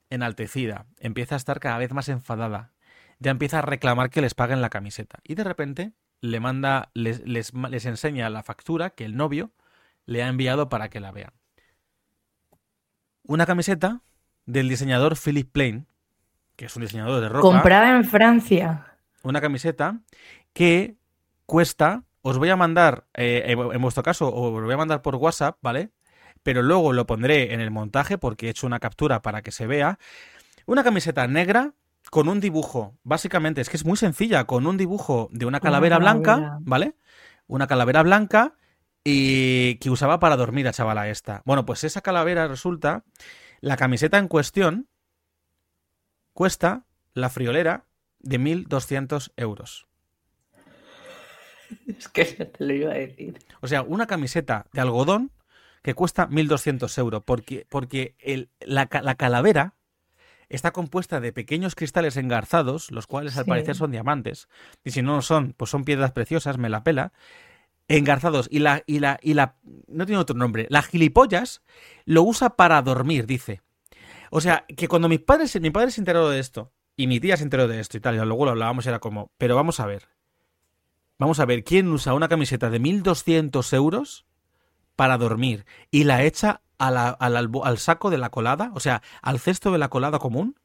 enaltecida, 0.10 0.86
empieza 1.00 1.36
a 1.36 1.38
estar 1.38 1.62
cada 1.62 1.78
vez 1.78 1.94
más 1.94 2.10
enfadada, 2.10 2.74
ya 3.20 3.32
empieza 3.32 3.60
a 3.60 3.62
reclamar 3.62 4.10
que 4.10 4.22
les 4.22 4.34
paguen 4.34 4.62
la 4.62 4.70
camiseta. 4.70 5.20
Y 5.24 5.36
de 5.36 5.46
repente 5.46 5.94
le 6.20 6.40
manda, 6.42 6.92
les, 6.94 7.26
les, 7.26 7.54
les 7.54 7.86
enseña 7.86 8.30
la 8.30 8.44
factura 8.44 8.90
que 8.90 9.06
el 9.06 9.16
novio 9.16 9.54
le 10.06 10.24
ha 10.24 10.28
enviado 10.28 10.68
para 10.68 10.90
que 10.90 11.00
la 11.00 11.12
vean. 11.12 11.32
Una 13.24 13.46
camiseta 13.46 14.02
del 14.46 14.68
diseñador 14.68 15.18
Philip 15.18 15.52
Plain, 15.52 15.88
que 16.58 16.66
es 16.66 16.76
un 16.76 16.82
diseñador 16.82 17.22
de 17.22 17.30
ropa. 17.30 17.42
Comprada 17.42 17.96
en 17.96 18.04
Francia. 18.04 18.98
Una 19.24 19.40
camiseta 19.40 20.00
que 20.52 20.98
cuesta, 21.46 22.04
os 22.24 22.38
voy 22.38 22.50
a 22.50 22.58
mandar, 22.58 23.06
eh, 23.14 23.56
en 23.56 23.82
vuestro 23.82 24.04
caso, 24.04 24.34
os 24.34 24.60
lo 24.60 24.66
voy 24.66 24.74
a 24.74 24.78
mandar 24.78 25.02
por 25.02 25.16
WhatsApp, 25.16 25.58
¿vale? 25.62 25.92
Pero 26.44 26.64
luego 26.64 26.92
lo 26.94 27.06
pondré 27.06 27.54
en 27.54 27.62
el 27.62 27.72
montaje 27.72 28.18
porque 28.18 28.48
he 28.48 28.50
hecho 28.50 28.68
una 28.68 28.80
captura 28.80 29.22
para 29.22 29.42
que 29.42 29.52
se 29.52 29.68
vea. 29.68 30.00
Una 30.66 30.84
camiseta 30.84 31.28
negra 31.28 31.74
con 32.10 32.28
un 32.28 32.40
dibujo, 32.40 32.98
básicamente 33.04 33.62
es 33.62 33.70
que 33.70 33.78
es 33.78 33.86
muy 33.86 33.98
sencilla, 33.98 34.46
con 34.46 34.66
un 34.66 34.78
dibujo 34.78 35.30
de 35.32 35.46
una 35.46 35.60
calavera, 35.60 35.98
Una 35.98 36.14
blanca. 36.14 36.58
¿vale? 36.62 36.96
Una 37.48 37.68
calavera 37.68 38.02
blanca 38.02 38.56
y 39.04 39.76
que 39.76 39.90
usaba 39.90 40.20
para 40.20 40.38
dormir 40.38 40.66
la 40.66 40.74
chavala 40.74 41.08
esta. 41.10 41.44
Bueno, 41.46 41.66
pues 41.66 41.84
esa 41.84 42.02
calavera 42.02 42.48
resulta, 42.48 43.04
la 43.62 43.78
camiseta 43.78 44.18
en 44.18 44.28
cuestión 44.28 44.88
cuesta 46.42 46.86
la 47.16 47.32
friolera 47.32 47.86
de 48.20 48.38
1.200 48.38 49.32
euros. 49.38 49.88
Es 51.88 52.08
que 52.10 52.24
ya 52.26 52.46
te 52.46 52.64
lo 52.64 52.74
iba 52.76 52.92
a 52.92 52.96
decir. 52.96 53.40
O 53.60 53.68
sea, 53.68 53.82
una 53.82 54.06
camiseta 54.06 54.68
de 54.72 54.82
algodón 54.82 55.32
que 55.82 55.96
cuesta 55.96 56.28
1.200 56.28 56.96
euros, 57.00 57.24
porque, 57.26 57.66
porque 57.70 58.16
el- 58.20 58.52
la, 58.60 58.88
la 59.02 59.16
calavera 59.16 59.74
está 60.50 60.72
compuesta 60.74 61.20
de 61.20 61.34
pequeños 61.34 61.74
cristales 61.74 62.18
engarzados, 62.18 62.92
los 62.92 63.08
cuales 63.08 63.36
al 63.38 63.46
Sí. 63.46 63.50
parecer 63.50 63.76
son 63.76 63.90
diamantes, 63.90 64.48
y 64.84 64.92
si 64.92 65.02
no 65.02 65.16
lo 65.16 65.22
son, 65.24 65.54
pues 65.58 65.72
son 65.72 65.86
piedras 65.86 66.12
preciosas, 66.12 66.60
me 66.60 66.70
la 66.70 66.84
pela, 66.84 67.14
engarzados, 67.88 68.48
y 68.52 68.60
la, 68.60 68.84
y 68.86 69.00
la, 69.00 69.20
y 69.24 69.34
la, 69.34 69.56
no 69.88 70.06
tiene 70.06 70.22
otro 70.22 70.36
nombre, 70.38 70.68
la 70.70 70.84
gilipollas 70.84 71.64
lo 72.06 72.22
usa 72.22 72.52
para 72.52 72.80
dormir, 72.84 73.26
dice. 73.26 73.62
O 74.30 74.42
sea, 74.42 74.66
que 74.76 74.88
cuando 74.88 75.10
mis 75.10 75.20
padres, 75.20 75.60
mi 75.62 75.72
padre 75.72 75.92
se 75.92 76.02
enteró 76.02 76.30
de 76.30 76.40
esto, 76.40 76.72
y 76.96 77.08
mi 77.08 77.20
tía 77.20 77.38
se 77.38 77.44
enteró 77.44 77.68
de 77.68 77.80
esto 77.80 77.98
y 77.98 78.00
tal, 78.00 78.16
y 78.16 78.18
luego 78.20 78.46
lo 78.46 78.52
hablábamos, 78.52 78.86
y 78.86 78.90
era 78.90 79.00
como, 79.00 79.32
pero 79.38 79.56
vamos 79.56 79.80
a 79.80 79.86
ver, 79.86 80.10
vamos 81.18 81.40
a 81.40 81.46
ver, 81.46 81.64
¿quién 81.64 81.88
usa 81.90 82.14
una 82.14 82.28
camiseta 82.28 82.70
de 82.70 82.80
1.200 82.80 83.74
euros 83.74 84.26
para 84.96 85.18
dormir 85.18 85.66
y 85.92 86.04
la 86.04 86.24
echa 86.24 86.62
a 86.80 86.92
la- 86.92 87.10
al, 87.10 87.78
saco 87.78 88.10
de 88.10 88.18
la 88.18 88.30
colada, 88.30 88.72
o 88.74 88.80
sea, 88.80 89.02
al 89.22 89.40
cesto 89.40 89.72
de 89.72 89.78
la 89.78 89.90
colada 89.90 90.20
común, 90.20 90.56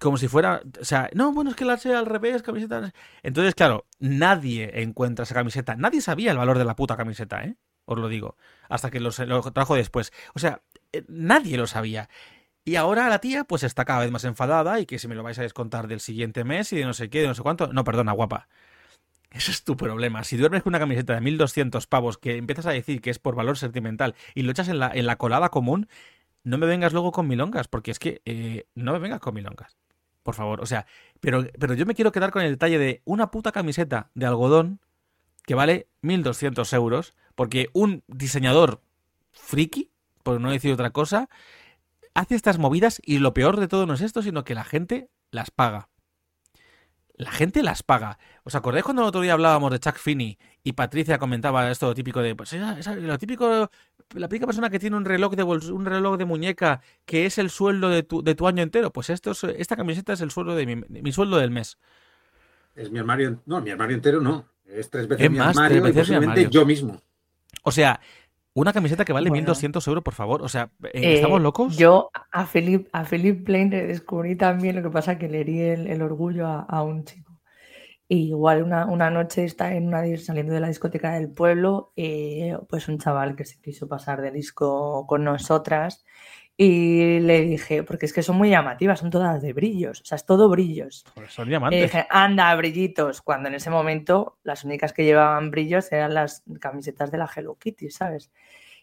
como 0.00 0.16
si 0.16 0.26
fuera, 0.28 0.60
o 0.80 0.84
sea, 0.84 1.08
no, 1.14 1.32
bueno, 1.32 1.50
es 1.50 1.56
que 1.56 1.64
la 1.64 1.74
eché 1.74 1.94
al 1.94 2.06
revés, 2.06 2.42
camiseta. 2.42 2.92
Entonces, 3.22 3.54
claro, 3.54 3.86
nadie 4.00 4.82
encuentra 4.82 5.22
esa 5.22 5.34
camiseta, 5.34 5.76
nadie 5.76 6.00
sabía 6.00 6.32
el 6.32 6.38
valor 6.38 6.58
de 6.58 6.64
la 6.64 6.74
puta 6.74 6.96
camiseta, 6.96 7.44
¿eh? 7.44 7.56
Os 7.86 7.98
lo 7.98 8.08
digo, 8.08 8.36
hasta 8.68 8.90
que 8.90 8.98
lo 8.98 9.10
trajo 9.10 9.74
después. 9.76 10.12
O 10.34 10.38
sea, 10.38 10.62
eh, 10.92 11.04
nadie 11.08 11.56
lo 11.56 11.66
sabía. 11.66 12.08
Y 12.64 12.76
ahora 12.76 13.08
la 13.08 13.18
tía, 13.18 13.44
pues 13.44 13.62
está 13.62 13.84
cada 13.84 14.00
vez 14.00 14.10
más 14.10 14.24
enfadada 14.24 14.80
y 14.80 14.86
que 14.86 14.98
si 14.98 15.06
me 15.06 15.14
lo 15.14 15.22
vais 15.22 15.38
a 15.38 15.42
descontar 15.42 15.86
del 15.86 16.00
siguiente 16.00 16.44
mes 16.44 16.72
y 16.72 16.76
de 16.76 16.84
no 16.84 16.94
sé 16.94 17.10
qué, 17.10 17.20
de 17.20 17.28
no 17.28 17.34
sé 17.34 17.42
cuánto. 17.42 17.72
No, 17.72 17.84
perdona, 17.84 18.12
guapa. 18.12 18.48
Ese 19.30 19.50
es 19.50 19.64
tu 19.64 19.76
problema. 19.76 20.24
Si 20.24 20.36
duermes 20.36 20.62
con 20.62 20.70
una 20.70 20.78
camiseta 20.78 21.14
de 21.14 21.20
1200 21.20 21.86
pavos 21.86 22.16
que 22.18 22.36
empiezas 22.36 22.66
a 22.66 22.70
decir 22.70 23.02
que 23.02 23.10
es 23.10 23.18
por 23.18 23.34
valor 23.34 23.58
sentimental 23.58 24.14
y 24.34 24.42
lo 24.42 24.52
echas 24.52 24.68
en 24.68 24.78
la, 24.78 24.90
en 24.94 25.06
la 25.06 25.16
colada 25.16 25.50
común, 25.50 25.88
no 26.44 26.56
me 26.56 26.66
vengas 26.66 26.92
luego 26.92 27.12
con 27.12 27.26
milongas, 27.26 27.68
porque 27.68 27.90
es 27.90 27.98
que 27.98 28.22
eh, 28.24 28.66
no 28.74 28.92
me 28.92 28.98
vengas 28.98 29.20
con 29.20 29.34
milongas. 29.34 29.76
Por 30.22 30.34
favor, 30.34 30.62
o 30.62 30.66
sea, 30.66 30.86
pero, 31.20 31.46
pero 31.58 31.74
yo 31.74 31.84
me 31.84 31.94
quiero 31.94 32.12
quedar 32.12 32.30
con 32.30 32.42
el 32.42 32.52
detalle 32.52 32.78
de 32.78 33.02
una 33.04 33.30
puta 33.30 33.52
camiseta 33.52 34.10
de 34.14 34.24
algodón 34.24 34.80
que 35.44 35.54
vale 35.54 35.88
1200 36.00 36.72
euros, 36.72 37.14
porque 37.34 37.68
un 37.72 38.02
diseñador 38.06 38.80
friki, 39.32 39.90
por 40.22 40.40
no 40.40 40.50
decir 40.50 40.72
otra 40.72 40.90
cosa, 40.90 41.28
hace 42.14 42.34
estas 42.34 42.58
movidas 42.58 43.00
y 43.04 43.18
lo 43.18 43.34
peor 43.34 43.58
de 43.58 43.68
todo 43.68 43.86
no 43.86 43.94
es 43.94 44.00
esto, 44.00 44.22
sino 44.22 44.44
que 44.44 44.54
la 44.54 44.64
gente 44.64 45.10
las 45.30 45.50
paga. 45.50 45.88
La 47.16 47.30
gente 47.30 47.62
las 47.62 47.84
paga. 47.84 48.18
¿Os 48.42 48.56
acordáis 48.56 48.84
cuando 48.84 49.02
el 49.02 49.08
otro 49.08 49.20
día 49.20 49.34
hablábamos 49.34 49.70
de 49.70 49.78
Chuck 49.78 49.96
Finney 49.98 50.36
y 50.64 50.72
Patricia 50.72 51.18
comentaba 51.18 51.70
esto 51.70 51.94
típico 51.94 52.20
de, 52.20 52.34
pues 52.34 52.52
esa- 52.52 52.76
esa- 52.76 52.96
lo 52.96 53.16
típico, 53.18 53.70
la 54.14 54.28
típica 54.28 54.46
persona 54.46 54.68
que 54.68 54.80
tiene 54.80 54.96
un 54.96 55.04
reloj 55.04 55.34
de 55.36 55.44
un 55.44 55.84
reloj 55.84 56.16
de 56.18 56.24
muñeca 56.24 56.80
que 57.04 57.24
es 57.26 57.38
el 57.38 57.50
sueldo 57.50 57.88
de 57.88 58.02
tu, 58.02 58.22
de 58.24 58.34
tu 58.34 58.48
año 58.48 58.64
entero? 58.64 58.92
Pues 58.92 59.10
esto 59.10 59.30
es- 59.30 59.44
esta 59.44 59.76
camiseta 59.76 60.12
es 60.12 60.20
el 60.22 60.32
sueldo 60.32 60.56
de 60.56 60.66
mi, 60.66 60.74
de 60.88 61.02
mi 61.02 61.12
sueldo 61.12 61.36
del 61.38 61.52
mes. 61.52 61.78
Es 62.74 62.90
mi 62.90 62.98
armario. 62.98 63.40
No, 63.46 63.60
mi 63.60 63.70
armario 63.70 63.94
entero 63.94 64.20
no. 64.20 64.48
Es 64.66 64.90
tres 64.90 65.06
veces 65.06 65.24
Es 65.26 65.30
mi 65.30 65.38
más, 65.38 65.56
armario 65.56 65.82
tres 65.82 65.94
y 65.94 65.96
veces 65.96 66.10
mi 66.10 66.16
armario. 66.16 66.50
yo 66.50 66.66
mismo. 66.66 67.00
O 67.62 67.70
sea, 67.70 68.00
una 68.54 68.72
camiseta 68.72 69.04
que 69.04 69.12
vale 69.12 69.30
Bueno. 69.30 69.54
1.200 69.54 69.86
euros, 69.88 70.04
por 70.04 70.14
favor. 70.14 70.42
O 70.42 70.48
sea, 70.48 70.70
¿eh, 70.92 71.00
Eh, 71.02 71.14
¿estamos 71.14 71.40
locos? 71.42 71.76
Yo 71.76 72.10
a 72.32 72.46
Philip, 72.46 72.88
a 72.92 73.04
Philip 73.04 73.44
Plain 73.44 73.70
le 73.70 73.86
descubrí 73.86 74.36
también 74.36 74.76
lo 74.76 74.82
que 74.82 74.90
pasa 74.90 75.18
que 75.18 75.28
le 75.28 75.40
herí 75.40 75.60
el, 75.60 75.86
el 75.88 76.02
orgullo 76.02 76.46
a, 76.46 76.60
a 76.62 76.82
un 76.82 77.04
chico. 77.04 77.40
Y 78.08 78.28
igual 78.28 78.62
una, 78.62 78.86
una 78.86 79.10
noche 79.10 79.44
está 79.44 79.74
en 79.74 79.88
una 79.88 80.04
saliendo 80.18 80.52
de 80.52 80.60
la 80.60 80.68
discoteca 80.68 81.12
del 81.14 81.30
pueblo, 81.32 81.92
eh, 81.96 82.56
pues 82.68 82.88
un 82.88 82.98
chaval 82.98 83.36
que 83.36 83.44
se 83.46 83.60
quiso 83.60 83.88
pasar 83.88 84.20
de 84.22 84.30
disco 84.30 85.06
con 85.06 85.24
nosotras 85.24 86.04
y 86.56 87.18
le 87.20 87.40
dije, 87.42 87.82
porque 87.82 88.06
es 88.06 88.12
que 88.12 88.22
son 88.22 88.36
muy 88.36 88.50
llamativas, 88.50 89.00
son 89.00 89.10
todas 89.10 89.42
de 89.42 89.52
brillos, 89.52 90.00
o 90.02 90.04
sea, 90.04 90.16
es 90.16 90.24
todo 90.24 90.48
brillos. 90.48 91.04
Pues 91.14 91.32
son 91.32 91.46
Y 91.46 91.50
diamantes. 91.50 91.82
dije, 91.82 92.06
anda, 92.10 92.54
brillitos, 92.54 93.22
cuando 93.22 93.48
en 93.48 93.56
ese 93.56 93.70
momento 93.70 94.38
las 94.44 94.64
únicas 94.64 94.92
que 94.92 95.04
llevaban 95.04 95.50
brillos 95.50 95.90
eran 95.92 96.14
las 96.14 96.44
camisetas 96.60 97.10
de 97.10 97.18
la 97.18 97.28
Hello 97.34 97.56
Kitty, 97.58 97.90
¿sabes? 97.90 98.30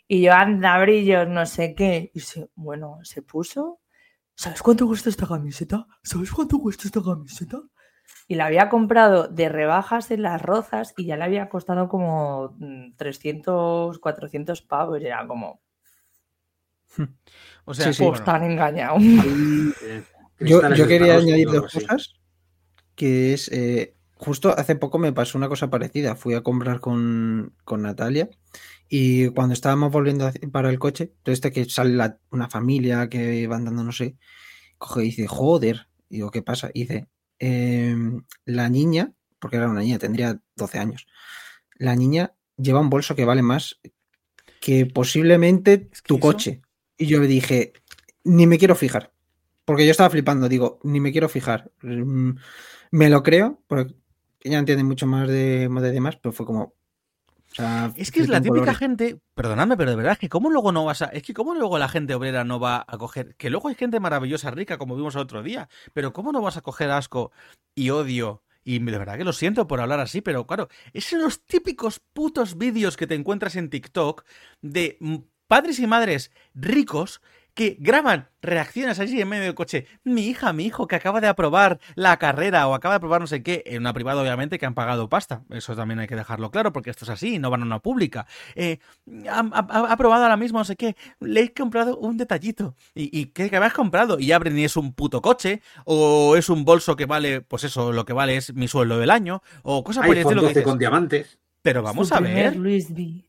Y 0.07 0.21
yo, 0.21 0.33
anda, 0.33 0.77
brillos, 0.81 1.27
no 1.29 1.45
sé 1.45 1.73
qué. 1.73 2.11
Y 2.13 2.19
se, 2.19 2.49
bueno, 2.55 2.99
se 3.03 3.21
puso. 3.21 3.79
¿Sabes 4.35 4.61
cuánto 4.61 4.85
cuesta 4.87 5.09
esta 5.09 5.27
camiseta? 5.27 5.87
¿Sabes 6.03 6.31
cuánto 6.31 6.59
cuesta 6.59 6.87
esta 6.87 7.01
camiseta? 7.01 7.61
Y 8.27 8.35
la 8.35 8.47
había 8.47 8.67
comprado 8.67 9.29
de 9.29 9.47
rebajas 9.47 10.11
en 10.11 10.23
las 10.23 10.41
rozas 10.41 10.93
y 10.97 11.05
ya 11.05 11.15
le 11.15 11.23
había 11.23 11.47
costado 11.47 11.87
como 11.87 12.55
mm, 12.59 12.95
300, 12.97 13.99
400 13.99 14.61
pavos. 14.63 15.01
Y 15.01 15.05
era 15.05 15.25
como, 15.27 15.61
O 17.65 17.73
sea, 17.73 17.87
Sí, 17.87 17.93
sí. 17.93 18.03
bueno, 18.03 18.23
tan 18.23 18.43
engañado. 18.43 18.97
Eh, 18.99 20.03
Yo, 20.39 20.73
yo 20.73 20.87
quería 20.87 21.17
añadir 21.17 21.47
dos 21.49 21.71
cosas, 21.71 22.13
que 22.95 23.33
es, 23.33 23.49
eh, 23.51 23.93
justo 24.15 24.57
hace 24.57 24.75
poco 24.75 24.97
me 24.97 25.13
pasó 25.13 25.37
una 25.37 25.47
cosa 25.47 25.69
parecida, 25.69 26.15
fui 26.15 26.33
a 26.33 26.41
comprar 26.41 26.79
con, 26.79 27.53
con 27.63 27.83
Natalia 27.83 28.29
y 28.89 29.29
cuando 29.29 29.53
estábamos 29.53 29.91
volviendo 29.91 30.29
para 30.51 30.69
el 30.69 30.79
coche, 30.79 31.13
todo 31.23 31.31
este 31.33 31.51
que 31.51 31.65
sale 31.65 31.91
la- 31.93 32.17
una 32.31 32.49
familia 32.49 33.07
que 33.09 33.45
va 33.47 33.55
andando, 33.57 33.83
no 33.83 33.91
sé, 33.91 34.17
coge 34.79 35.03
y 35.03 35.05
dice, 35.05 35.27
joder, 35.27 35.87
y 36.09 36.15
digo, 36.17 36.31
¿qué 36.31 36.41
pasa? 36.41 36.71
Y 36.73 36.81
dice, 36.81 37.07
"Em, 37.39 38.23
la 38.45 38.67
niña, 38.69 39.13
porque 39.39 39.57
era 39.57 39.69
una 39.69 39.81
niña, 39.81 39.99
tendría 39.99 40.39
12 40.55 40.79
años, 40.79 41.05
la 41.75 41.95
niña 41.95 42.33
lleva 42.57 42.79
un 42.81 42.89
bolso 42.89 43.15
que 43.15 43.25
vale 43.25 43.43
más 43.43 43.79
que 44.59 44.85
posiblemente 44.87 45.87
Es 45.91 46.01
que 46.01 46.07
tu 46.07 46.15
eso- 46.15 46.21
coche. 46.21 46.61
Y 47.01 47.07
yo 47.07 47.19
le 47.19 47.27
dije, 47.27 47.73
ni 48.23 48.47
me 48.47 48.57
quiero 48.59 48.75
fijar, 48.75 49.13
Porque 49.65 49.85
yo 49.85 49.91
estaba 49.91 50.09
flipando, 50.11 50.49
digo, 50.49 50.79
ni 50.83 50.99
me 51.01 51.11
quiero 51.13 51.29
fijar. 51.29 51.71
Mm, 51.81 52.31
Me 52.91 53.09
lo 53.09 53.23
creo, 53.23 53.63
porque 53.67 53.95
ella 54.41 54.59
entiende 54.59 54.83
mucho 54.85 55.07
más 55.07 55.27
de, 55.29 55.69
de 55.69 55.91
demás, 55.91 56.17
pero 56.17 56.33
fue 56.33 56.45
como. 56.47 56.63
o 56.65 56.75
sea, 57.55 57.93
Es 57.93 58.09
que 58.11 58.21
es 58.21 58.29
la 58.29 58.39
típica 58.41 58.73
colores. 58.73 58.73
gente, 58.73 59.19
perdonadme, 59.33 59.75
pero 59.75 59.89
de 59.91 59.97
verdad, 59.97 60.13
es 60.13 60.19
que 60.19 60.29
cómo 60.29 60.49
luego 60.49 60.71
no 60.71 60.85
vas 60.85 61.01
a. 61.01 61.05
Es 61.07 61.23
que 61.23 61.33
cómo 61.33 61.55
luego 61.55 61.77
la 61.77 61.89
gente 61.89 62.15
obrera 62.15 62.45
no 62.45 62.59
va 62.59 62.85
a 62.87 62.97
coger. 62.97 63.35
Que 63.35 63.49
luego 63.49 63.67
hay 63.67 63.75
gente 63.75 63.99
maravillosa, 63.99 64.49
rica, 64.51 64.77
como 64.77 64.95
vimos 64.95 65.15
el 65.15 65.21
otro 65.21 65.43
día, 65.43 65.67
pero 65.93 66.13
cómo 66.13 66.31
no 66.31 66.41
vas 66.41 66.55
a 66.57 66.61
coger 66.61 66.89
asco 66.91 67.31
y 67.75 67.89
odio. 67.89 68.43
Y 68.63 68.79
de 68.79 68.97
verdad 68.97 69.17
que 69.17 69.23
lo 69.25 69.33
siento 69.33 69.67
por 69.67 69.81
hablar 69.81 69.99
así, 69.99 70.21
pero 70.21 70.45
claro, 70.47 70.69
es 70.93 71.11
en 71.13 71.19
los 71.21 71.43
típicos 71.45 71.99
putos 72.13 72.57
vídeos 72.57 72.95
que 72.95 73.07
te 73.07 73.15
encuentras 73.15 73.55
en 73.57 73.69
TikTok 73.69 74.23
de 74.61 74.97
mm, 75.01 75.15
padres 75.51 75.79
y 75.79 75.85
madres 75.87 76.31
ricos 76.55 77.21
que 77.53 77.75
graban 77.81 78.29
reacciones 78.41 78.97
allí 78.99 79.19
en 79.19 79.27
medio 79.27 79.43
del 79.43 79.53
coche. 79.55 79.85
Mi 80.05 80.27
hija, 80.27 80.53
mi 80.53 80.63
hijo, 80.65 80.87
que 80.87 80.95
acaba 80.95 81.19
de 81.19 81.27
aprobar 81.27 81.81
la 81.95 82.15
carrera 82.15 82.65
o 82.69 82.73
acaba 82.73 82.93
de 82.93 82.97
aprobar 82.99 83.19
no 83.19 83.27
sé 83.27 83.43
qué, 83.43 83.61
en 83.65 83.81
una 83.81 83.91
privada 83.91 84.21
obviamente 84.21 84.57
que 84.57 84.65
han 84.65 84.73
pagado 84.73 85.09
pasta. 85.09 85.43
Eso 85.49 85.75
también 85.75 85.99
hay 85.99 86.07
que 86.07 86.15
dejarlo 86.15 86.49
claro 86.51 86.71
porque 86.71 86.89
esto 86.89 87.03
es 87.03 87.09
así, 87.09 87.39
no 87.39 87.49
van 87.49 87.63
a 87.63 87.65
una 87.65 87.79
pública. 87.79 88.25
Eh, 88.55 88.79
ha, 89.29 89.39
ha- 89.39 89.65
ha 89.89 89.91
aprobado 89.91 90.23
ahora 90.23 90.37
mismo 90.37 90.59
no 90.59 90.63
sé 90.63 90.77
qué, 90.77 90.95
le 91.19 91.41
he 91.41 91.53
comprado 91.53 91.97
un 91.97 92.15
detallito. 92.15 92.77
¿Y, 92.95 93.09
y 93.19 93.25
qué, 93.25 93.49
me 93.51 93.65
has 93.65 93.73
comprado? 93.73 94.17
Y 94.17 94.31
abren 94.31 94.57
y 94.57 94.63
es 94.63 94.77
un 94.77 94.93
puto 94.93 95.21
coche 95.21 95.61
o 95.83 96.37
es 96.37 96.47
un 96.47 96.63
bolso 96.63 96.95
que 96.95 97.05
vale, 97.05 97.41
pues 97.41 97.65
eso, 97.65 97.91
lo 97.91 98.05
que 98.05 98.13
vale 98.13 98.37
es 98.37 98.53
mi 98.53 98.69
sueldo 98.69 98.97
del 98.97 99.09
año 99.09 99.43
o 99.63 99.83
cosas 99.83 100.05
por 100.05 100.15
el 100.15 100.21
estilo 100.21 100.39
que 100.39 100.45
12 100.47 100.53
dices. 100.59 100.63
con 100.69 100.79
diamantes. 100.79 101.37
Pero 101.61 101.83
vamos 101.83 102.07
Su 102.07 102.15
a 102.15 102.21
ver. 102.21 102.55
Luis 102.55 102.89
V. 102.91 103.25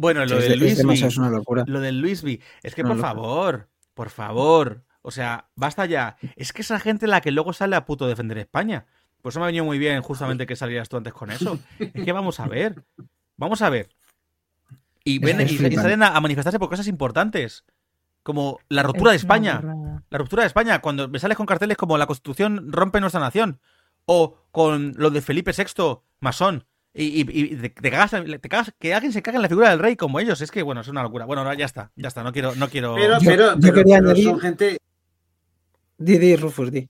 Bueno, 0.00 0.24
lo 0.24 0.38
Es, 0.38 0.44
del 0.48 0.62
es 0.62 0.82
Luis 0.82 1.02
es 1.02 1.16
una 1.18 1.30
locura. 1.30 1.64
Lo 1.66 1.80
del 1.80 2.00
Luis 2.00 2.22
V. 2.24 2.40
Es 2.62 2.74
que, 2.74 2.82
por 2.82 2.98
favor, 3.00 3.68
por 3.94 4.08
favor. 4.10 4.82
O 5.02 5.10
sea, 5.10 5.48
basta 5.56 5.84
ya. 5.86 6.16
Es 6.36 6.52
que 6.52 6.62
esa 6.62 6.80
gente 6.80 7.06
la 7.06 7.20
que 7.20 7.30
luego 7.30 7.52
sale 7.52 7.76
a 7.76 7.84
puto 7.84 8.06
defender 8.06 8.38
España. 8.38 8.86
Por 9.22 9.30
eso 9.30 9.40
me 9.40 9.44
ha 9.44 9.48
venido 9.48 9.64
muy 9.66 9.78
bien 9.78 10.00
justamente 10.02 10.46
que 10.46 10.56
salieras 10.56 10.88
tú 10.88 10.96
antes 10.96 11.12
con 11.12 11.30
eso. 11.30 11.58
Es 11.78 12.04
que 12.04 12.12
vamos 12.12 12.40
a 12.40 12.48
ver. 12.48 12.82
Vamos 13.36 13.60
a 13.62 13.68
ver. 13.70 13.90
Y, 15.04 15.18
ven, 15.18 15.40
y- 15.40 15.44
y 15.44 15.76
salen 15.76 16.02
a, 16.02 16.08
a 16.16 16.20
manifestarse 16.20 16.58
por 16.58 16.68
cosas 16.70 16.86
importantes. 16.88 17.64
Como 18.22 18.58
la 18.68 18.82
ruptura 18.82 19.10
de 19.12 19.16
Es 19.16 19.22
España. 19.22 19.60
La 20.10 20.18
ruptura 20.18 20.42
de 20.42 20.46
España. 20.46 20.80
Cuando 20.80 21.08
me 21.08 21.18
sales 21.18 21.36
con 21.36 21.46
carteles 21.46 21.76
como 21.76 21.96
la 21.98 22.06
Constitución 22.06 22.70
rompe 22.72 23.00
nuestra 23.00 23.20
nación. 23.20 23.60
O 24.06 24.36
con 24.50 24.94
lo 24.96 25.10
de 25.10 25.20
Felipe 25.22 25.52
VI, 25.56 26.00
masón. 26.20 26.64
Y, 26.92 27.04
y- 27.20 27.20
y 27.30 27.56
te, 27.56 27.70
te 27.70 27.90
cagas, 27.90 28.10
te 28.10 28.48
cagas- 28.48 28.72
que 28.78 28.92
alguien 28.94 29.12
se 29.12 29.22
caga 29.22 29.36
en 29.36 29.42
la 29.42 29.48
figura 29.48 29.70
del 29.70 29.78
rey 29.78 29.94
como 29.96 30.18
ellos. 30.18 30.40
Es 30.40 30.50
que, 30.50 30.62
bueno, 30.62 30.80
es 30.80 30.88
una 30.88 31.02
locura. 31.02 31.24
Bueno, 31.24 31.52
ya 31.54 31.64
está, 31.66 31.92
ya 31.96 32.08
está. 32.08 32.22
No 32.24 32.32
quiero, 32.32 32.54
no 32.56 32.68
quiero. 32.68 32.94
Pero, 32.96 33.18
Yo- 33.20 33.30
pero, 33.30 33.54
yo 33.54 33.60
pero- 33.60 33.74
quería 33.74 33.98
pero 33.98 34.10
añadir- 34.10 34.24
son 34.24 34.40
gente. 34.40 34.78
Di, 35.98 36.18
di, 36.18 36.34
Rufus, 36.36 36.70
di. 36.72 36.88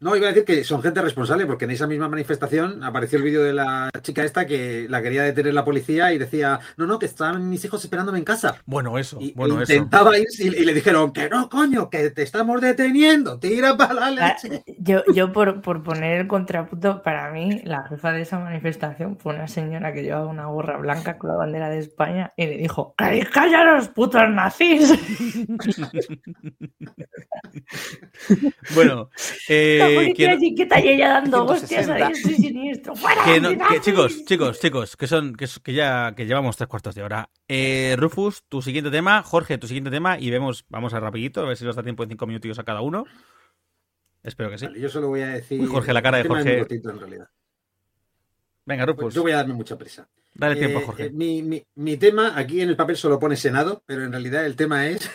No, 0.00 0.16
iba 0.16 0.28
a 0.28 0.30
decir 0.30 0.46
que 0.46 0.64
son 0.64 0.80
gente 0.82 1.02
responsable, 1.02 1.44
porque 1.44 1.66
en 1.66 1.72
esa 1.72 1.86
misma 1.86 2.08
manifestación 2.08 2.82
apareció 2.82 3.18
el 3.18 3.24
vídeo 3.24 3.42
de 3.42 3.52
la 3.52 3.90
chica 4.00 4.24
esta 4.24 4.46
que 4.46 4.86
la 4.88 5.02
quería 5.02 5.22
detener 5.24 5.52
la 5.52 5.64
policía 5.64 6.10
y 6.14 6.18
decía, 6.18 6.58
no, 6.78 6.86
no, 6.86 6.98
que 6.98 7.04
estaban 7.04 7.50
mis 7.50 7.62
hijos 7.66 7.84
esperándome 7.84 8.16
en 8.18 8.24
casa. 8.24 8.56
Bueno, 8.64 8.96
eso, 8.98 9.18
Y 9.20 9.32
bueno, 9.34 9.60
eso. 9.60 9.72
intentaba 9.74 10.16
ir 10.18 10.26
y, 10.38 10.46
y 10.46 10.64
le 10.64 10.72
dijeron 10.72 11.12
que 11.12 11.28
no, 11.28 11.50
coño, 11.50 11.90
que 11.90 12.08
te 12.10 12.22
estamos 12.22 12.62
deteniendo, 12.62 13.38
tira 13.38 13.76
para 13.76 13.92
la 13.92 14.10
leche. 14.10 14.62
Yo, 14.78 15.02
yo 15.14 15.32
por, 15.32 15.60
por 15.60 15.82
poner 15.82 16.22
el 16.22 16.26
contrapunto, 16.26 17.02
para 17.02 17.30
mí, 17.30 17.60
la 17.64 17.86
jefa 17.86 18.12
de 18.12 18.22
esa 18.22 18.38
manifestación 18.38 19.18
fue 19.18 19.34
una 19.34 19.48
señora 19.48 19.92
que 19.92 20.02
llevaba 20.02 20.26
una 20.28 20.46
gorra 20.46 20.78
blanca 20.78 21.18
con 21.18 21.28
la 21.28 21.36
bandera 21.36 21.68
de 21.68 21.78
España 21.78 22.32
y 22.38 22.46
le 22.46 22.56
dijo, 22.56 22.94
"¡Ay, 22.96 23.20
¡Cállalos, 23.22 23.88
putos 23.88 24.22
nazis! 24.30 24.94
Bueno, 28.74 29.10
eh, 29.48 30.12
allí 30.28 30.54
ella 30.90 31.08
dando 31.08 31.46
160. 31.48 31.54
hostias 31.54 31.88
ahí, 31.88 32.12
estoy 32.12 32.34
siniestro. 32.34 32.94
¡Fuera, 32.96 33.24
que 33.24 33.40
no- 33.40 33.48
que- 33.50 33.56
nazis! 33.56 33.80
chicos, 33.82 34.24
chicos, 34.24 34.60
chicos, 34.60 34.96
que 34.96 35.06
son, 35.06 35.34
que, 35.34 35.46
que 35.62 35.72
ya 35.74 36.14
que 36.14 36.26
llevamos 36.26 36.56
tres 36.56 36.68
cuartos 36.68 36.94
de 36.94 37.02
hora. 37.02 37.30
Eh, 37.48 37.96
Rufus, 37.98 38.44
tu 38.48 38.62
siguiente 38.62 38.90
tema, 38.90 39.22
Jorge, 39.22 39.58
tu 39.58 39.66
siguiente 39.66 39.90
tema, 39.90 40.18
y 40.18 40.30
vemos, 40.30 40.64
vamos 40.68 40.94
a 40.94 41.00
rapidito, 41.00 41.40
a 41.42 41.44
ver 41.46 41.56
si 41.56 41.64
nos 41.64 41.76
da 41.76 41.82
tiempo 41.82 42.02
en 42.04 42.10
cinco 42.10 42.26
minutillos 42.26 42.58
a 42.58 42.64
cada 42.64 42.80
uno. 42.80 43.04
Espero 44.22 44.50
que 44.50 44.58
sí. 44.58 44.66
Vale, 44.66 44.80
yo 44.80 44.88
solo 44.88 45.08
voy 45.08 45.22
a 45.22 45.28
decir. 45.28 45.60
Uy, 45.60 45.66
Jorge, 45.66 45.92
la 45.92 46.02
cara 46.02 46.18
de 46.18 46.28
Jorge. 46.28 46.58
en 46.68 46.98
realidad. 46.98 47.28
Venga, 48.66 48.84
Pues 48.86 48.96
Rufus, 48.98 49.14
yo 49.14 49.22
voy 49.22 49.32
a 49.32 49.36
darme 49.36 49.54
mucha 49.54 49.76
prisa. 49.78 50.08
dale 50.34 50.56
tiempo, 50.56 50.78
Eh, 50.78 50.82
Jorge. 50.84 51.04
eh, 51.06 51.10
mi, 51.10 51.42
mi- 51.42 51.64
mi 51.76 51.96
tema, 51.96 52.34
aquí 52.38 52.60
en 52.60 52.68
el 52.68 52.76
papel 52.76 52.96
solo 52.96 53.18
pone 53.18 53.34
Senado, 53.36 53.82
pero 53.86 54.04
en 54.04 54.12
realidad 54.12 54.44
el 54.46 54.54
tema 54.56 54.86
es. 54.88 55.10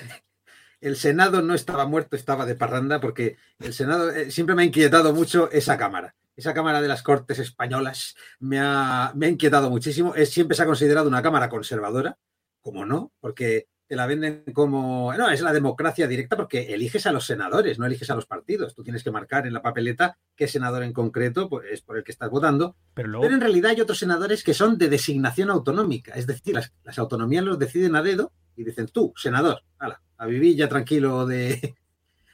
El 0.86 0.98
Senado 0.98 1.42
no 1.42 1.56
estaba 1.56 1.88
muerto, 1.88 2.16
estaba 2.16 2.46
de 2.46 2.54
parranda, 2.54 3.00
porque 3.00 3.38
el 3.58 3.74
Senado 3.74 4.12
eh, 4.12 4.30
siempre 4.30 4.54
me 4.54 4.62
ha 4.62 4.66
inquietado 4.66 5.16
mucho 5.16 5.50
esa 5.52 5.78
Cámara. 5.78 6.14
Esa 6.36 6.54
Cámara 6.54 6.80
de 6.80 6.88
las 6.88 7.02
Cortes 7.02 7.40
Españolas 7.40 8.14
me 8.38 8.60
ha, 8.60 9.12
me 9.16 9.26
ha 9.26 9.30
inquietado 9.30 9.72
muchísimo. 9.72 10.14
Es, 10.14 10.30
siempre 10.30 10.56
se 10.56 10.62
ha 10.62 10.68
considerado 10.68 11.08
una 11.08 11.24
Cámara 11.24 11.50
conservadora, 11.50 12.20
como 12.62 12.86
no, 12.86 13.12
porque 13.20 13.68
te 13.88 13.96
la 13.96 14.06
venden 14.06 14.44
como. 14.54 15.12
No, 15.18 15.32
es 15.32 15.42
la 15.42 15.54
democracia 15.54 16.06
directa 16.06 16.38
porque 16.38 16.76
eliges 16.76 17.08
a 17.08 17.12
los 17.12 17.26
senadores, 17.26 17.80
no 17.80 17.88
eliges 17.88 18.12
a 18.12 18.16
los 18.16 18.28
partidos. 18.28 18.76
Tú 18.76 18.84
tienes 18.84 19.04
que 19.04 19.10
marcar 19.10 19.48
en 19.48 19.54
la 19.54 19.64
papeleta 19.64 20.20
qué 20.36 20.48
senador 20.48 20.84
en 20.84 20.94
concreto 20.94 21.50
pues, 21.50 21.66
es 21.72 21.82
por 21.82 21.98
el 21.98 22.04
que 22.04 22.12
estás 22.12 22.30
votando. 22.30 22.76
Pero 22.94 23.08
luego, 23.08 23.24
Pero 23.24 23.34
en 23.34 23.42
realidad 23.42 23.72
hay 23.72 23.82
otros 23.82 23.98
senadores 23.98 24.44
que 24.44 24.54
son 24.54 24.78
de 24.78 24.88
designación 24.88 25.50
autonómica, 25.50 26.14
es 26.14 26.28
decir, 26.28 26.54
las, 26.54 26.74
las 26.84 27.00
autonomías 27.00 27.44
los 27.44 27.58
deciden 27.58 27.96
a 27.96 28.04
dedo 28.04 28.34
y 28.56 28.64
dicen 28.64 28.86
tú, 28.88 29.14
senador, 29.18 29.64
ala, 29.80 30.00
a 30.18 30.26
vivir 30.26 30.56
ya 30.56 30.68
tranquilo 30.70 31.26
de, 31.26 31.76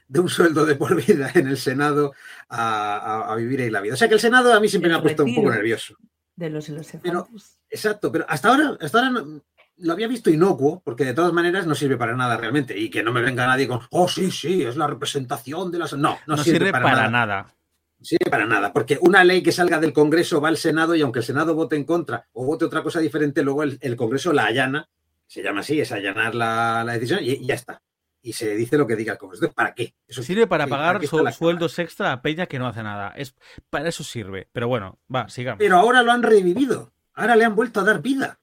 de 0.07 0.19
un 0.19 0.29
sueldo 0.29 0.65
de 0.65 0.75
por 0.75 0.95
vida 1.05 1.31
en 1.35 1.47
el 1.47 1.57
Senado 1.57 2.13
a, 2.49 2.97
a- 2.97 3.33
a 3.33 3.35
vivir 3.35 3.61
ahí 3.61 3.69
la 3.69 3.81
vida. 3.81 3.93
O 3.93 3.97
sea 3.97 4.07
que 4.07 4.15
el 4.15 4.19
Senado 4.19 4.53
a 4.53 4.59
mí 4.59 4.67
siempre 4.67 4.89
me 4.89 4.97
ha 4.97 5.01
puesto 5.01 5.23
un 5.23 5.35
poco 5.35 5.51
nervioso. 5.51 5.95
De 6.35 6.49
los 6.49 6.69
y 6.69 6.71
los 6.73 6.87
Pero-. 7.01 7.27
Exacto, 7.69 8.11
pero 8.11 8.25
hasta 8.27 8.49
ahora, 8.49 8.77
hasta 8.81 8.97
ahora 8.99 9.09
no- 9.11 9.41
lo 9.77 9.93
había 9.93 10.07
visto 10.07 10.29
inocuo, 10.29 10.81
porque 10.85 11.05
de 11.05 11.13
todas 11.15 11.33
maneras 11.33 11.65
no 11.65 11.73
sirve 11.73 11.97
para 11.97 12.15
nada 12.15 12.37
realmente. 12.37 12.77
Y 12.77 12.89
que 12.89 13.01
no 13.01 13.11
me 13.11 13.21
venga 13.21 13.47
nadie 13.47 13.67
con, 13.67 13.79
oh, 13.89 14.07
sí, 14.07 14.29
sí, 14.29 14.61
es 14.63 14.75
la 14.77 14.85
representación 14.85 15.71
de 15.71 15.79
las... 15.79 15.93
No, 15.93 16.19
no, 16.27 16.35
no, 16.35 16.43
sirve, 16.43 16.71
para, 16.71 16.91
nada. 16.91 17.09
nada. 17.09 17.55
sirve 17.99 18.29
para 18.29 18.45
nada, 18.45 18.71
porque 18.73 18.99
una 19.01 19.23
ley 19.23 19.41
que 19.41 19.51
salga 19.51 19.79
del 19.79 19.91
Congreso 19.93 20.39
va 20.39 20.49
al 20.49 20.57
Senado 20.57 20.93
y 20.93 21.01
aunque 21.01 21.19
el 21.19 21.25
Senado 21.25 21.55
vote 21.55 21.77
en 21.77 21.85
contra 21.85 22.27
o 22.33 22.45
vote 22.45 22.65
otra 22.65 22.83
cosa 22.83 22.99
diferente, 22.99 23.41
luego 23.41 23.63
el, 23.63 23.79
el 23.81 23.95
Congreso 23.95 24.31
la 24.33 24.45
allana, 24.45 24.87
se 25.31 25.41
llama 25.41 25.61
así, 25.61 25.79
es 25.79 25.91
allanar 25.93 26.35
la, 26.35 26.83
la 26.83 26.93
decisión 26.93 27.19
y, 27.23 27.31
y 27.31 27.45
ya 27.45 27.55
está. 27.55 27.81
Y 28.21 28.33
se 28.33 28.53
dice 28.55 28.77
lo 28.77 28.85
que 28.85 28.97
diga 28.97 29.13
el 29.13 29.17
Congreso. 29.17 29.49
¿para 29.53 29.73
qué? 29.73 29.95
Eso 30.05 30.21
Sirve 30.21 30.45
para 30.45 30.67
¿para 30.67 30.93
pagar 30.99 31.07
su- 31.07 31.23
la 31.23 31.31
sueldos 31.31 31.79
extra 31.79 32.11
a 32.11 32.21
Peña 32.21 32.47
que 32.47 32.59
no 32.59 32.67
hace 32.67 32.83
nada. 32.83 33.13
Es, 33.15 33.33
para 33.69 33.87
eso 33.87 34.03
sirve. 34.03 34.49
Pero 34.51 34.67
bueno, 34.67 34.99
va, 35.13 35.29
sigamos. 35.29 35.59
Pero 35.59 35.77
ahora 35.77 36.03
lo 36.03 36.11
han 36.11 36.21
revivido, 36.21 36.91
ahora 37.13 37.37
le 37.37 37.45
han 37.45 37.55
vuelto 37.55 37.79
a 37.79 37.83
dar 37.85 38.01
vida. 38.01 38.39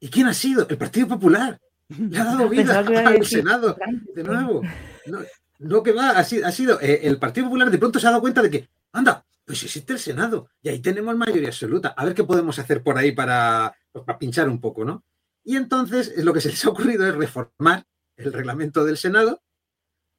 ¿Y 0.00 0.08
quién 0.08 0.26
ha 0.26 0.34
sido? 0.34 0.66
El 0.68 0.78
Partido 0.78 1.06
Popular. 1.08 1.60
Le 1.88 2.18
ha 2.18 2.24
dado 2.24 2.48
vida 2.48 2.78
al 2.78 3.24
Senado. 3.26 3.76
De 4.14 4.24
nuevo. 4.24 4.62
No, 5.06 5.18
no 5.58 5.82
que 5.82 5.92
va, 5.92 6.10
ha 6.10 6.24
sido, 6.24 6.46
ha 6.46 6.52
sido 6.52 6.80
eh, 6.80 7.00
el 7.02 7.18
Partido 7.18 7.46
Popular 7.48 7.70
de 7.70 7.78
pronto 7.78 8.00
se 8.00 8.06
ha 8.06 8.10
dado 8.10 8.22
cuenta 8.22 8.40
de 8.40 8.50
que, 8.50 8.68
anda, 8.92 9.24
pues 9.44 9.62
existe 9.62 9.92
el 9.92 9.98
Senado 9.98 10.48
y 10.62 10.70
ahí 10.70 10.78
tenemos 10.80 11.14
mayoría 11.16 11.48
absoluta. 11.48 11.94
A 11.96 12.04
ver 12.06 12.14
qué 12.14 12.24
podemos 12.24 12.58
hacer 12.58 12.82
por 12.82 12.96
ahí 12.96 13.12
para, 13.12 13.74
pues, 13.92 14.04
para 14.06 14.18
pinchar 14.18 14.48
un 14.48 14.58
poco, 14.60 14.84
¿no? 14.86 15.04
Y 15.44 15.56
entonces 15.56 16.12
lo 16.24 16.32
que 16.32 16.40
se 16.40 16.48
les 16.48 16.64
ha 16.64 16.70
ocurrido 16.70 17.06
es 17.06 17.14
reformar 17.14 17.84
el 18.16 18.32
reglamento 18.32 18.84
del 18.84 18.96
Senado 18.96 19.42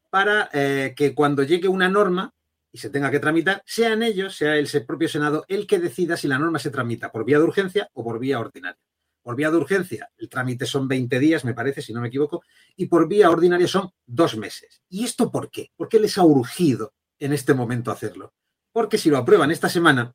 para 0.09 0.49
eh, 0.53 0.93
que 0.95 1.13
cuando 1.15 1.43
llegue 1.43 1.67
una 1.67 1.89
norma 1.89 2.33
y 2.71 2.77
se 2.77 2.89
tenga 2.89 3.09
que 3.09 3.19
tramitar, 3.19 3.63
sean 3.65 4.03
ellos, 4.03 4.35
sea 4.35 4.57
el 4.57 4.67
propio 4.85 5.09
Senado, 5.09 5.45
el 5.47 5.65
que 5.65 5.79
decida 5.79 6.17
si 6.17 6.27
la 6.27 6.37
norma 6.37 6.59
se 6.59 6.69
tramita 6.69 7.11
por 7.11 7.25
vía 7.25 7.37
de 7.37 7.45
urgencia 7.45 7.89
o 7.93 8.03
por 8.03 8.19
vía 8.19 8.39
ordinaria. 8.39 8.79
Por 9.21 9.35
vía 9.35 9.49
de 9.49 9.57
urgencia, 9.57 10.11
el 10.17 10.29
trámite 10.29 10.65
son 10.67 10.87
20 10.87 11.17
días, 11.17 11.45
me 11.45 11.55
parece, 11.55 11.81
si 11.81 11.93
no 11.93 12.01
me 12.01 12.09
equivoco, 12.09 12.43
y 12.75 12.85
por 12.85 13.07
vía 13.07 13.31
ordinaria 13.31 13.67
son 13.67 13.91
dos 14.05 14.37
meses. 14.37 14.83
¿Y 14.89 15.03
esto 15.03 15.31
por 15.31 15.49
qué? 15.49 15.71
¿Por 15.75 15.89
qué 15.89 15.99
les 15.99 16.17
ha 16.17 16.23
urgido 16.23 16.93
en 17.17 17.33
este 17.33 17.53
momento 17.53 17.91
hacerlo? 17.91 18.33
Porque 18.71 18.97
si 18.97 19.09
lo 19.09 19.17
aprueban 19.17 19.51
esta 19.51 19.69
semana, 19.69 20.13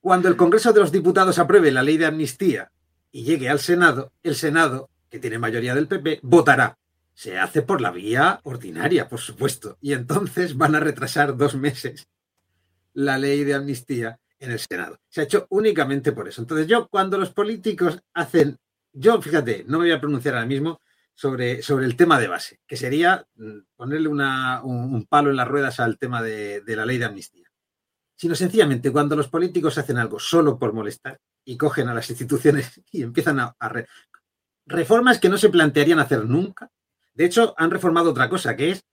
cuando 0.00 0.28
el 0.28 0.36
Congreso 0.36 0.72
de 0.72 0.80
los 0.80 0.92
Diputados 0.92 1.38
apruebe 1.38 1.70
la 1.70 1.82
ley 1.82 1.98
de 1.98 2.06
amnistía 2.06 2.72
y 3.12 3.24
llegue 3.24 3.48
al 3.48 3.60
Senado, 3.60 4.12
el 4.22 4.34
Senado, 4.34 4.90
que 5.08 5.18
tiene 5.18 5.38
mayoría 5.38 5.74
del 5.74 5.88
PP, 5.88 6.20
votará. 6.22 6.78
Se 7.12 7.38
hace 7.38 7.62
por 7.62 7.80
la 7.80 7.90
vía 7.90 8.40
ordinaria, 8.44 9.08
por 9.08 9.20
supuesto. 9.20 9.76
Y 9.80 9.92
entonces 9.92 10.56
van 10.56 10.74
a 10.74 10.80
retrasar 10.80 11.36
dos 11.36 11.54
meses 11.54 12.08
la 12.94 13.18
ley 13.18 13.44
de 13.44 13.54
amnistía 13.54 14.18
en 14.38 14.52
el 14.52 14.58
Senado. 14.58 14.98
Se 15.08 15.20
ha 15.20 15.24
hecho 15.24 15.46
únicamente 15.50 16.12
por 16.12 16.28
eso. 16.28 16.40
Entonces 16.40 16.66
yo, 16.66 16.88
cuando 16.88 17.18
los 17.18 17.30
políticos 17.30 18.00
hacen, 18.14 18.56
yo 18.92 19.20
fíjate, 19.20 19.64
no 19.66 19.78
me 19.78 19.84
voy 19.84 19.92
a 19.92 20.00
pronunciar 20.00 20.34
ahora 20.34 20.46
mismo 20.46 20.80
sobre, 21.14 21.62
sobre 21.62 21.84
el 21.84 21.96
tema 21.96 22.18
de 22.18 22.28
base, 22.28 22.60
que 22.66 22.76
sería 22.76 23.26
mm, 23.34 23.58
ponerle 23.76 24.08
un, 24.08 25.06
palo 25.08 25.30
en 25.30 25.36
las 25.36 25.48
ruedas 25.48 25.78
al 25.80 25.98
tema 25.98 26.22
de 26.22 26.62
la 26.66 26.86
ley 26.86 26.96
de 26.96 27.04
amnistía, 27.04 27.49
sino 28.20 28.34
sencillamente 28.34 28.92
cuando 28.92 29.16
los 29.16 29.28
políticos 29.28 29.78
hacen 29.78 29.96
algo 29.96 30.18
solo 30.18 30.58
por 30.58 30.74
molestar 30.74 31.18
y 31.42 31.56
cogen 31.56 31.88
a 31.88 31.94
las 31.94 32.10
instituciones 32.10 32.78
y 32.92 33.00
empiezan 33.02 33.40
a, 33.40 33.56
a 33.58 33.68
re- 33.70 33.86
reformas 34.66 35.18
que 35.18 35.30
no 35.30 35.38
se 35.38 35.48
plantearían 35.48 36.00
hacer 36.00 36.26
nunca. 36.26 36.70
De 37.14 37.24
hecho, 37.24 37.54
han 37.56 37.70
reformado 37.70 38.10
otra 38.10 38.28
cosa, 38.28 38.54
que 38.56 38.72
es 38.72 38.84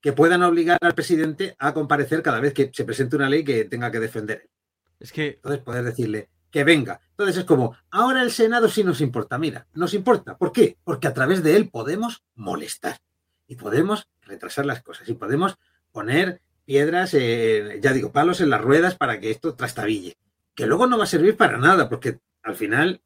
que 0.00 0.12
puedan 0.12 0.44
obligar 0.44 0.78
al 0.80 0.94
presidente 0.94 1.56
a 1.58 1.74
comparecer 1.74 2.22
cada 2.22 2.38
vez 2.38 2.54
que 2.54 2.70
se 2.72 2.84
presente 2.84 3.16
una 3.16 3.28
ley 3.28 3.42
que 3.42 3.64
tenga 3.64 3.90
que 3.90 3.98
defender. 3.98 4.48
Es 5.00 5.10
que. 5.10 5.26
Entonces, 5.30 5.62
poder 5.62 5.82
decirle 5.82 6.28
que 6.48 6.62
venga. 6.62 7.00
Entonces 7.10 7.38
es 7.38 7.44
como, 7.44 7.76
ahora 7.90 8.22
el 8.22 8.30
Senado 8.30 8.68
sí 8.68 8.84
nos 8.84 9.00
importa. 9.00 9.36
Mira, 9.36 9.66
nos 9.74 9.94
importa. 9.94 10.38
¿Por 10.38 10.52
qué? 10.52 10.78
Porque 10.84 11.08
a 11.08 11.12
través 11.12 11.42
de 11.42 11.56
él 11.56 11.70
podemos 11.70 12.22
molestar 12.36 12.98
y 13.48 13.56
podemos 13.56 14.06
retrasar 14.22 14.64
las 14.64 14.80
cosas 14.84 15.08
y 15.08 15.14
podemos 15.14 15.56
poner 15.90 16.40
piedras, 16.66 17.14
eh, 17.14 17.78
ya 17.80 17.92
digo, 17.92 18.12
palos 18.12 18.42
en 18.42 18.50
las 18.50 18.60
ruedas 18.60 18.96
para 18.96 19.20
que 19.20 19.30
esto 19.30 19.54
trastabille. 19.54 20.18
Que 20.54 20.66
luego 20.66 20.86
no 20.86 20.98
va 20.98 21.04
a 21.04 21.08
servir 21.08 21.36
para 21.36 21.56
nada, 21.56 21.88
porque 21.88 22.18
al 22.42 22.56
final 22.56 23.00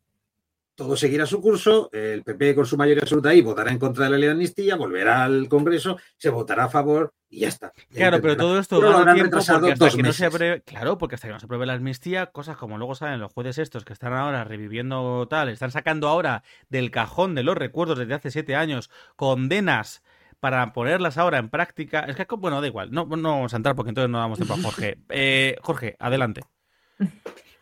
todo 0.80 0.96
seguirá 0.96 1.26
su 1.26 1.42
curso, 1.42 1.90
el 1.92 2.22
PP 2.22 2.54
con 2.54 2.64
su 2.64 2.78
mayoría 2.78 3.02
absoluta 3.02 3.28
ahí 3.28 3.42
votará 3.42 3.70
en 3.70 3.78
contra 3.78 4.04
de 4.04 4.12
la 4.12 4.16
ley 4.16 4.26
de 4.28 4.32
amnistía, 4.32 4.76
volverá 4.76 5.24
al 5.24 5.46
Congreso, 5.46 5.98
se 6.16 6.30
votará 6.30 6.64
a 6.64 6.68
favor 6.70 7.12
y 7.28 7.40
ya 7.40 7.48
está. 7.48 7.70
claro, 7.92 8.18
pero 8.22 8.34
todo 8.34 8.58
esto 8.58 8.80
va 8.80 9.02
a 9.02 9.14
tiempo 9.14 9.30
porque 9.30 9.72
hasta 9.72 9.90
que 9.90 10.02
no 10.02 10.12
se 10.14 10.24
apruebe, 10.24 10.62
claro, 10.62 10.96
porque 10.96 11.16
hasta 11.16 11.28
que 11.28 11.34
no 11.34 11.38
se 11.38 11.44
apruebe 11.44 11.66
la 11.66 11.74
amnistía, 11.74 12.26
cosas 12.26 12.56
como 12.56 12.78
luego 12.78 12.94
saben 12.94 13.20
los 13.20 13.30
jueces 13.30 13.58
estos 13.58 13.84
que 13.84 13.92
están 13.92 14.14
ahora 14.14 14.42
reviviendo 14.44 15.28
tal, 15.28 15.50
están 15.50 15.70
sacando 15.70 16.08
ahora 16.08 16.44
del 16.70 16.90
cajón 16.90 17.34
de 17.34 17.42
los 17.42 17.58
recuerdos 17.58 17.98
desde 17.98 18.14
hace 18.14 18.30
siete 18.30 18.56
años 18.56 18.90
condenas 19.16 20.02
para 20.40 20.72
ponerlas 20.72 21.18
ahora 21.18 21.38
en 21.38 21.48
práctica. 21.48 22.00
Es 22.00 22.16
que, 22.16 22.26
bueno, 22.36 22.60
da 22.60 22.66
igual, 22.66 22.90
no, 22.90 23.04
no 23.04 23.30
vamos 23.30 23.52
a 23.52 23.56
entrar 23.56 23.76
porque 23.76 23.90
entonces 23.90 24.10
no 24.10 24.18
damos 24.18 24.38
tiempo 24.38 24.54
a 24.54 24.62
Jorge. 24.62 24.98
Eh, 25.10 25.56
Jorge, 25.62 25.96
adelante. 25.98 26.42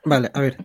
Vale, 0.05 0.31
a 0.33 0.41
ver. 0.41 0.57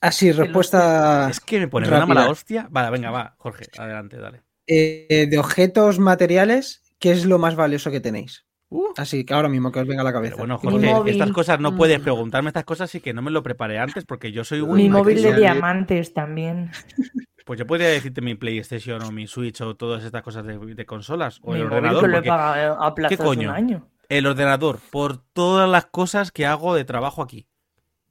Así, 0.00 0.32
respuesta. 0.32 1.28
Es 1.30 1.40
que 1.40 1.60
me 1.60 1.68
pone 1.68 1.88
una 1.88 2.06
mala 2.06 2.28
hostia. 2.28 2.66
Vale, 2.70 2.90
venga, 2.90 3.10
va, 3.10 3.34
Jorge, 3.38 3.66
adelante, 3.78 4.16
dale. 4.18 4.42
Eh, 4.66 5.26
de 5.30 5.38
objetos 5.38 5.98
materiales, 5.98 6.82
¿qué 6.98 7.12
es 7.12 7.24
lo 7.24 7.38
más 7.38 7.56
valioso 7.56 7.90
que 7.90 8.00
tenéis? 8.00 8.44
Uh. 8.70 8.92
Así 8.96 9.24
que 9.24 9.32
ahora 9.32 9.48
mismo 9.48 9.72
que 9.72 9.80
os 9.80 9.86
venga 9.86 10.02
a 10.02 10.04
la 10.04 10.12
cabeza. 10.12 10.36
bueno, 10.36 10.58
Jorge, 10.58 11.10
estas 11.10 11.32
cosas 11.32 11.58
no 11.58 11.74
puedes 11.74 12.00
mm. 12.00 12.02
preguntarme 12.02 12.48
estas 12.48 12.64
cosas 12.64 12.94
y 12.94 13.00
que 13.00 13.14
no 13.14 13.22
me 13.22 13.30
lo 13.30 13.42
preparé 13.42 13.78
antes 13.78 14.04
porque 14.04 14.30
yo 14.30 14.44
soy 14.44 14.60
un. 14.60 14.76
Mi 14.76 14.88
móvil 14.88 15.22
de 15.22 15.34
diamantes 15.34 16.12
también. 16.12 16.70
Pues 17.48 17.58
yo 17.58 17.66
podría 17.66 17.88
decirte 17.88 18.20
mi 18.20 18.34
PlayStation 18.34 19.00
o 19.00 19.10
mi 19.10 19.26
Switch 19.26 19.62
o 19.62 19.74
todas 19.74 20.04
estas 20.04 20.22
cosas 20.22 20.44
de, 20.44 20.84
consolas 20.84 21.40
o 21.42 21.54
el 21.54 21.62
ordenador. 21.62 22.10
Porque... 22.12 22.28
a 22.30 22.94
¿Qué 23.08 23.16
coño? 23.16 23.50
año. 23.50 23.88
El 24.10 24.26
ordenador, 24.26 24.80
por 24.90 25.16
todas 25.32 25.66
las 25.66 25.86
cosas 25.86 26.30
que 26.30 26.44
hago 26.44 26.74
de 26.74 26.84
trabajo 26.84 27.22
aquí. 27.22 27.48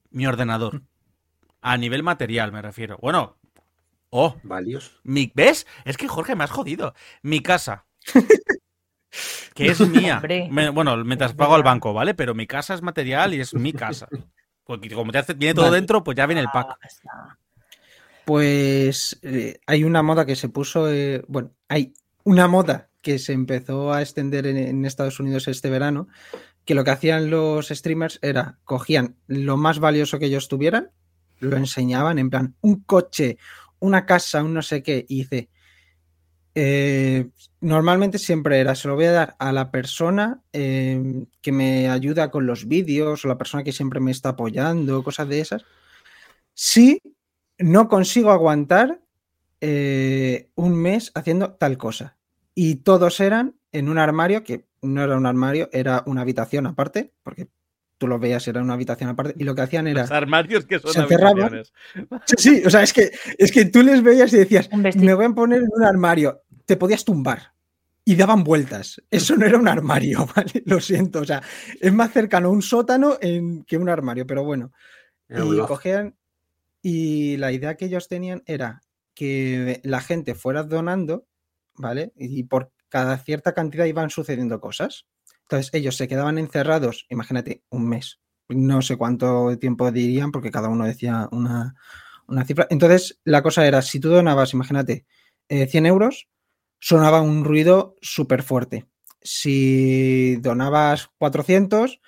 Mi 0.09 0.25
ordenador. 0.25 0.81
A 1.61 1.77
nivel 1.77 2.01
material, 2.01 2.51
me 2.51 2.63
refiero. 2.63 2.97
Bueno. 2.99 3.37
Oh. 4.09 4.37
Valios. 4.41 4.99
Mi, 5.03 5.31
¿Ves? 5.35 5.67
Es 5.85 5.97
que 5.97 6.07
Jorge 6.07 6.35
me 6.35 6.43
has 6.43 6.49
jodido. 6.49 6.95
Mi 7.21 7.41
casa. 7.41 7.85
que 9.53 9.67
es 9.67 9.79
mía. 9.81 10.19
bueno, 10.73 10.97
mientras 11.05 11.35
pago 11.35 11.53
al 11.53 11.61
banco, 11.61 11.93
¿vale? 11.93 12.15
Pero 12.15 12.33
mi 12.33 12.47
casa 12.47 12.73
es 12.73 12.81
material 12.81 13.35
y 13.35 13.41
es 13.41 13.53
mi 13.53 13.71
casa. 13.71 14.07
Porque 14.63 14.89
como 14.89 15.11
ya 15.11 15.21
viene 15.35 15.53
todo 15.53 15.69
dentro, 15.69 16.03
pues 16.03 16.17
ya 16.17 16.25
viene 16.25 16.41
el 16.41 16.49
pack. 16.51 16.79
Ah, 17.07 17.37
pues 18.27 19.17
eh, 19.21 19.61
hay 19.67 19.85
una 19.85 20.03
moda 20.03 20.25
que 20.25 20.35
se 20.35 20.49
puso, 20.49 20.91
eh, 20.91 21.23
bueno, 21.29 21.53
hay 21.69 21.93
una 22.25 22.49
moda 22.49 22.89
que 22.99 23.19
se 23.19 23.31
empezó 23.31 23.93
a 23.93 24.01
extender 24.01 24.45
en, 24.47 24.83
Estados 24.83 25.21
Unidos 25.21 25.47
este 25.47 25.69
verano, 25.69 26.09
que 26.65 26.75
lo 26.75 26.83
que 26.83 26.91
hacían 26.91 27.29
los 27.29 27.69
streamers 27.69 28.19
era, 28.21 28.59
cogían 28.65 29.15
lo 29.27 29.55
más 29.55 29.79
valioso 29.79 30.19
que 30.19 30.25
ellos 30.25 30.49
tuvieran, 30.49 30.91
lo 31.39 31.55
enseñaban 31.55 32.19
en 32.19 32.29
plan, 32.29 32.55
un 32.59 32.81
coche, 32.81 33.37
una 33.79 34.05
casa, 34.05 34.43
un 34.43 34.53
no 34.53 34.61
sé 34.61 34.83
qué, 34.83 35.05
y 35.07 35.19
dice, 35.19 35.49
eh, 36.53 37.29
normalmente 37.61 38.17
siempre 38.17 38.59
era, 38.59 38.75
se 38.75 38.89
lo 38.89 38.95
voy 38.95 39.05
a 39.05 39.11
dar 39.13 39.35
a 39.39 39.53
la 39.53 39.71
persona 39.71 40.41
que 40.51 41.51
me 41.53 41.87
ayuda 41.87 42.29
con 42.29 42.45
los 42.45 42.67
vídeos 42.67 43.23
o 43.23 43.29
la 43.29 43.37
persona 43.37 43.63
que 43.63 43.71
siempre 43.71 44.01
me 44.01 44.11
está 44.11 44.29
apoyando, 44.29 45.01
cosas 45.01 45.29
de 45.29 45.39
esas. 45.39 45.63
Sí, 46.53 46.99
no 47.59 47.87
consigo 47.87 48.31
aguantar 48.31 49.01
eh, 49.61 50.49
un 50.55 50.75
mes 50.75 51.11
haciendo 51.15 51.53
tal 51.53 51.77
cosa. 51.77 52.17
Y 52.53 52.75
todos 52.77 53.19
eran 53.19 53.55
en 53.71 53.89
un 53.89 53.97
armario, 53.97 54.43
que 54.43 54.65
no 54.81 55.03
era 55.03 55.17
un 55.17 55.25
armario, 55.25 55.69
era 55.71 56.03
una 56.05 56.21
habitación 56.21 56.67
aparte, 56.67 57.13
porque 57.23 57.49
tú 57.97 58.07
lo 58.07 58.19
veías, 58.19 58.47
era 58.47 58.61
una 58.61 58.73
habitación 58.73 59.09
aparte, 59.09 59.35
y 59.37 59.43
lo 59.43 59.55
que 59.55 59.61
hacían 59.61 59.87
era... 59.87 60.01
Los 60.01 60.11
armarios 60.11 60.65
que 60.65 60.79
son 60.79 61.01
habitaciones. 61.01 61.73
Sí, 62.37 62.61
o 62.65 62.69
sea, 62.69 62.83
es 62.83 62.93
que, 62.93 63.11
es 63.37 63.51
que 63.51 63.65
tú 63.65 63.81
les 63.81 64.03
veías 64.03 64.31
y 64.33 64.37
decías, 64.37 64.69
me 64.71 65.13
voy 65.13 65.25
a 65.25 65.29
poner 65.29 65.59
en 65.63 65.69
un 65.71 65.83
armario, 65.83 66.43
te 66.65 66.77
podías 66.77 67.03
tumbar. 67.03 67.53
Y 68.05 68.15
daban 68.15 68.45
vueltas. 68.45 69.01
Eso 69.11 69.35
no 69.35 69.45
era 69.45 69.57
un 69.57 69.67
armario, 69.67 70.25
¿vale? 70.35 70.63
Lo 70.65 70.79
siento. 70.79 71.19
O 71.19 71.25
sea, 71.25 71.41
es 71.81 71.91
más 71.91 72.13
cercano 72.13 72.47
a 72.47 72.51
un 72.51 72.61
sótano 72.61 73.17
que 73.19 73.77
un 73.77 73.89
armario, 73.89 74.25
pero 74.25 74.45
bueno. 74.45 74.71
y 75.29 75.57
cogían, 75.65 76.15
y 76.89 77.35
la 77.35 77.51
idea 77.51 77.75
que 77.75 77.83
ellos 77.83 78.07
tenían 78.07 78.43
era 78.45 78.81
que 79.13 79.81
la 79.83 79.99
gente 79.99 80.35
fuera 80.35 80.63
donando, 80.63 81.27
¿vale? 81.75 82.13
Y 82.15 82.43
por 82.43 82.71
cada 82.87 83.17
cierta 83.17 83.53
cantidad 83.53 83.83
iban 83.83 84.09
sucediendo 84.09 84.61
cosas. 84.61 85.05
Entonces 85.41 85.69
ellos 85.73 85.97
se 85.97 86.07
quedaban 86.07 86.37
encerrados, 86.37 87.05
imagínate, 87.09 87.61
un 87.67 87.89
mes. 87.89 88.21
No 88.47 88.81
sé 88.81 88.95
cuánto 88.95 89.57
tiempo 89.57 89.91
dirían 89.91 90.31
porque 90.31 90.49
cada 90.49 90.69
uno 90.69 90.85
decía 90.85 91.27
una, 91.33 91.75
cifra. 92.45 92.67
Entonces 92.69 93.19
la 93.25 93.43
cosa 93.43 93.67
era, 93.67 93.81
si 93.81 93.99
tú 93.99 94.07
donabas, 94.07 94.53
imagínate, 94.53 95.05
100 95.49 95.85
eh, 95.85 95.89
euros, 95.89 96.29
sonaba 96.79 97.19
un 97.19 97.43
ruido 97.43 97.95
súper 98.01 98.43
fuerte. 98.43 98.85
Si 99.21 100.37
donabas 100.37 101.09
400, 101.17 101.99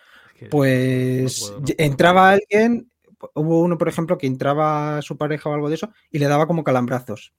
pues 0.50 1.54
entraba 1.78 2.30
alguien 2.30 2.89
hubo 3.34 3.62
uno, 3.62 3.78
por 3.78 3.90
ejemplo, 3.90 4.18
que 4.18 4.28
entraba 4.28 5.02
su 5.02 5.18
pareja 5.18 5.50
o 5.50 5.54
algo 5.54 5.70
de 5.70 5.76
eso 5.76 5.92
y 6.12 6.20
le 6.20 6.28
daba 6.28 6.48
como 6.48 6.64
calambrazos. 6.64 7.34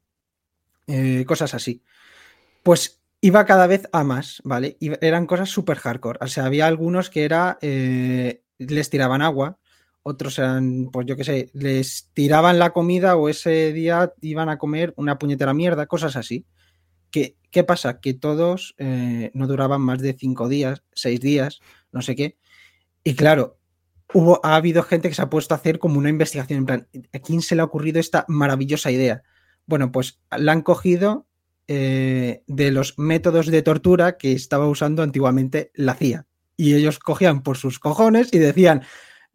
Eh, 0.86 1.24
cosas 1.26 1.54
así. 1.54 1.82
Pues 2.62 3.00
iba 3.20 3.44
cada 3.46 3.66
vez 3.66 3.88
a 3.92 4.04
más, 4.04 4.40
¿vale? 4.44 4.76
Y 4.80 4.92
eran 5.04 5.26
cosas 5.26 5.50
súper 5.50 5.78
hardcore. 5.78 6.18
O 6.22 6.26
sea, 6.26 6.46
había 6.46 6.66
algunos 6.66 7.10
que 7.10 7.24
era. 7.24 7.58
Eh, 7.60 8.42
les 8.58 8.90
tiraban 8.90 9.22
agua, 9.22 9.58
otros 10.02 10.38
eran, 10.38 10.90
pues 10.92 11.06
yo 11.06 11.16
qué 11.16 11.24
sé, 11.24 11.50
les 11.54 12.10
tiraban 12.12 12.58
la 12.58 12.70
comida 12.70 13.16
o 13.16 13.28
ese 13.28 13.72
día 13.72 14.12
iban 14.20 14.48
a 14.48 14.58
comer 14.58 14.92
una 14.96 15.18
puñetera 15.18 15.54
mierda, 15.54 15.86
cosas 15.86 16.16
así. 16.16 16.46
¿Qué, 17.10 17.36
qué 17.50 17.64
pasa? 17.64 18.00
Que 18.00 18.14
todos 18.14 18.74
eh, 18.78 19.30
no 19.34 19.46
duraban 19.46 19.80
más 19.80 20.00
de 20.00 20.12
cinco 20.12 20.48
días, 20.48 20.82
seis 20.92 21.20
días, 21.20 21.60
no 21.90 22.02
sé 22.02 22.14
qué. 22.14 22.38
Y 23.02 23.14
claro, 23.14 23.58
hubo, 24.12 24.40
ha 24.44 24.56
habido 24.56 24.82
gente 24.82 25.08
que 25.08 25.14
se 25.14 25.22
ha 25.22 25.30
puesto 25.30 25.54
a 25.54 25.58
hacer 25.58 25.78
como 25.78 25.98
una 25.98 26.08
investigación 26.08 26.58
en 26.58 26.66
plan, 26.66 26.88
¿a 27.12 27.18
quién 27.18 27.42
se 27.42 27.54
le 27.54 27.62
ha 27.62 27.64
ocurrido 27.64 28.00
esta 28.00 28.24
maravillosa 28.28 28.90
idea? 28.90 29.22
Bueno, 29.66 29.92
pues 29.92 30.20
la 30.36 30.52
han 30.52 30.62
cogido 30.62 31.26
eh, 31.68 32.42
de 32.46 32.72
los 32.72 32.98
métodos 32.98 33.46
de 33.46 33.62
tortura 33.62 34.16
que 34.16 34.32
estaba 34.32 34.66
usando 34.66 35.02
antiguamente 35.02 35.70
la 35.74 35.94
CIA. 35.94 36.26
Y 36.56 36.74
ellos 36.74 36.98
cogían 36.98 37.42
por 37.42 37.56
sus 37.56 37.78
cojones 37.78 38.28
y 38.32 38.38
decían, 38.38 38.82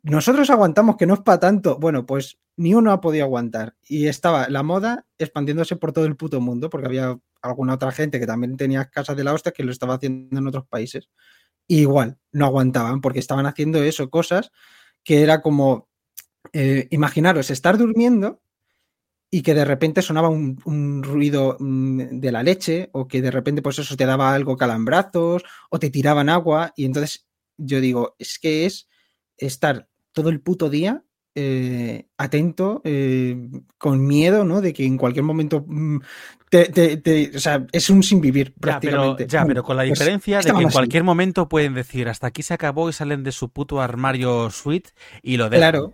nosotros 0.03 0.49
aguantamos 0.49 0.97
que 0.97 1.05
no 1.05 1.15
es 1.15 1.21
para 1.21 1.39
tanto. 1.39 1.79
Bueno, 1.79 2.05
pues 2.05 2.37
ni 2.57 2.73
uno 2.73 2.91
ha 2.91 3.01
podido 3.01 3.25
aguantar. 3.25 3.75
Y 3.87 4.07
estaba 4.07 4.49
la 4.49 4.63
moda 4.63 5.05
expandiéndose 5.17 5.75
por 5.75 5.93
todo 5.93 6.05
el 6.05 6.15
puto 6.15 6.41
mundo, 6.41 6.69
porque 6.69 6.87
había 6.87 7.17
alguna 7.41 7.75
otra 7.75 7.91
gente 7.91 8.19
que 8.19 8.27
también 8.27 8.57
tenía 8.57 8.85
casas 8.85 9.17
de 9.17 9.23
la 9.23 9.33
hostia 9.33 9.51
que 9.51 9.63
lo 9.63 9.71
estaba 9.71 9.95
haciendo 9.95 10.37
en 10.37 10.47
otros 10.47 10.67
países 10.67 11.09
igual, 11.67 12.17
no 12.31 12.45
aguantaban 12.45 13.01
porque 13.01 13.19
estaban 13.19 13.45
haciendo 13.45 13.83
eso, 13.83 14.09
cosas 14.09 14.51
que 15.03 15.21
era 15.21 15.41
como, 15.41 15.87
eh, 16.53 16.87
imaginaros, 16.91 17.51
estar 17.51 17.77
durmiendo 17.77 18.41
y 19.31 19.41
que 19.41 19.53
de 19.53 19.65
repente 19.65 20.01
sonaba 20.01 20.29
un, 20.29 21.03
ruido 21.03 21.57
mm, 21.59 22.19
de 22.19 22.31
la 22.31 22.43
leche 22.43 22.89
o 22.93 23.07
que 23.07 23.21
de 23.21 23.31
repente 23.31 23.61
pues 23.61 23.79
eso 23.79 23.95
te 23.97 24.05
daba 24.05 24.33
algo 24.33 24.57
calambrazos 24.57 25.43
o 25.69 25.79
te 25.79 25.89
tiraban 25.89 26.29
agua 26.29 26.73
y 26.75 26.85
entonces 26.85 27.27
yo 27.57 27.81
digo, 27.81 28.15
es 28.19 28.39
que 28.39 28.65
es 28.65 28.87
estar 29.37 29.89
todo 30.11 30.29
el 30.29 30.41
puto 30.41 30.69
día 30.69 31.03
eh, 31.35 32.05
atento, 32.17 32.81
eh, 32.85 33.49
con 33.77 34.07
miedo, 34.07 34.45
¿no? 34.45 34.61
De 34.61 34.71
que 34.73 34.85
en 34.85 34.97
cualquier 34.97 35.23
momento 35.23 35.65
mm, 35.67 35.99
te, 36.49 37.31
o 37.35 37.39
sea, 37.39 37.65
es 37.71 37.89
un 37.89 38.03
sin 38.03 38.21
vivir 38.21 38.53
prácticamente. 38.53 39.27
Ya, 39.27 39.45
pero, 39.45 39.61
con 39.63 39.75
la 39.75 39.83
pues 39.83 39.99
diferencia 39.99 40.39
de 40.39 40.53
que 40.53 40.61
en 40.61 40.69
cualquier 40.69 41.03
momento 41.03 41.49
pueden 41.49 41.73
decir 41.73 42.07
hasta 42.07 42.27
aquí 42.27 42.41
se 42.41 42.53
acabó 42.53 42.89
y 42.89 42.93
salen 42.93 43.23
de 43.23 43.31
su 43.31 43.49
puto 43.49 43.81
armario 43.81 44.49
suite 44.49 44.91
y 45.21 45.37
lo 45.37 45.49
dejan. 45.49 45.71
Claro. 45.71 45.93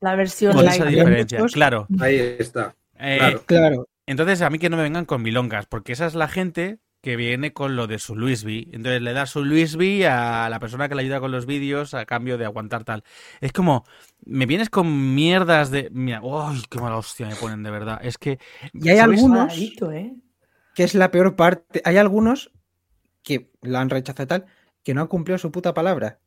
La 0.00 0.14
versión 0.14 0.54
con 0.54 0.66
esa 0.66 0.84
diferencia, 0.86 1.40
claro. 1.52 1.86
Ahí 2.00 2.36
está. 2.38 2.74
Eh, 2.98 3.38
claro. 3.46 3.88
Entonces, 4.06 4.40
a 4.40 4.48
mí 4.48 4.58
que 4.58 4.70
no 4.70 4.78
me 4.78 4.84
vengan 4.84 5.04
con 5.04 5.22
milongas, 5.22 5.66
porque 5.66 5.92
esa 5.92 6.06
es 6.06 6.14
la 6.14 6.28
gente 6.28 6.78
que 7.00 7.16
viene 7.16 7.52
con 7.52 7.76
lo 7.76 7.86
de 7.86 7.98
su 7.98 8.16
Luis 8.16 8.44
V. 8.44 8.68
Entonces 8.72 9.02
le 9.02 9.12
da 9.12 9.26
su 9.26 9.44
Luis 9.44 9.76
V 9.76 10.06
a 10.08 10.48
la 10.48 10.58
persona 10.58 10.88
que 10.88 10.94
le 10.94 11.02
ayuda 11.02 11.20
con 11.20 11.30
los 11.30 11.46
vídeos 11.46 11.94
a 11.94 12.06
cambio 12.06 12.38
de 12.38 12.44
aguantar 12.44 12.84
tal. 12.84 13.04
Es 13.40 13.52
como, 13.52 13.84
me 14.24 14.46
vienes 14.46 14.70
con 14.70 15.14
mierdas 15.14 15.70
de... 15.70 15.88
Mira, 15.92 16.20
¡Uy, 16.22 16.62
qué 16.68 16.80
mala 16.80 16.96
hostia 16.96 17.26
me 17.26 17.36
ponen 17.36 17.62
de 17.62 17.70
verdad! 17.70 18.00
Es 18.02 18.18
que... 18.18 18.38
Y 18.72 18.88
hay 18.88 18.98
algunos... 18.98 19.56
¿eh? 19.56 20.16
Que 20.74 20.84
es 20.84 20.94
la 20.94 21.10
peor 21.10 21.36
parte. 21.36 21.82
Hay 21.84 21.96
algunos 21.96 22.50
que 23.22 23.50
la 23.62 23.80
han 23.80 23.90
rechazado 23.90 24.24
y 24.24 24.26
tal, 24.26 24.46
que 24.82 24.94
no 24.94 25.00
han 25.02 25.08
cumplido 25.08 25.38
su 25.38 25.50
puta 25.50 25.74
palabra. 25.74 26.18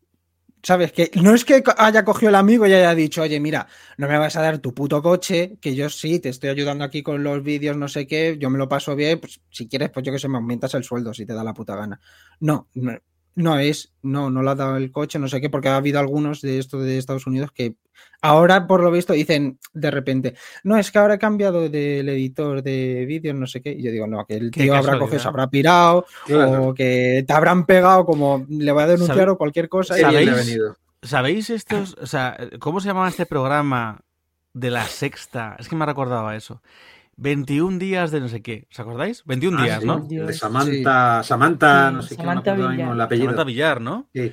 ¿Sabes? 0.64 0.92
Que 0.92 1.10
no 1.22 1.34
es 1.34 1.44
que 1.44 1.64
haya 1.78 2.06
cogido 2.06 2.30
el 2.30 2.36
amigo 2.36 2.68
y 2.68 2.74
haya 2.74 2.94
dicho, 2.94 3.24
oye, 3.24 3.40
mira, 3.40 3.68
no 3.98 4.08
me 4.08 4.18
vas 4.18 4.36
a 4.36 4.42
dar 4.42 4.60
tu 4.60 4.74
puto 4.74 5.02
coche, 5.02 5.58
que 5.60 5.74
yo 5.74 5.90
sí, 5.90 6.20
te 6.20 6.30
estoy 6.30 6.50
ayudando 6.50 6.84
aquí 6.84 7.02
con 7.02 7.24
los 7.24 7.42
vídeos, 7.42 7.76
no 7.76 7.88
sé 7.88 8.06
qué, 8.06 8.38
yo 8.40 8.50
me 8.50 8.60
lo 8.60 8.70
paso 8.70 8.96
bien, 8.96 9.20
pues 9.20 9.42
si 9.50 9.68
quieres, 9.68 9.90
pues 9.90 10.06
yo 10.06 10.12
que 10.12 10.20
sé, 10.20 10.28
me 10.28 10.38
aumentas 10.38 10.74
el 10.76 10.84
sueldo 10.84 11.14
si 11.14 11.26
te 11.26 11.34
da 11.34 11.44
la 11.44 11.54
puta 11.54 11.76
gana. 11.76 12.00
No, 12.42 12.70
no, 12.76 12.96
no 13.36 13.58
es, 13.60 13.94
no, 14.02 14.30
no 14.30 14.42
le 14.44 14.50
ha 14.52 14.56
dado 14.56 14.78
el 14.78 14.92
coche, 14.92 15.20
no 15.20 15.28
sé 15.28 15.40
qué, 15.42 15.50
porque 15.50 15.70
ha 15.70 15.76
habido 15.78 16.00
algunos 16.00 16.42
de 16.42 16.60
esto 16.60 16.80
de 16.80 16.98
Estados 16.98 17.28
Unidos 17.28 17.52
que 17.54 17.76
ahora, 18.22 18.68
por 18.68 18.82
lo 18.84 18.92
visto, 18.92 19.14
dicen 19.14 19.58
de 19.74 19.90
repente, 19.92 20.36
no, 20.64 20.78
es 20.78 20.92
que 20.92 21.00
ahora 21.00 21.16
he 21.16 21.20
cambiado 21.20 21.70
del 21.70 22.08
editor 22.10 22.62
de 22.62 23.06
vídeos, 23.08 23.36
no 23.36 23.48
sé 23.48 23.62
qué. 23.62 23.72
Y 23.72 23.82
yo 23.84 23.92
digo, 23.92 24.06
no, 24.08 24.26
que 24.26 24.36
el 24.36 24.52
tío 24.52 24.76
habrá 24.76 25.00
cogido, 25.00 25.20
se 25.20 25.28
habrá 25.28 25.48
pirado, 25.50 26.06
Claro. 26.26 26.68
o 26.70 26.74
que 26.74 27.24
te 27.26 27.34
habrán 27.34 27.66
pegado 27.66 28.06
como 28.06 28.46
le 28.50 28.72
voy 28.72 28.84
a 28.84 28.88
denunciar 28.88 29.18
¿Sabe- 29.18 29.32
o 29.32 29.38
cualquier 29.38 29.70
cosa. 29.70 29.96
Qué 29.96 30.02
y- 30.02 30.04
¿Sabéis? 30.04 30.36
venido. 30.36 30.78
¿Sabéis 31.04 31.50
estos? 31.50 31.96
O 32.00 32.06
sea, 32.06 32.38
¿cómo 32.60 32.80
se 32.80 32.88
llamaba 32.88 33.10
este 33.10 33.26
programa 33.26 34.02
de 34.54 34.70
la 34.70 34.86
sexta? 34.86 35.56
Es 35.58 35.68
que 35.68 35.76
me 35.76 35.86
recordaba 35.86 36.36
eso. 36.36 36.62
21 37.18 37.78
días 37.78 38.12
de 38.12 38.20
no 38.20 38.28
sé 38.28 38.42
qué. 38.42 38.68
¿Os 38.72 38.80
acordáis? 38.80 39.24
21 39.26 39.58
Ah, 39.60 39.64
días, 39.64 39.82
sí, 39.82 39.86
¿no? 39.88 40.00
De. 40.02 40.34
Samantha, 40.34 41.24
Samantha, 41.24 41.90
Sí, 41.90 41.96
no 41.96 42.02
sé 42.02 42.10
qué, 42.16 42.22
Samantha 42.24 42.52
ahora 42.52 42.64
mismo 42.70 42.76
Villar. 42.84 42.94
el 42.94 43.02
apellido. 43.02 43.26
Samantha 43.28 43.44
Villar, 43.46 43.82
¿no? 43.82 44.10
Sí. 44.14 44.32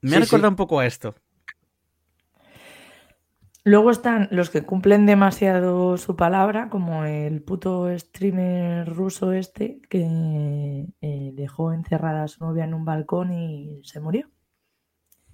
Me 0.00 0.10
Sí, 0.10 0.16
ha 0.16 0.20
recordado 0.20 0.48
sí. 0.48 0.52
un 0.52 0.56
poco 0.56 0.80
a 0.80 0.86
esto. 0.86 1.14
Luego 3.66 3.90
están 3.90 4.28
los 4.30 4.50
que 4.50 4.62
cumplen 4.62 5.06
demasiado 5.06 5.96
su 5.96 6.16
palabra, 6.16 6.68
como 6.68 7.04
el 7.04 7.42
puto 7.42 7.88
streamer 7.98 8.86
ruso 8.94 9.32
este 9.32 9.80
que 9.88 10.86
eh, 11.00 11.30
dejó 11.32 11.72
encerrada 11.72 12.24
a 12.24 12.28
su 12.28 12.44
novia 12.44 12.64
en 12.64 12.74
un 12.74 12.84
balcón 12.84 13.32
y 13.32 13.80
se 13.84 14.00
murió. 14.00 14.28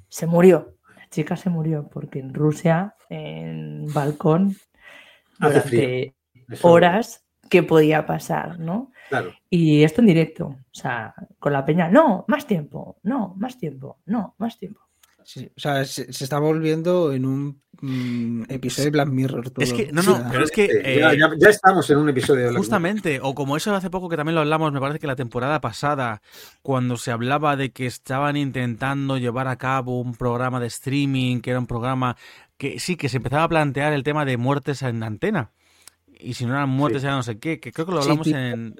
Se 0.09 0.27
murió. 0.27 0.77
La 0.97 1.09
chica 1.09 1.37
se 1.37 1.51
murió 1.51 1.89
porque 1.93 2.21
en 2.21 2.33
Rusia, 2.33 2.95
en 3.09 3.87
balcón, 3.93 4.55
Hace 5.41 5.55
durante 5.55 6.15
Eso- 6.51 6.69
horas, 6.69 7.25
¿qué 7.49 7.63
podía 7.63 8.07
pasar, 8.07 8.59
no? 8.59 8.93
Claro. 9.09 9.33
Y 9.49 9.83
esto 9.83 10.01
en 10.01 10.07
directo, 10.09 10.47
o 10.47 10.59
sea, 10.71 11.15
con 11.39 11.53
la 11.53 11.65
peña, 11.65 11.89
no, 11.89 12.25
más 12.29 12.47
tiempo, 12.47 12.99
no, 13.03 13.35
más 13.39 13.59
tiempo, 13.59 13.99
no, 14.07 14.35
más 14.39 14.59
tiempo. 14.59 14.81
Sí, 15.23 15.51
o 15.55 15.61
sea, 15.61 15.85
se, 15.85 16.13
se 16.13 16.25
está 16.25 16.39
volviendo 16.39 17.13
en 17.13 17.27
un 17.27 17.61
mm, 17.83 18.45
episodio 18.49 18.87
de 18.87 18.91
Black 18.93 19.09
Mirror. 19.11 19.51
todo. 19.51 19.63
Es 19.65 19.73
que, 19.73 19.93
no, 19.93 20.03
no, 20.03 20.25
pero 20.31 20.45
es 20.45 20.51
que. 20.51 20.65
Eh, 20.65 20.99
ya, 21.01 21.13
eh, 21.13 21.19
ya- 21.19 21.31
ya 21.37 21.49
estamos 21.51 21.89
en 21.91 21.99
un 21.99 22.09
episodio 22.09 22.37
de 22.37 22.43
Black 22.45 22.53
Mirror. 22.53 22.65
Justamente, 22.65 23.21
o 23.23 23.35
como 23.35 23.57
eso 23.57 23.75
hace 23.75 23.91
poco 23.91 24.09
que 24.09 24.17
también 24.17 24.35
lo 24.35 24.41
hablamos, 24.41 24.73
me 24.73 24.81
parece 24.81 24.99
que 24.99 25.07
la 25.07 25.17
temporada 25.17 25.61
pasada, 25.61 26.23
cuando 26.63 26.97
se 26.97 27.11
hablaba 27.13 27.57
de 27.57 27.71
que 27.71 27.87
estaban 27.87 28.37
intentando 28.37 29.19
llevar 29.19 29.47
a 29.47 29.57
cabo 29.57 30.01
un 30.01 30.15
programa 30.15 30.59
de 30.59 30.69
streaming, 30.69 31.41
que 31.43 31.51
era 31.51 31.59
un 31.61 31.67
programa 31.67 32.17
que 32.57 32.81
sí, 32.81 32.97
que 32.97 33.09
se 33.11 33.19
empezaba 33.19 33.45
a 33.45 33.49
plantear 33.49 33.93
el 33.93 34.03
tema 34.05 34.25
de 34.25 34.37
muertes 34.39 34.83
en 34.83 35.03
antena. 35.03 35.51
Y 36.23 36.35
si 36.35 36.47
no 36.47 36.53
eran 36.55 36.69
muertes, 36.69 37.03
Sí. 37.03 37.07
era 37.07 37.17
no 37.17 37.23
sé 37.23 37.39
qué, 37.39 37.61
que 37.61 37.73
creo 37.73 37.87
que 37.87 37.93
lo 37.93 38.03
Sí, 38.03 38.09
hablamos 38.09 38.27
tipo- 38.27 38.39
en... 38.39 38.75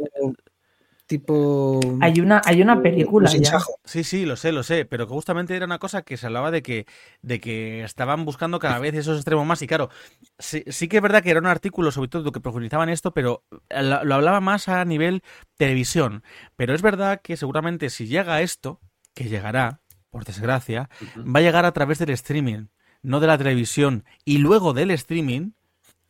tipo. 1.07 1.81
Hay 2.01 2.21
una, 2.21 2.41
hay 2.45 2.63
una 2.63 2.81
película 2.83 3.31
Los 3.33 3.41
ya. 3.41 3.59
Sí, 3.85 4.05
sí, 4.05 4.25
lo 4.27 4.37
sé, 4.37 4.53
lo 4.53 4.63
sé, 4.63 4.85
pero 4.85 5.07
que 5.09 5.13
justamente 5.15 5.57
era 5.57 5.67
una 5.67 5.79
cosa 5.81 6.03
que 6.03 6.17
se 6.17 6.27
hablaba 6.27 6.51
de 6.53 6.63
que, 6.63 6.87
de 7.23 7.41
que 7.41 7.83
estaban 7.83 8.25
buscando 8.25 8.59
cada 8.61 8.79
vez 8.79 8.95
esos 8.95 9.17
extremos 9.17 9.45
más. 9.47 9.61
Y 9.63 9.67
claro, 9.67 9.91
sí, 10.39 10.63
sí 10.69 10.87
que 10.89 10.99
es 10.99 11.03
verdad 11.03 11.23
que 11.23 11.31
era 11.31 11.41
un 11.41 11.47
artículo 11.47 11.91
sobre 11.91 12.09
todo 12.09 12.31
que 12.31 12.41
profundizaban 12.41 12.89
esto, 12.89 13.13
pero 13.13 13.43
lo, 13.71 14.05
lo 14.05 14.15
hablaba 14.15 14.41
más 14.41 14.69
a 14.69 14.85
nivel 14.85 15.23
televisión. 15.57 16.23
Pero 16.57 16.75
es 16.75 16.83
verdad 16.83 17.21
que 17.23 17.37
seguramente 17.37 17.91
si 17.91 18.07
llega 18.07 18.41
esto, 18.43 18.81
que 19.15 19.25
llegará, 19.29 19.81
por 20.11 20.25
desgracia, 20.25 20.89
va 21.19 21.41
a 21.41 21.43
llegar 21.43 21.65
a 21.65 21.73
través 21.73 21.99
del 21.99 22.11
streaming, 22.11 22.67
no 23.03 23.19
de 23.19 23.27
la 23.27 23.37
televisión. 23.39 24.05
Y 24.25 24.39
luego 24.39 24.73
del 24.75 24.93
streaming, 24.93 25.51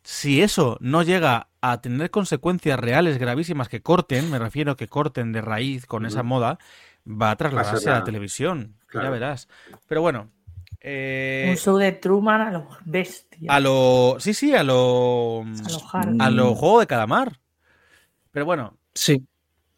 si 0.03 0.41
eso 0.41 0.77
no 0.81 1.03
llega 1.03 1.47
a 1.61 1.81
tener 1.81 2.09
consecuencias 2.09 2.79
reales 2.79 3.17
gravísimas 3.19 3.69
que 3.69 3.81
corten, 3.81 4.29
me 4.31 4.39
refiero 4.39 4.75
que 4.75 4.87
corten 4.87 5.31
de 5.31 5.41
raíz 5.41 5.85
con 5.85 6.05
esa 6.05 6.23
moda, 6.23 6.57
va 7.07 7.31
a 7.31 7.35
trasladarse 7.35 7.89
a 7.89 7.99
la 7.99 8.03
televisión. 8.03 8.75
Ya 8.93 9.09
verás. 9.09 9.47
Pero 9.87 10.01
bueno. 10.01 10.29
eh, 10.79 11.47
Un 11.51 11.57
show 11.57 11.77
de 11.77 11.91
Truman 11.91 12.41
a 12.41 12.51
lo 12.51 12.67
bestia. 12.85 13.51
a 13.53 13.59
lo. 13.59 14.15
Sí, 14.19 14.33
sí, 14.33 14.53
a 14.55 14.63
lo. 14.63 15.41
A 15.43 15.69
lo 15.69 15.79
hard. 15.93 16.21
A 16.21 16.29
lo 16.31 16.55
juego 16.55 16.79
de 16.79 16.87
calamar. 16.87 17.39
Pero 18.31 18.45
bueno, 18.45 18.77
Sí. 18.95 19.23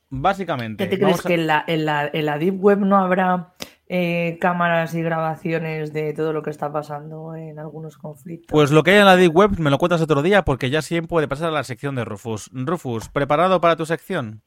básicamente. 0.10 0.88
¿Qué 0.88 0.96
te 0.98 1.04
crees 1.04 1.26
a- 1.26 1.28
que 1.28 1.34
en 1.36 1.48
la, 1.48 1.64
en, 1.68 1.86
la, 1.86 2.10
en 2.14 2.26
la 2.26 2.38
Deep 2.38 2.64
Web 2.64 2.80
no 2.80 2.98
habrá 2.98 3.53
eh, 3.96 4.40
cámaras 4.42 4.96
y 4.96 5.04
grabaciones 5.04 5.94
de 5.94 6.14
todo 6.14 6.34
lo 6.34 6.42
que 6.42 6.50
está 6.50 6.72
pasando 6.72 7.36
en 7.36 7.60
algunos 7.60 7.96
conflictos? 8.00 8.48
Pues 8.50 8.72
lo 8.72 8.82
que 8.82 8.90
hay 8.90 8.98
en 8.98 9.06
la 9.06 9.16
Deep 9.16 9.36
Web 9.36 9.60
me 9.60 9.70
lo 9.70 9.78
cuentas 9.78 10.02
otro 10.02 10.24
día 10.24 10.44
porque 10.44 10.72
ya 10.72 10.82
siempre 10.82 11.10
puede 11.10 11.28
pasar 11.28 11.50
a 11.50 11.52
la 11.52 11.64
sección 11.64 11.94
de 11.94 12.04
Rufus. 12.04 12.50
Rufus, 12.54 13.10
¿preparado 13.10 13.62
para 13.62 13.76
tu 13.76 13.86
sección? 13.86 14.42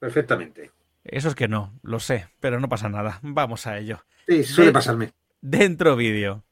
Perfectamente. 0.00 0.72
Eso 1.04 1.28
es 1.28 1.36
que 1.36 1.46
no, 1.46 1.72
lo 1.82 2.00
sé, 2.00 2.26
pero 2.40 2.58
no 2.58 2.68
pasa 2.68 2.88
nada. 2.88 3.20
Vamos 3.22 3.68
a 3.68 3.78
ello. 3.78 4.04
Sí, 4.26 4.42
suele 4.42 4.70
De- 4.70 4.74
pasarme. 4.74 5.12
Dentro 5.40 5.94
vídeo. 5.94 6.42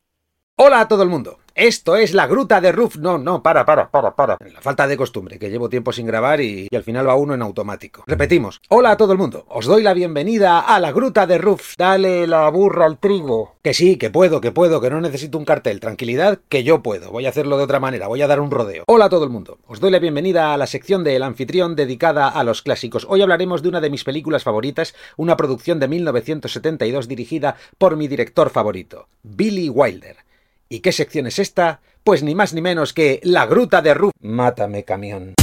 Hola 0.55 0.83
a 0.83 0.87
todo 0.89 1.03
el 1.03 1.09
mundo. 1.09 1.40
Esto 1.55 1.97
es 1.97 2.15
la 2.15 2.27
gruta 2.27 2.61
de 2.61 2.73
Ruf. 2.73 2.97
No, 2.97 3.19
no, 3.19 3.43
para, 3.43 3.65
para, 3.65 3.91
para, 3.91 4.15
para. 4.15 4.39
La 4.53 4.61
falta 4.61 4.87
de 4.87 4.97
costumbre, 4.97 5.39
que 5.39 5.51
llevo 5.51 5.69
tiempo 5.69 5.93
sin 5.93 6.07
grabar 6.07 6.41
y, 6.41 6.69
al 6.75 6.83
final 6.83 7.09
va 7.09 7.17
uno 7.17 7.35
en 7.35 7.43
automático. 7.43 8.05
Repetimos. 8.07 8.61
Hola 8.69 8.93
a 8.93 8.97
todo 8.97 9.13
el 9.13 9.19
mundo. 9.19 9.45
Os 9.49 9.67
doy 9.67 9.83
la 9.83 9.95
bienvenida 9.95 10.61
a 10.61 10.79
la 10.81 10.93
gruta 10.93 11.27
de 11.27 11.39
Ruf. 11.39 11.75
Dale 11.77 12.27
la 12.27 12.49
burra 12.51 12.87
al 12.87 12.99
trigo. 12.99 13.57
Que 13.63 13.75
sí, 13.75 13.97
que 13.97 14.11
puedo, 14.11 14.41
que 14.41 14.53
puedo, 14.53 14.81
que 14.81 14.91
no 14.91 15.01
necesito 15.01 15.39
un 15.39 15.45
cartel. 15.45 15.81
Tranquilidad, 15.81 16.39
que 16.49 16.65
yo 16.65 16.83
puedo. 16.83 17.11
Voy 17.11 17.27
a 17.27 17.31
hacerlo 17.31 17.59
de 17.59 17.65
otra 17.65 17.81
manera. 17.81 18.07
Voy 18.07 18.23
a 18.23 18.27
dar 18.27 18.41
un 18.41 18.51
rodeo. 18.51 18.85
Hola 18.87 19.07
a 19.07 19.11
todo 19.11 19.25
el 19.25 19.31
mundo. 19.31 19.59
Os 19.67 19.81
doy 19.81 19.91
la 19.91 19.99
bienvenida 19.99 20.55
a 20.55 20.57
la 20.57 20.67
sección 20.67 21.05
del 21.05 21.23
anfitrión 21.23 21.77
dedicada 21.77 22.29
a 22.29 22.45
los 22.45 22.63
clásicos. 22.63 23.07
Hoy 23.09 23.23
hablaremos 23.23 23.63
de 23.63 23.69
una 23.69 23.81
de 23.81 23.91
mis 23.91 24.05
películas 24.05 24.45
favoritas, 24.45 24.95
una 25.17 25.37
producción 25.37 25.81
de 25.81 25.89
1972 25.89 27.09
dirigida 27.09 27.57
por 27.79 27.97
mi 27.97 28.09
director 28.09 28.51
favorito, 28.51 29.09
Billy 29.23 29.69
Wilder. 29.69 30.30
¿Y 30.73 30.81
qué 30.81 30.93
sección 30.93 31.27
es 31.27 31.41
esta? 31.41 31.81
Pues 32.05 32.23
ni 32.23 32.37
más 32.37 32.55
ni 32.55 32.61
menos 32.61 32.93
que 32.93 33.19
La 33.25 33.45
Gruta 33.45 33.83
de 33.83 33.93
Ruf. 33.93 34.13
Mátame, 34.21 34.85
camión. 34.85 35.35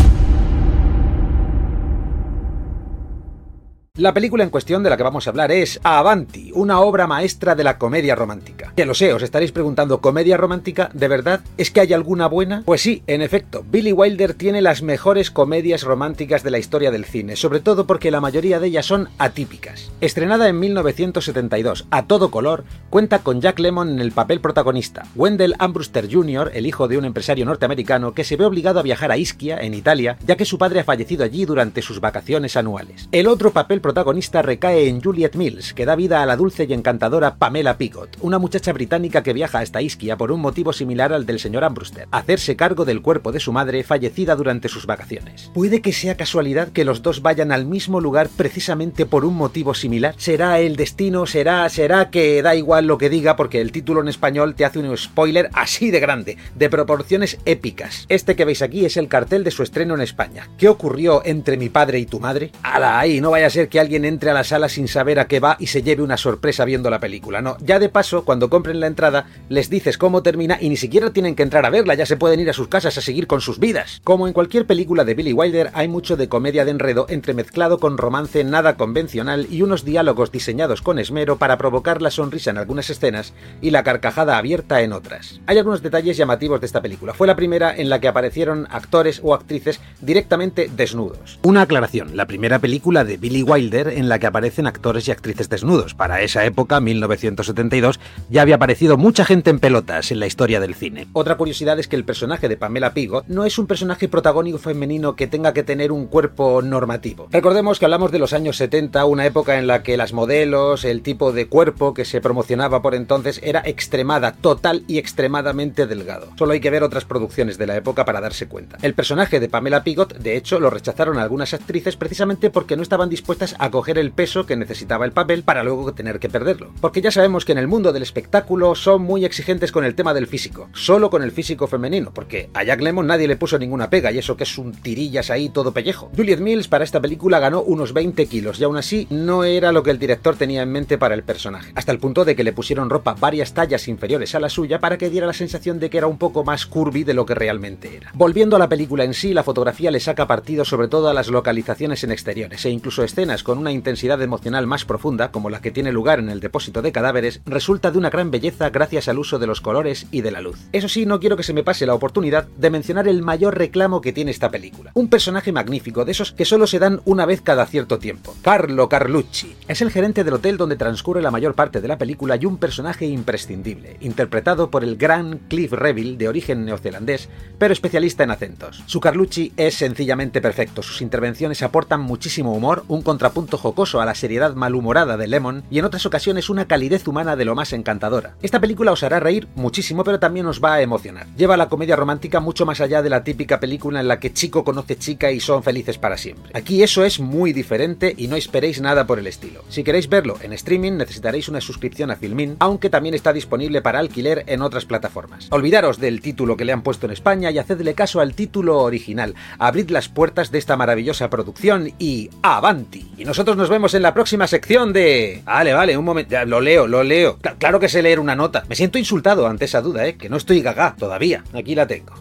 La 3.97 4.13
película 4.13 4.43
en 4.43 4.51
cuestión 4.51 4.83
de 4.83 4.91
la 4.91 4.97
que 4.97 5.01
vamos 5.01 5.25
a 5.25 5.31
hablar 5.31 5.51
es 5.51 5.79
Avanti, 5.81 6.51
una 6.53 6.81
obra 6.81 7.07
maestra 7.07 7.55
de 7.55 7.63
la 7.63 7.79
comedia 7.79 8.13
romántica. 8.13 8.71
Que 8.75 8.85
lo 8.85 8.93
sé, 8.93 9.11
os 9.11 9.23
estaréis 9.23 9.51
preguntando, 9.51 10.01
¿comedia 10.01 10.37
romántica? 10.37 10.91
¿De 10.93 11.07
verdad? 11.07 11.41
¿Es 11.57 11.71
que 11.71 11.79
hay 11.79 11.93
alguna 11.93 12.27
buena? 12.27 12.61
Pues 12.63 12.81
sí, 12.81 13.01
en 13.07 13.23
efecto, 13.23 13.65
Billy 13.67 13.91
Wilder 13.91 14.35
tiene 14.35 14.61
las 14.61 14.83
mejores 14.83 15.31
comedias 15.31 15.81
románticas 15.81 16.43
de 16.43 16.51
la 16.51 16.59
historia 16.59 16.91
del 16.91 17.05
cine, 17.05 17.35
sobre 17.35 17.59
todo 17.59 17.87
porque 17.87 18.11
la 18.11 18.21
mayoría 18.21 18.59
de 18.59 18.67
ellas 18.67 18.85
son 18.85 19.09
atípicas. 19.17 19.89
Estrenada 19.99 20.47
en 20.47 20.59
1972, 20.59 21.87
a 21.89 22.05
todo 22.05 22.29
color, 22.29 22.65
cuenta 22.91 23.23
con 23.23 23.41
Jack 23.41 23.57
Lemmon 23.57 23.89
en 23.89 23.99
el 23.99 24.11
papel 24.11 24.41
protagonista, 24.41 25.07
Wendell 25.15 25.55
Ambruster 25.57 26.07
Jr., 26.07 26.51
el 26.53 26.67
hijo 26.67 26.87
de 26.87 26.99
un 26.99 27.05
empresario 27.05 27.45
norteamericano 27.45 28.13
que 28.13 28.23
se 28.23 28.35
ve 28.35 28.45
obligado 28.45 28.79
a 28.79 28.83
viajar 28.83 29.11
a 29.11 29.17
Ischia, 29.17 29.57
en 29.57 29.73
Italia, 29.73 30.19
ya 30.23 30.35
que 30.35 30.45
su 30.45 30.59
padre 30.59 30.81
ha 30.81 30.83
fallecido 30.83 31.23
allí 31.23 31.45
durante 31.45 31.81
sus 31.81 31.99
vacaciones 31.99 32.55
anuales. 32.57 33.09
El 33.11 33.25
otro 33.25 33.49
papel 33.49 33.81
protagonista 33.87 34.41
recae 34.41 34.89
en 34.89 35.01
Juliet 35.01 35.37
Mills, 35.37 35.73
que 35.73 35.85
da 35.85 35.95
vida 35.95 36.21
a 36.21 36.25
la 36.25 36.35
dulce 36.35 36.65
y 36.67 36.73
encantadora 36.73 37.35
Pamela 37.35 37.77
Pigot, 37.77 38.17
una 38.19 38.37
muchacha 38.37 38.73
británica 38.73 39.23
que 39.23 39.31
viaja 39.31 39.59
hasta 39.59 39.81
Ischia 39.81 40.17
por 40.17 40.33
un 40.33 40.41
motivo 40.41 40.73
similar 40.73 41.13
al 41.13 41.25
del 41.25 41.39
señor 41.39 41.63
Ambruster, 41.63 42.05
hacerse 42.11 42.57
cargo 42.57 42.83
del 42.83 43.01
cuerpo 43.01 43.31
de 43.31 43.39
su 43.39 43.53
madre 43.53 43.85
fallecida 43.85 44.35
durante 44.35 44.67
sus 44.67 44.87
vacaciones. 44.87 45.51
Puede 45.53 45.81
que 45.81 45.93
sea 45.93 46.17
casualidad 46.17 46.73
que 46.73 46.83
los 46.83 47.01
dos 47.01 47.21
vayan 47.21 47.53
al 47.53 47.65
mismo 47.65 48.01
lugar 48.01 48.27
precisamente 48.35 49.05
por 49.05 49.23
un 49.23 49.35
motivo 49.35 49.73
similar. 49.73 50.15
¿Será 50.17 50.59
el 50.59 50.75
destino? 50.75 51.25
¿Será, 51.25 51.69
será 51.69 52.09
que 52.09 52.41
da 52.41 52.55
igual 52.55 52.87
lo 52.87 52.97
que 52.97 53.09
diga 53.09 53.37
porque 53.37 53.61
el 53.61 53.71
título 53.71 54.01
en 54.01 54.09
español 54.09 54.53
te 54.53 54.65
hace 54.65 54.79
un 54.79 54.97
spoiler 54.97 55.49
así 55.53 55.91
de 55.91 56.01
grande, 56.01 56.35
de 56.55 56.69
proporciones 56.69 57.37
épicas? 57.45 58.05
Este 58.09 58.35
que 58.35 58.43
veis 58.43 58.61
aquí 58.61 58.83
es 58.83 58.97
el 58.97 59.07
cartel 59.07 59.45
de 59.45 59.51
su 59.51 59.63
estreno 59.63 59.95
en 59.95 60.01
España. 60.01 60.49
¿Qué 60.57 60.67
ocurrió 60.67 61.21
entre 61.23 61.55
mi 61.55 61.69
padre 61.69 61.99
y 61.99 62.05
tu 62.05 62.19
madre? 62.19 62.51
¡Hala 62.63 62.99
ahí! 62.99 63.21
No 63.21 63.31
vaya 63.31 63.47
a 63.47 63.49
ser 63.49 63.69
que 63.69 63.76
alguien 63.77 64.05
entre 64.05 64.31
a 64.31 64.33
la 64.33 64.43
sala 64.43 64.69
sin 64.69 64.87
saber 64.87 65.19
a 65.19 65.27
qué 65.27 65.39
va 65.39 65.57
y 65.59 65.67
se 65.67 65.83
lleve 65.83 66.03
una 66.03 66.17
sorpresa 66.17 66.65
viendo 66.65 66.89
la 66.89 66.99
película. 66.99 67.41
No, 67.41 67.57
ya 67.59 67.79
de 67.79 67.89
paso, 67.89 68.25
cuando 68.25 68.49
compren 68.49 68.79
la 68.79 68.87
entrada, 68.87 69.27
les 69.49 69.69
dices 69.69 69.97
cómo 69.97 70.23
termina 70.23 70.57
y 70.59 70.69
ni 70.69 70.77
siquiera 70.77 71.11
tienen 71.11 71.35
que 71.35 71.43
entrar 71.43 71.65
a 71.65 71.69
verla, 71.69 71.93
ya 71.93 72.05
se 72.05 72.17
pueden 72.17 72.39
ir 72.39 72.49
a 72.49 72.53
sus 72.53 72.67
casas 72.67 72.97
a 72.97 73.01
seguir 73.01 73.27
con 73.27 73.41
sus 73.41 73.59
vidas. 73.59 74.01
Como 74.03 74.27
en 74.27 74.33
cualquier 74.33 74.65
película 74.65 75.05
de 75.05 75.13
Billy 75.13 75.33
Wilder, 75.33 75.71
hay 75.73 75.87
mucho 75.87 76.17
de 76.17 76.29
comedia 76.29 76.65
de 76.65 76.71
enredo 76.71 77.05
entremezclado 77.09 77.79
con 77.79 77.97
romance 77.97 78.43
nada 78.43 78.77
convencional 78.77 79.47
y 79.49 79.61
unos 79.61 79.85
diálogos 79.85 80.31
diseñados 80.31 80.81
con 80.81 80.99
esmero 80.99 81.37
para 81.37 81.57
provocar 81.57 82.01
la 82.01 82.11
sonrisa 82.11 82.51
en 82.51 82.57
algunas 82.57 82.89
escenas 82.89 83.33
y 83.61 83.71
la 83.71 83.83
carcajada 83.83 84.37
abierta 84.37 84.81
en 84.81 84.93
otras. 84.93 85.39
Hay 85.45 85.57
algunos 85.57 85.83
detalles 85.83 86.17
llamativos 86.17 86.59
de 86.59 86.65
esta 86.65 86.81
película. 86.81 87.13
Fue 87.13 87.27
la 87.27 87.35
primera 87.35 87.75
en 87.75 87.89
la 87.89 87.99
que 87.99 88.07
aparecieron 88.07 88.67
actores 88.71 89.21
o 89.23 89.33
actrices 89.33 89.79
directamente 90.01 90.69
desnudos. 90.75 91.39
Una 91.43 91.61
aclaración, 91.61 92.15
la 92.15 92.25
primera 92.25 92.59
película 92.59 93.03
de 93.03 93.17
Billy 93.17 93.43
Wilder 93.43 93.66
En 93.73 94.07
la 94.07 94.17
que 94.17 94.27
aparecen 94.27 94.65
actores 94.65 95.07
y 95.07 95.11
actrices 95.11 95.49
desnudos. 95.49 95.93
Para 95.93 96.21
esa 96.21 96.45
época, 96.45 96.79
1972, 96.79 97.99
ya 98.29 98.41
había 98.41 98.55
aparecido 98.55 98.97
mucha 98.97 99.25
gente 99.25 99.49
en 99.49 99.59
pelotas 99.59 100.09
en 100.11 100.21
la 100.21 100.27
historia 100.27 100.61
del 100.61 100.73
cine. 100.73 101.07
Otra 101.11 101.35
curiosidad 101.35 101.77
es 101.77 101.89
que 101.89 101.97
el 101.97 102.05
personaje 102.05 102.47
de 102.47 102.55
Pamela 102.55 102.93
Pigot 102.93 103.27
no 103.27 103.43
es 103.43 103.57
un 103.57 103.67
personaje 103.67 104.07
protagónico 104.07 104.57
femenino 104.57 105.17
que 105.17 105.27
tenga 105.27 105.53
que 105.53 105.63
tener 105.63 105.91
un 105.91 106.07
cuerpo 106.07 106.61
normativo. 106.61 107.27
Recordemos 107.29 107.77
que 107.77 107.85
hablamos 107.85 108.11
de 108.11 108.19
los 108.19 108.31
años 108.31 108.55
70, 108.55 109.03
una 109.05 109.25
época 109.25 109.59
en 109.59 109.67
la 109.67 109.83
que 109.83 109.97
las 109.97 110.13
modelos, 110.13 110.85
el 110.85 111.01
tipo 111.01 111.33
de 111.33 111.47
cuerpo 111.47 111.93
que 111.93 112.05
se 112.05 112.21
promocionaba 112.21 112.81
por 112.81 112.95
entonces 112.95 113.41
era 113.43 113.61
extremada, 113.65 114.31
total 114.31 114.85
y 114.87 114.97
extremadamente 114.97 115.87
delgado. 115.87 116.29
Solo 116.37 116.53
hay 116.53 116.61
que 116.61 116.69
ver 116.69 116.83
otras 116.83 117.03
producciones 117.03 117.57
de 117.57 117.67
la 117.67 117.75
época 117.75 118.05
para 118.05 118.21
darse 118.21 118.47
cuenta. 118.47 118.77
El 118.81 118.93
personaje 118.93 119.41
de 119.41 119.49
Pamela 119.49 119.83
Pigot, 119.83 120.17
de 120.17 120.37
hecho, 120.37 120.61
lo 120.61 120.69
rechazaron 120.69 121.19
algunas 121.19 121.53
actrices 121.53 121.97
precisamente 121.97 122.49
porque 122.49 122.77
no 122.77 122.83
estaban 122.83 123.09
dispuestas 123.09 123.55
a 123.59 123.71
coger 123.71 123.97
el 123.97 124.11
peso 124.11 124.45
que 124.45 124.55
necesitaba 124.55 125.05
el 125.05 125.11
papel 125.11 125.43
para 125.43 125.63
luego 125.63 125.93
tener 125.93 126.19
que 126.19 126.29
perderlo. 126.29 126.71
Porque 126.81 127.01
ya 127.01 127.11
sabemos 127.11 127.45
que 127.45 127.51
en 127.51 127.57
el 127.57 127.67
mundo 127.67 127.93
del 127.93 128.03
espectáculo 128.03 128.75
son 128.75 129.01
muy 129.01 129.25
exigentes 129.25 129.71
con 129.71 129.83
el 129.83 129.95
tema 129.95 130.13
del 130.13 130.27
físico, 130.27 130.69
solo 130.73 131.09
con 131.09 131.23
el 131.23 131.31
físico 131.31 131.67
femenino, 131.67 132.11
porque 132.13 132.49
a 132.53 132.63
Jack 132.63 132.81
Lemmon 132.81 133.07
nadie 133.07 133.27
le 133.27 133.35
puso 133.35 133.59
ninguna 133.59 133.89
pega 133.89 134.11
y 134.11 134.17
eso 134.17 134.37
que 134.37 134.43
es 134.43 134.57
un 134.57 134.73
tirillas 134.73 135.29
ahí 135.29 135.49
todo 135.49 135.71
pellejo. 135.71 136.11
Juliet 136.15 136.39
Mills 136.39 136.67
para 136.67 136.83
esta 136.83 137.01
película 137.01 137.39
ganó 137.39 137.61
unos 137.61 137.93
20 137.93 138.25
kilos 138.27 138.59
y 138.59 138.63
aún 138.63 138.77
así 138.77 139.07
no 139.09 139.43
era 139.43 139.71
lo 139.71 139.83
que 139.83 139.91
el 139.91 139.99
director 139.99 140.35
tenía 140.35 140.61
en 140.61 140.71
mente 140.71 140.97
para 140.97 141.15
el 141.15 141.23
personaje, 141.23 141.71
hasta 141.75 141.91
el 141.91 141.99
punto 141.99 142.25
de 142.25 142.35
que 142.35 142.43
le 142.43 142.53
pusieron 142.53 142.89
ropa 142.89 143.15
varias 143.19 143.53
tallas 143.53 143.87
inferiores 143.87 144.35
a 144.35 144.39
la 144.39 144.49
suya 144.49 144.79
para 144.79 144.97
que 144.97 145.09
diera 145.09 145.27
la 145.27 145.33
sensación 145.33 145.79
de 145.79 145.89
que 145.89 145.97
era 145.97 146.07
un 146.07 146.17
poco 146.17 146.43
más 146.43 146.65
curvy 146.65 147.03
de 147.03 147.13
lo 147.13 147.25
que 147.25 147.35
realmente 147.35 147.95
era. 147.95 148.11
Volviendo 148.13 148.55
a 148.55 148.59
la 148.59 148.69
película 148.69 149.03
en 149.03 149.13
sí, 149.13 149.33
la 149.33 149.43
fotografía 149.43 149.91
le 149.91 149.99
saca 149.99 150.27
partido 150.27 150.65
sobre 150.65 150.87
todo 150.87 151.09
a 151.09 151.13
las 151.13 151.27
localizaciones 151.27 152.03
en 152.03 152.11
exteriores 152.11 152.65
e 152.65 152.69
incluso 152.69 153.03
escenas 153.03 153.36
con 153.43 153.57
una 153.57 153.71
intensidad 153.71 154.21
emocional 154.21 154.67
más 154.67 154.85
profunda, 154.85 155.31
como 155.31 155.49
la 155.49 155.61
que 155.61 155.71
tiene 155.71 155.91
lugar 155.91 156.19
en 156.19 156.29
el 156.29 156.39
depósito 156.39 156.81
de 156.81 156.91
cadáveres, 156.91 157.41
resulta 157.45 157.91
de 157.91 157.97
una 157.97 158.09
gran 158.09 158.31
belleza 158.31 158.69
gracias 158.69 159.07
al 159.07 159.19
uso 159.19 159.39
de 159.39 159.47
los 159.47 159.61
colores 159.61 160.07
y 160.11 160.21
de 160.21 160.31
la 160.31 160.41
luz. 160.41 160.59
Eso 160.71 160.87
sí, 160.87 161.05
no 161.05 161.19
quiero 161.19 161.37
que 161.37 161.43
se 161.43 161.53
me 161.53 161.63
pase 161.63 161.85
la 161.85 161.93
oportunidad 161.93 162.47
de 162.57 162.69
mencionar 162.69 163.07
el 163.07 163.21
mayor 163.21 163.57
reclamo 163.57 164.01
que 164.01 164.13
tiene 164.13 164.31
esta 164.31 164.49
película. 164.49 164.91
Un 164.93 165.09
personaje 165.09 165.51
magnífico, 165.51 166.05
de 166.05 166.11
esos 166.11 166.31
que 166.31 166.45
solo 166.45 166.67
se 166.67 166.79
dan 166.79 167.01
una 167.05 167.25
vez 167.25 167.41
cada 167.41 167.65
cierto 167.65 167.99
tiempo. 167.99 168.35
Carlo 168.41 168.89
Carlucci. 168.89 169.55
Es 169.67 169.81
el 169.81 169.91
gerente 169.91 170.23
del 170.23 170.35
hotel 170.35 170.57
donde 170.57 170.75
transcurre 170.75 171.21
la 171.21 171.31
mayor 171.31 171.53
parte 171.53 171.81
de 171.81 171.87
la 171.87 171.97
película 171.97 172.35
y 172.35 172.45
un 172.45 172.57
personaje 172.57 173.05
imprescindible, 173.05 173.97
interpretado 174.01 174.69
por 174.69 174.83
el 174.83 174.97
gran 174.97 175.39
Cliff 175.47 175.71
Reville 175.73 176.17
de 176.17 176.27
origen 176.27 176.65
neozelandés, 176.65 177.29
pero 177.57 177.73
especialista 177.73 178.23
en 178.23 178.31
acentos. 178.31 178.83
Su 178.85 178.99
Carlucci 178.99 179.53
es 179.57 179.75
sencillamente 179.75 180.41
perfecto, 180.41 180.81
sus 180.81 181.01
intervenciones 181.01 181.61
aportan 181.63 182.01
muchísimo 182.01 182.53
humor, 182.53 182.83
un 182.87 183.01
contrapunto 183.27 183.57
jocoso 183.57 183.99
a 183.99 184.05
la 184.05 184.15
seriedad 184.15 184.55
malhumorada 184.55 185.17
de 185.17 185.27
Lemon 185.27 185.65
y 185.69 185.79
en 185.79 185.85
otras 185.85 186.05
ocasiones 186.05 186.49
una 186.49 186.65
calidez 186.65 187.05
humana 187.09 187.35
de 187.35 187.43
lo 187.43 187.55
más 187.55 187.73
encantadora. 187.73 188.35
Esta 188.41 188.61
película 188.61 188.93
os 188.93 189.03
hará 189.03 189.19
reír 189.19 189.49
muchísimo, 189.53 190.05
pero 190.05 190.17
también 190.17 190.45
os 190.45 190.63
va 190.63 190.75
a 190.75 190.81
emocionar. 190.81 191.27
Lleva 191.35 191.57
la 191.57 191.67
comedia 191.67 191.97
romántica 191.97 192.39
mucho 192.39 192.65
más 192.65 192.79
allá 192.79 193.01
de 193.01 193.09
la 193.09 193.25
típica 193.25 193.59
película 193.59 193.99
en 193.99 194.07
la 194.07 194.21
que 194.21 194.31
chico 194.31 194.63
conoce 194.63 194.97
chica 194.97 195.29
y 195.29 195.41
son 195.41 195.61
felices 195.61 195.97
para 195.97 196.15
siempre. 196.15 196.53
Aquí 196.53 196.83
eso 196.83 197.03
es 197.03 197.19
muy 197.19 197.51
diferente 197.51 198.15
y 198.17 198.29
no 198.29 198.37
esperéis 198.37 198.79
nada 198.79 199.05
por 199.05 199.19
el 199.19 199.27
estilo. 199.27 199.61
Si 199.67 199.83
queréis 199.83 200.07
verlo 200.07 200.37
en 200.41 200.53
streaming 200.53 200.93
necesitaréis 200.93 201.49
una 201.49 201.59
suscripción 201.59 202.11
a 202.11 202.15
Filmin, 202.15 202.55
aunque 202.59 202.89
también 202.89 203.13
está 203.13 203.33
disponible 203.33 203.81
para 203.81 203.99
alquiler 203.99 204.45
en 204.47 204.61
otras 204.61 204.85
plataformas. 204.85 205.49
Olvidaros 205.51 205.99
del 205.99 206.21
título 206.21 206.55
que 206.55 206.63
le 206.63 206.71
han 206.71 206.81
puesto 206.81 207.07
en 207.07 207.11
España 207.11 207.51
y 207.51 207.57
hacedle 207.57 207.93
caso 207.93 208.21
al 208.21 208.35
título 208.35 208.79
original. 208.79 209.35
Abrid 209.59 209.89
las 209.89 210.07
puertas 210.07 210.49
de 210.49 210.59
esta 210.59 210.77
maravillosa 210.77 211.29
producción 211.29 211.91
y 211.99 212.29
¡Avanti! 212.41 213.11
Y 213.17 213.25
nosotros 213.25 213.57
nos 213.57 213.67
vemos 213.67 213.95
en 213.95 214.03
la 214.03 214.13
próxima 214.13 214.45
sección 214.45 214.93
de... 214.93 215.41
Vale, 215.43 215.73
vale, 215.73 215.97
un 215.97 216.05
momento. 216.05 216.45
Lo 216.45 216.61
leo, 216.61 216.85
lo 216.85 217.03
leo. 217.03 217.39
claro 217.57 217.79
que 217.79 217.89
sé 217.89 218.03
leer 218.03 218.19
una 218.19 218.35
nota. 218.35 218.63
Me 218.69 218.75
siento 218.75 218.99
insultado 218.99 219.47
ante 219.47 219.65
esa 219.65 219.81
duda, 219.81 220.05
¿eh? 220.05 220.15
Que 220.17 220.29
no 220.29 220.37
estoy 220.37 220.61
gaga 220.61 220.95
todavía. 220.97 221.43
Aquí 221.53 221.73
la 221.73 221.87
tengo. 221.87 222.13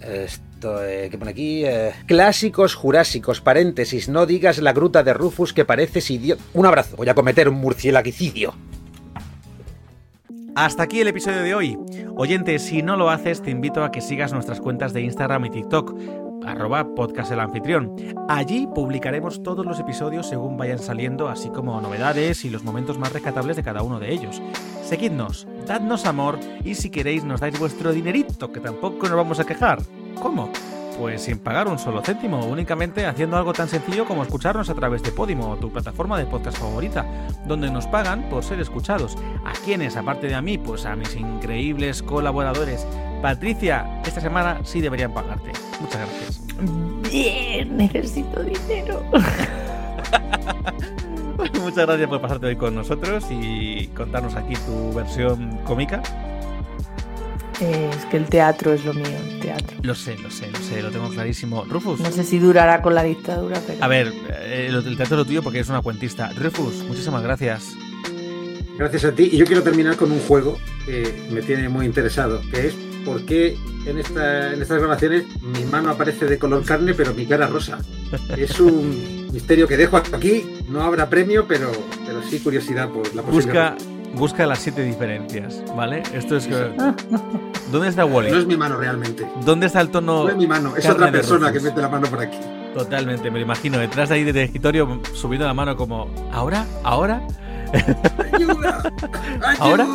Esto 0.00 0.84
eh, 0.84 1.08
que 1.10 1.18
pone 1.18 1.32
aquí. 1.32 1.64
Eh, 1.64 1.92
clásicos 2.06 2.76
jurásicos, 2.76 3.40
paréntesis. 3.40 4.08
No 4.08 4.24
digas 4.24 4.58
la 4.58 4.72
gruta 4.72 5.02
de 5.02 5.14
Rufus 5.14 5.52
que 5.52 5.64
pareces 5.64 6.08
idiota. 6.12 6.40
Un 6.52 6.66
abrazo. 6.66 6.96
Voy 6.96 7.08
a 7.08 7.14
cometer 7.14 7.48
un 7.48 7.56
murcielaguicidio. 7.56 8.54
Hasta 10.54 10.84
aquí 10.84 11.00
el 11.00 11.08
episodio 11.08 11.42
de 11.42 11.54
hoy. 11.56 11.76
Oyente, 12.14 12.60
si 12.60 12.82
no 12.82 12.96
lo 12.96 13.10
haces, 13.10 13.42
te 13.42 13.50
invito 13.50 13.82
a 13.82 13.90
que 13.90 14.00
sigas 14.00 14.32
nuestras 14.32 14.60
cuentas 14.60 14.92
de 14.92 15.00
Instagram 15.00 15.46
y 15.46 15.50
TikTok 15.50 15.98
arroba 16.44 16.94
podcast 16.94 17.32
el 17.32 17.40
anfitrión. 17.40 17.94
Allí 18.28 18.66
publicaremos 18.74 19.42
todos 19.42 19.64
los 19.64 19.78
episodios 19.80 20.28
según 20.28 20.56
vayan 20.56 20.78
saliendo, 20.78 21.28
así 21.28 21.48
como 21.50 21.80
novedades 21.80 22.44
y 22.44 22.50
los 22.50 22.64
momentos 22.64 22.98
más 22.98 23.12
rescatables 23.12 23.56
de 23.56 23.62
cada 23.62 23.82
uno 23.82 24.00
de 24.00 24.12
ellos. 24.12 24.42
Seguidnos, 24.82 25.46
dadnos 25.66 26.06
amor 26.06 26.38
y 26.64 26.74
si 26.74 26.90
queréis 26.90 27.24
nos 27.24 27.40
dais 27.40 27.58
vuestro 27.58 27.92
dinerito, 27.92 28.52
que 28.52 28.60
tampoco 28.60 29.08
nos 29.08 29.16
vamos 29.16 29.40
a 29.40 29.44
quejar. 29.44 29.78
¿Cómo? 30.20 30.50
Pues 30.98 31.22
sin 31.22 31.38
pagar 31.38 31.68
un 31.68 31.78
solo 31.78 32.02
céntimo, 32.02 32.44
únicamente 32.46 33.04
haciendo 33.06 33.36
algo 33.36 33.52
tan 33.52 33.68
sencillo 33.68 34.04
como 34.04 34.22
escucharnos 34.22 34.70
a 34.70 34.74
través 34.74 35.02
de 35.02 35.10
Podimo, 35.10 35.56
tu 35.56 35.72
plataforma 35.72 36.18
de 36.18 36.26
podcast 36.26 36.58
favorita, 36.58 37.04
donde 37.46 37.70
nos 37.70 37.86
pagan 37.86 38.28
por 38.28 38.44
ser 38.44 38.60
escuchados. 38.60 39.16
A 39.44 39.52
quienes, 39.64 39.96
aparte 39.96 40.28
de 40.28 40.34
a 40.34 40.42
mí, 40.42 40.56
pues 40.58 40.86
a 40.86 40.94
mis 40.94 41.16
increíbles 41.16 42.02
colaboradores. 42.02 42.86
Patricia, 43.22 44.00
esta 44.04 44.20
semana 44.20 44.60
sí 44.64 44.80
deberían 44.80 45.12
pagarte. 45.12 45.50
Muchas 45.80 46.00
gracias. 46.00 46.42
Bien, 47.10 47.76
necesito 47.76 48.42
dinero. 48.42 49.02
Muchas 51.60 51.86
gracias 51.86 52.08
por 52.08 52.20
pasarte 52.20 52.46
hoy 52.46 52.56
con 52.56 52.74
nosotros 52.74 53.24
y 53.30 53.88
contarnos 53.88 54.36
aquí 54.36 54.54
tu 54.54 54.92
versión 54.92 55.58
cómica. 55.64 56.02
Es 57.60 58.04
que 58.06 58.16
el 58.16 58.26
teatro 58.26 58.72
es 58.72 58.84
lo 58.84 58.92
mío, 58.94 59.06
el 59.30 59.40
teatro. 59.40 59.76
Lo 59.82 59.94
sé, 59.94 60.16
lo 60.18 60.30
sé, 60.30 60.50
lo 60.50 60.58
sé, 60.58 60.82
lo 60.82 60.90
tengo 60.90 61.08
clarísimo. 61.08 61.64
Rufus. 61.64 62.00
No 62.00 62.10
sé 62.10 62.24
si 62.24 62.38
durará 62.38 62.82
con 62.82 62.94
la 62.94 63.02
dictadura, 63.02 63.60
pero. 63.66 63.82
A 63.82 63.88
ver, 63.88 64.12
eh, 64.30 64.70
el 64.70 64.96
teatro 64.96 65.16
es 65.16 65.18
lo 65.18 65.24
tuyo 65.24 65.42
porque 65.42 65.58
eres 65.58 65.68
una 65.68 65.82
cuentista. 65.82 66.30
Rufus, 66.36 66.82
muchísimas 66.84 67.22
gracias. 67.22 67.74
Gracias 68.76 69.04
a 69.04 69.12
ti. 69.12 69.30
Y 69.32 69.36
yo 69.36 69.46
quiero 69.46 69.62
terminar 69.62 69.96
con 69.96 70.10
un 70.10 70.18
juego 70.20 70.58
que 70.84 71.28
me 71.30 71.42
tiene 71.42 71.68
muy 71.68 71.86
interesado, 71.86 72.40
que 72.50 72.66
es 72.66 72.74
por 73.04 73.24
qué 73.24 73.56
en, 73.86 73.98
esta, 73.98 74.52
en 74.52 74.62
estas 74.62 74.78
grabaciones 74.78 75.24
mi 75.42 75.64
mano 75.64 75.90
aparece 75.90 76.26
de 76.26 76.38
color 76.38 76.64
carne, 76.64 76.94
pero 76.94 77.14
mi 77.14 77.26
cara 77.26 77.46
rosa. 77.46 77.78
Es 78.36 78.58
un 78.58 79.28
misterio 79.32 79.68
que 79.68 79.76
dejo 79.76 79.96
aquí. 79.96 80.44
No 80.68 80.82
habrá 80.82 81.08
premio, 81.08 81.46
pero, 81.46 81.70
pero 82.06 82.22
sí 82.22 82.40
curiosidad 82.40 82.88
por 82.88 83.14
la 83.14 83.22
Busca, 83.22 83.76
busca 84.16 84.46
las 84.46 84.58
siete 84.58 84.82
diferencias, 84.82 85.62
¿vale? 85.76 86.02
Esto 86.12 86.36
es. 86.36 86.48
¿Dónde 87.72 87.88
está 87.88 88.04
Wally? 88.04 88.30
No 88.30 88.38
es 88.38 88.46
mi 88.46 88.56
mano 88.56 88.76
realmente. 88.76 89.26
¿Dónde 89.44 89.66
está 89.66 89.80
el 89.80 89.90
tono? 89.90 90.24
No 90.24 90.30
es 90.30 90.36
mi 90.36 90.46
mano, 90.46 90.76
es 90.76 90.88
otra 90.88 91.10
persona 91.10 91.52
que 91.52 91.60
mete 91.60 91.80
la 91.80 91.88
mano 91.88 92.06
por 92.06 92.20
aquí. 92.20 92.38
Totalmente, 92.74 93.30
me 93.30 93.38
lo 93.38 93.44
imagino, 93.44 93.78
detrás 93.78 94.08
de 94.08 94.16
ahí 94.16 94.24
del 94.24 94.36
escritorio 94.36 95.00
subiendo 95.12 95.46
la 95.46 95.54
mano 95.54 95.76
como, 95.76 96.10
¿ahora? 96.32 96.66
¿Ahora? 96.82 97.22
¡Ayuda! 98.32 98.82
¿Ahora? 99.60 99.86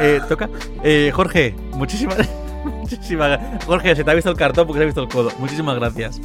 Eh, 0.00 0.20
toca. 0.28 0.48
Eh, 0.82 1.10
Jorge, 1.14 1.54
muchísimas, 1.72 2.18
muchísimas 2.64 3.38
Jorge, 3.66 3.96
se 3.96 4.04
te 4.04 4.10
ha 4.10 4.14
visto 4.14 4.30
el 4.30 4.36
cartón 4.36 4.66
porque 4.66 4.78
se 4.78 4.82
ha 4.84 4.86
visto 4.86 5.02
el 5.02 5.08
codo. 5.08 5.30
Muchísimas 5.38 5.76
gracias. 5.76 6.20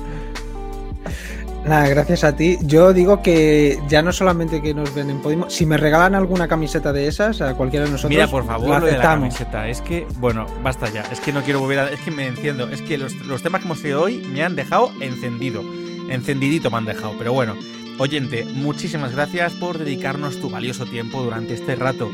Nada, 1.66 1.88
gracias 1.88 2.24
a 2.24 2.36
ti. 2.36 2.60
Yo 2.62 2.94
digo 2.94 3.24
que 3.24 3.80
ya 3.88 4.04
no 4.04 4.12
solamente 4.12 4.62
que 4.62 4.76
nos 4.76 4.94
ven 4.94 5.10
en 5.10 5.20
Podimo, 5.20 5.50
si 5.50 5.66
me 5.66 5.78
regalan 5.78 6.14
alguna 6.14 6.48
camiseta 6.48 6.94
de 6.94 7.08
esas 7.08 7.42
a 7.42 7.56
cualquiera 7.56 7.86
de 7.86 7.92
nosotros. 7.92 8.12
Mira, 8.12 8.28
por 8.28 8.46
favor, 8.46 8.82
lo 8.82 8.86
de 8.86 8.94
la 8.94 9.02
camiseta. 9.02 9.68
Es 9.68 9.82
que, 9.82 10.06
bueno, 10.20 10.46
basta 10.62 10.88
ya. 10.92 11.02
Es 11.12 11.20
que 11.20 11.34
no 11.34 11.42
quiero 11.42 11.60
volver 11.60 11.80
a. 11.80 11.90
Es 11.90 12.00
que 12.02 12.12
me 12.12 12.28
enciendo. 12.28 12.70
Es 12.70 12.84
que 12.84 13.00
los, 13.00 13.16
los 13.26 13.42
temas 13.42 13.62
que 13.62 13.68
hemos 13.68 13.82
tenido 13.82 14.04
hoy 14.04 14.18
me 14.32 14.44
han 14.44 14.56
dejado 14.56 14.92
encendido. 15.02 15.64
Encendidito 16.08 16.70
me 16.70 16.78
han 16.78 16.86
dejado. 16.86 17.16
Pero 17.18 17.34
bueno, 17.34 17.56
oyente, 17.98 18.46
muchísimas 18.46 19.14
gracias 19.14 19.54
por 19.54 19.80
dedicarnos 19.80 20.40
tu 20.40 20.52
valioso 20.52 20.86
tiempo 20.86 21.24
durante 21.24 21.56
este 21.56 21.76
rato. 21.76 22.12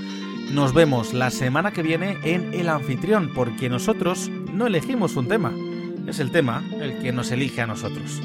Nos 0.50 0.74
vemos 0.74 1.14
la 1.14 1.30
semana 1.30 1.72
que 1.72 1.84
viene 1.84 2.18
en 2.24 2.54
El 2.54 2.70
Anfitrión, 2.70 3.32
porque 3.34 3.70
nosotros 3.70 4.30
no 4.30 4.68
elegimos 4.68 5.18
un 5.18 5.28
tema. 5.28 5.52
Es 6.08 6.20
el 6.20 6.32
tema 6.32 6.64
el 6.80 7.00
que 7.00 7.12
nos 7.12 7.32
elige 7.32 7.62
a 7.62 7.68
nosotros. 7.68 8.22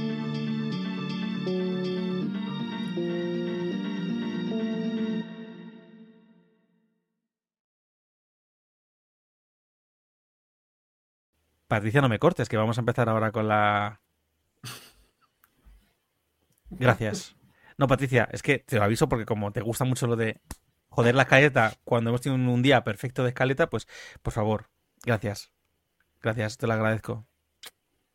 Patricia, 11.68 12.00
no 12.00 12.08
me 12.08 12.18
cortes, 12.18 12.48
que 12.48 12.56
vamos 12.56 12.78
a 12.78 12.80
empezar 12.80 13.08
ahora 13.08 13.32
con 13.32 13.48
la... 13.48 14.00
Gracias. 16.70 17.36
No, 17.78 17.86
Patricia, 17.86 18.28
es 18.32 18.42
que 18.42 18.58
te 18.60 18.76
lo 18.76 18.84
aviso 18.84 19.08
porque 19.08 19.26
como 19.26 19.52
te 19.52 19.60
gusta 19.60 19.84
mucho 19.84 20.06
lo 20.06 20.16
de 20.16 20.40
joder 20.88 21.14
la 21.14 21.22
escaleta 21.22 21.74
cuando 21.84 22.10
hemos 22.10 22.22
tenido 22.22 22.52
un 22.52 22.62
día 22.62 22.82
perfecto 22.84 23.22
de 23.22 23.30
escaleta, 23.30 23.68
pues 23.68 23.86
por 24.22 24.32
favor, 24.32 24.70
gracias. 25.04 25.52
Gracias, 26.22 26.56
te 26.56 26.66
lo 26.66 26.72
agradezco. 26.72 27.26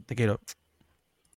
Te 0.06 0.16
quiero. 0.16 0.40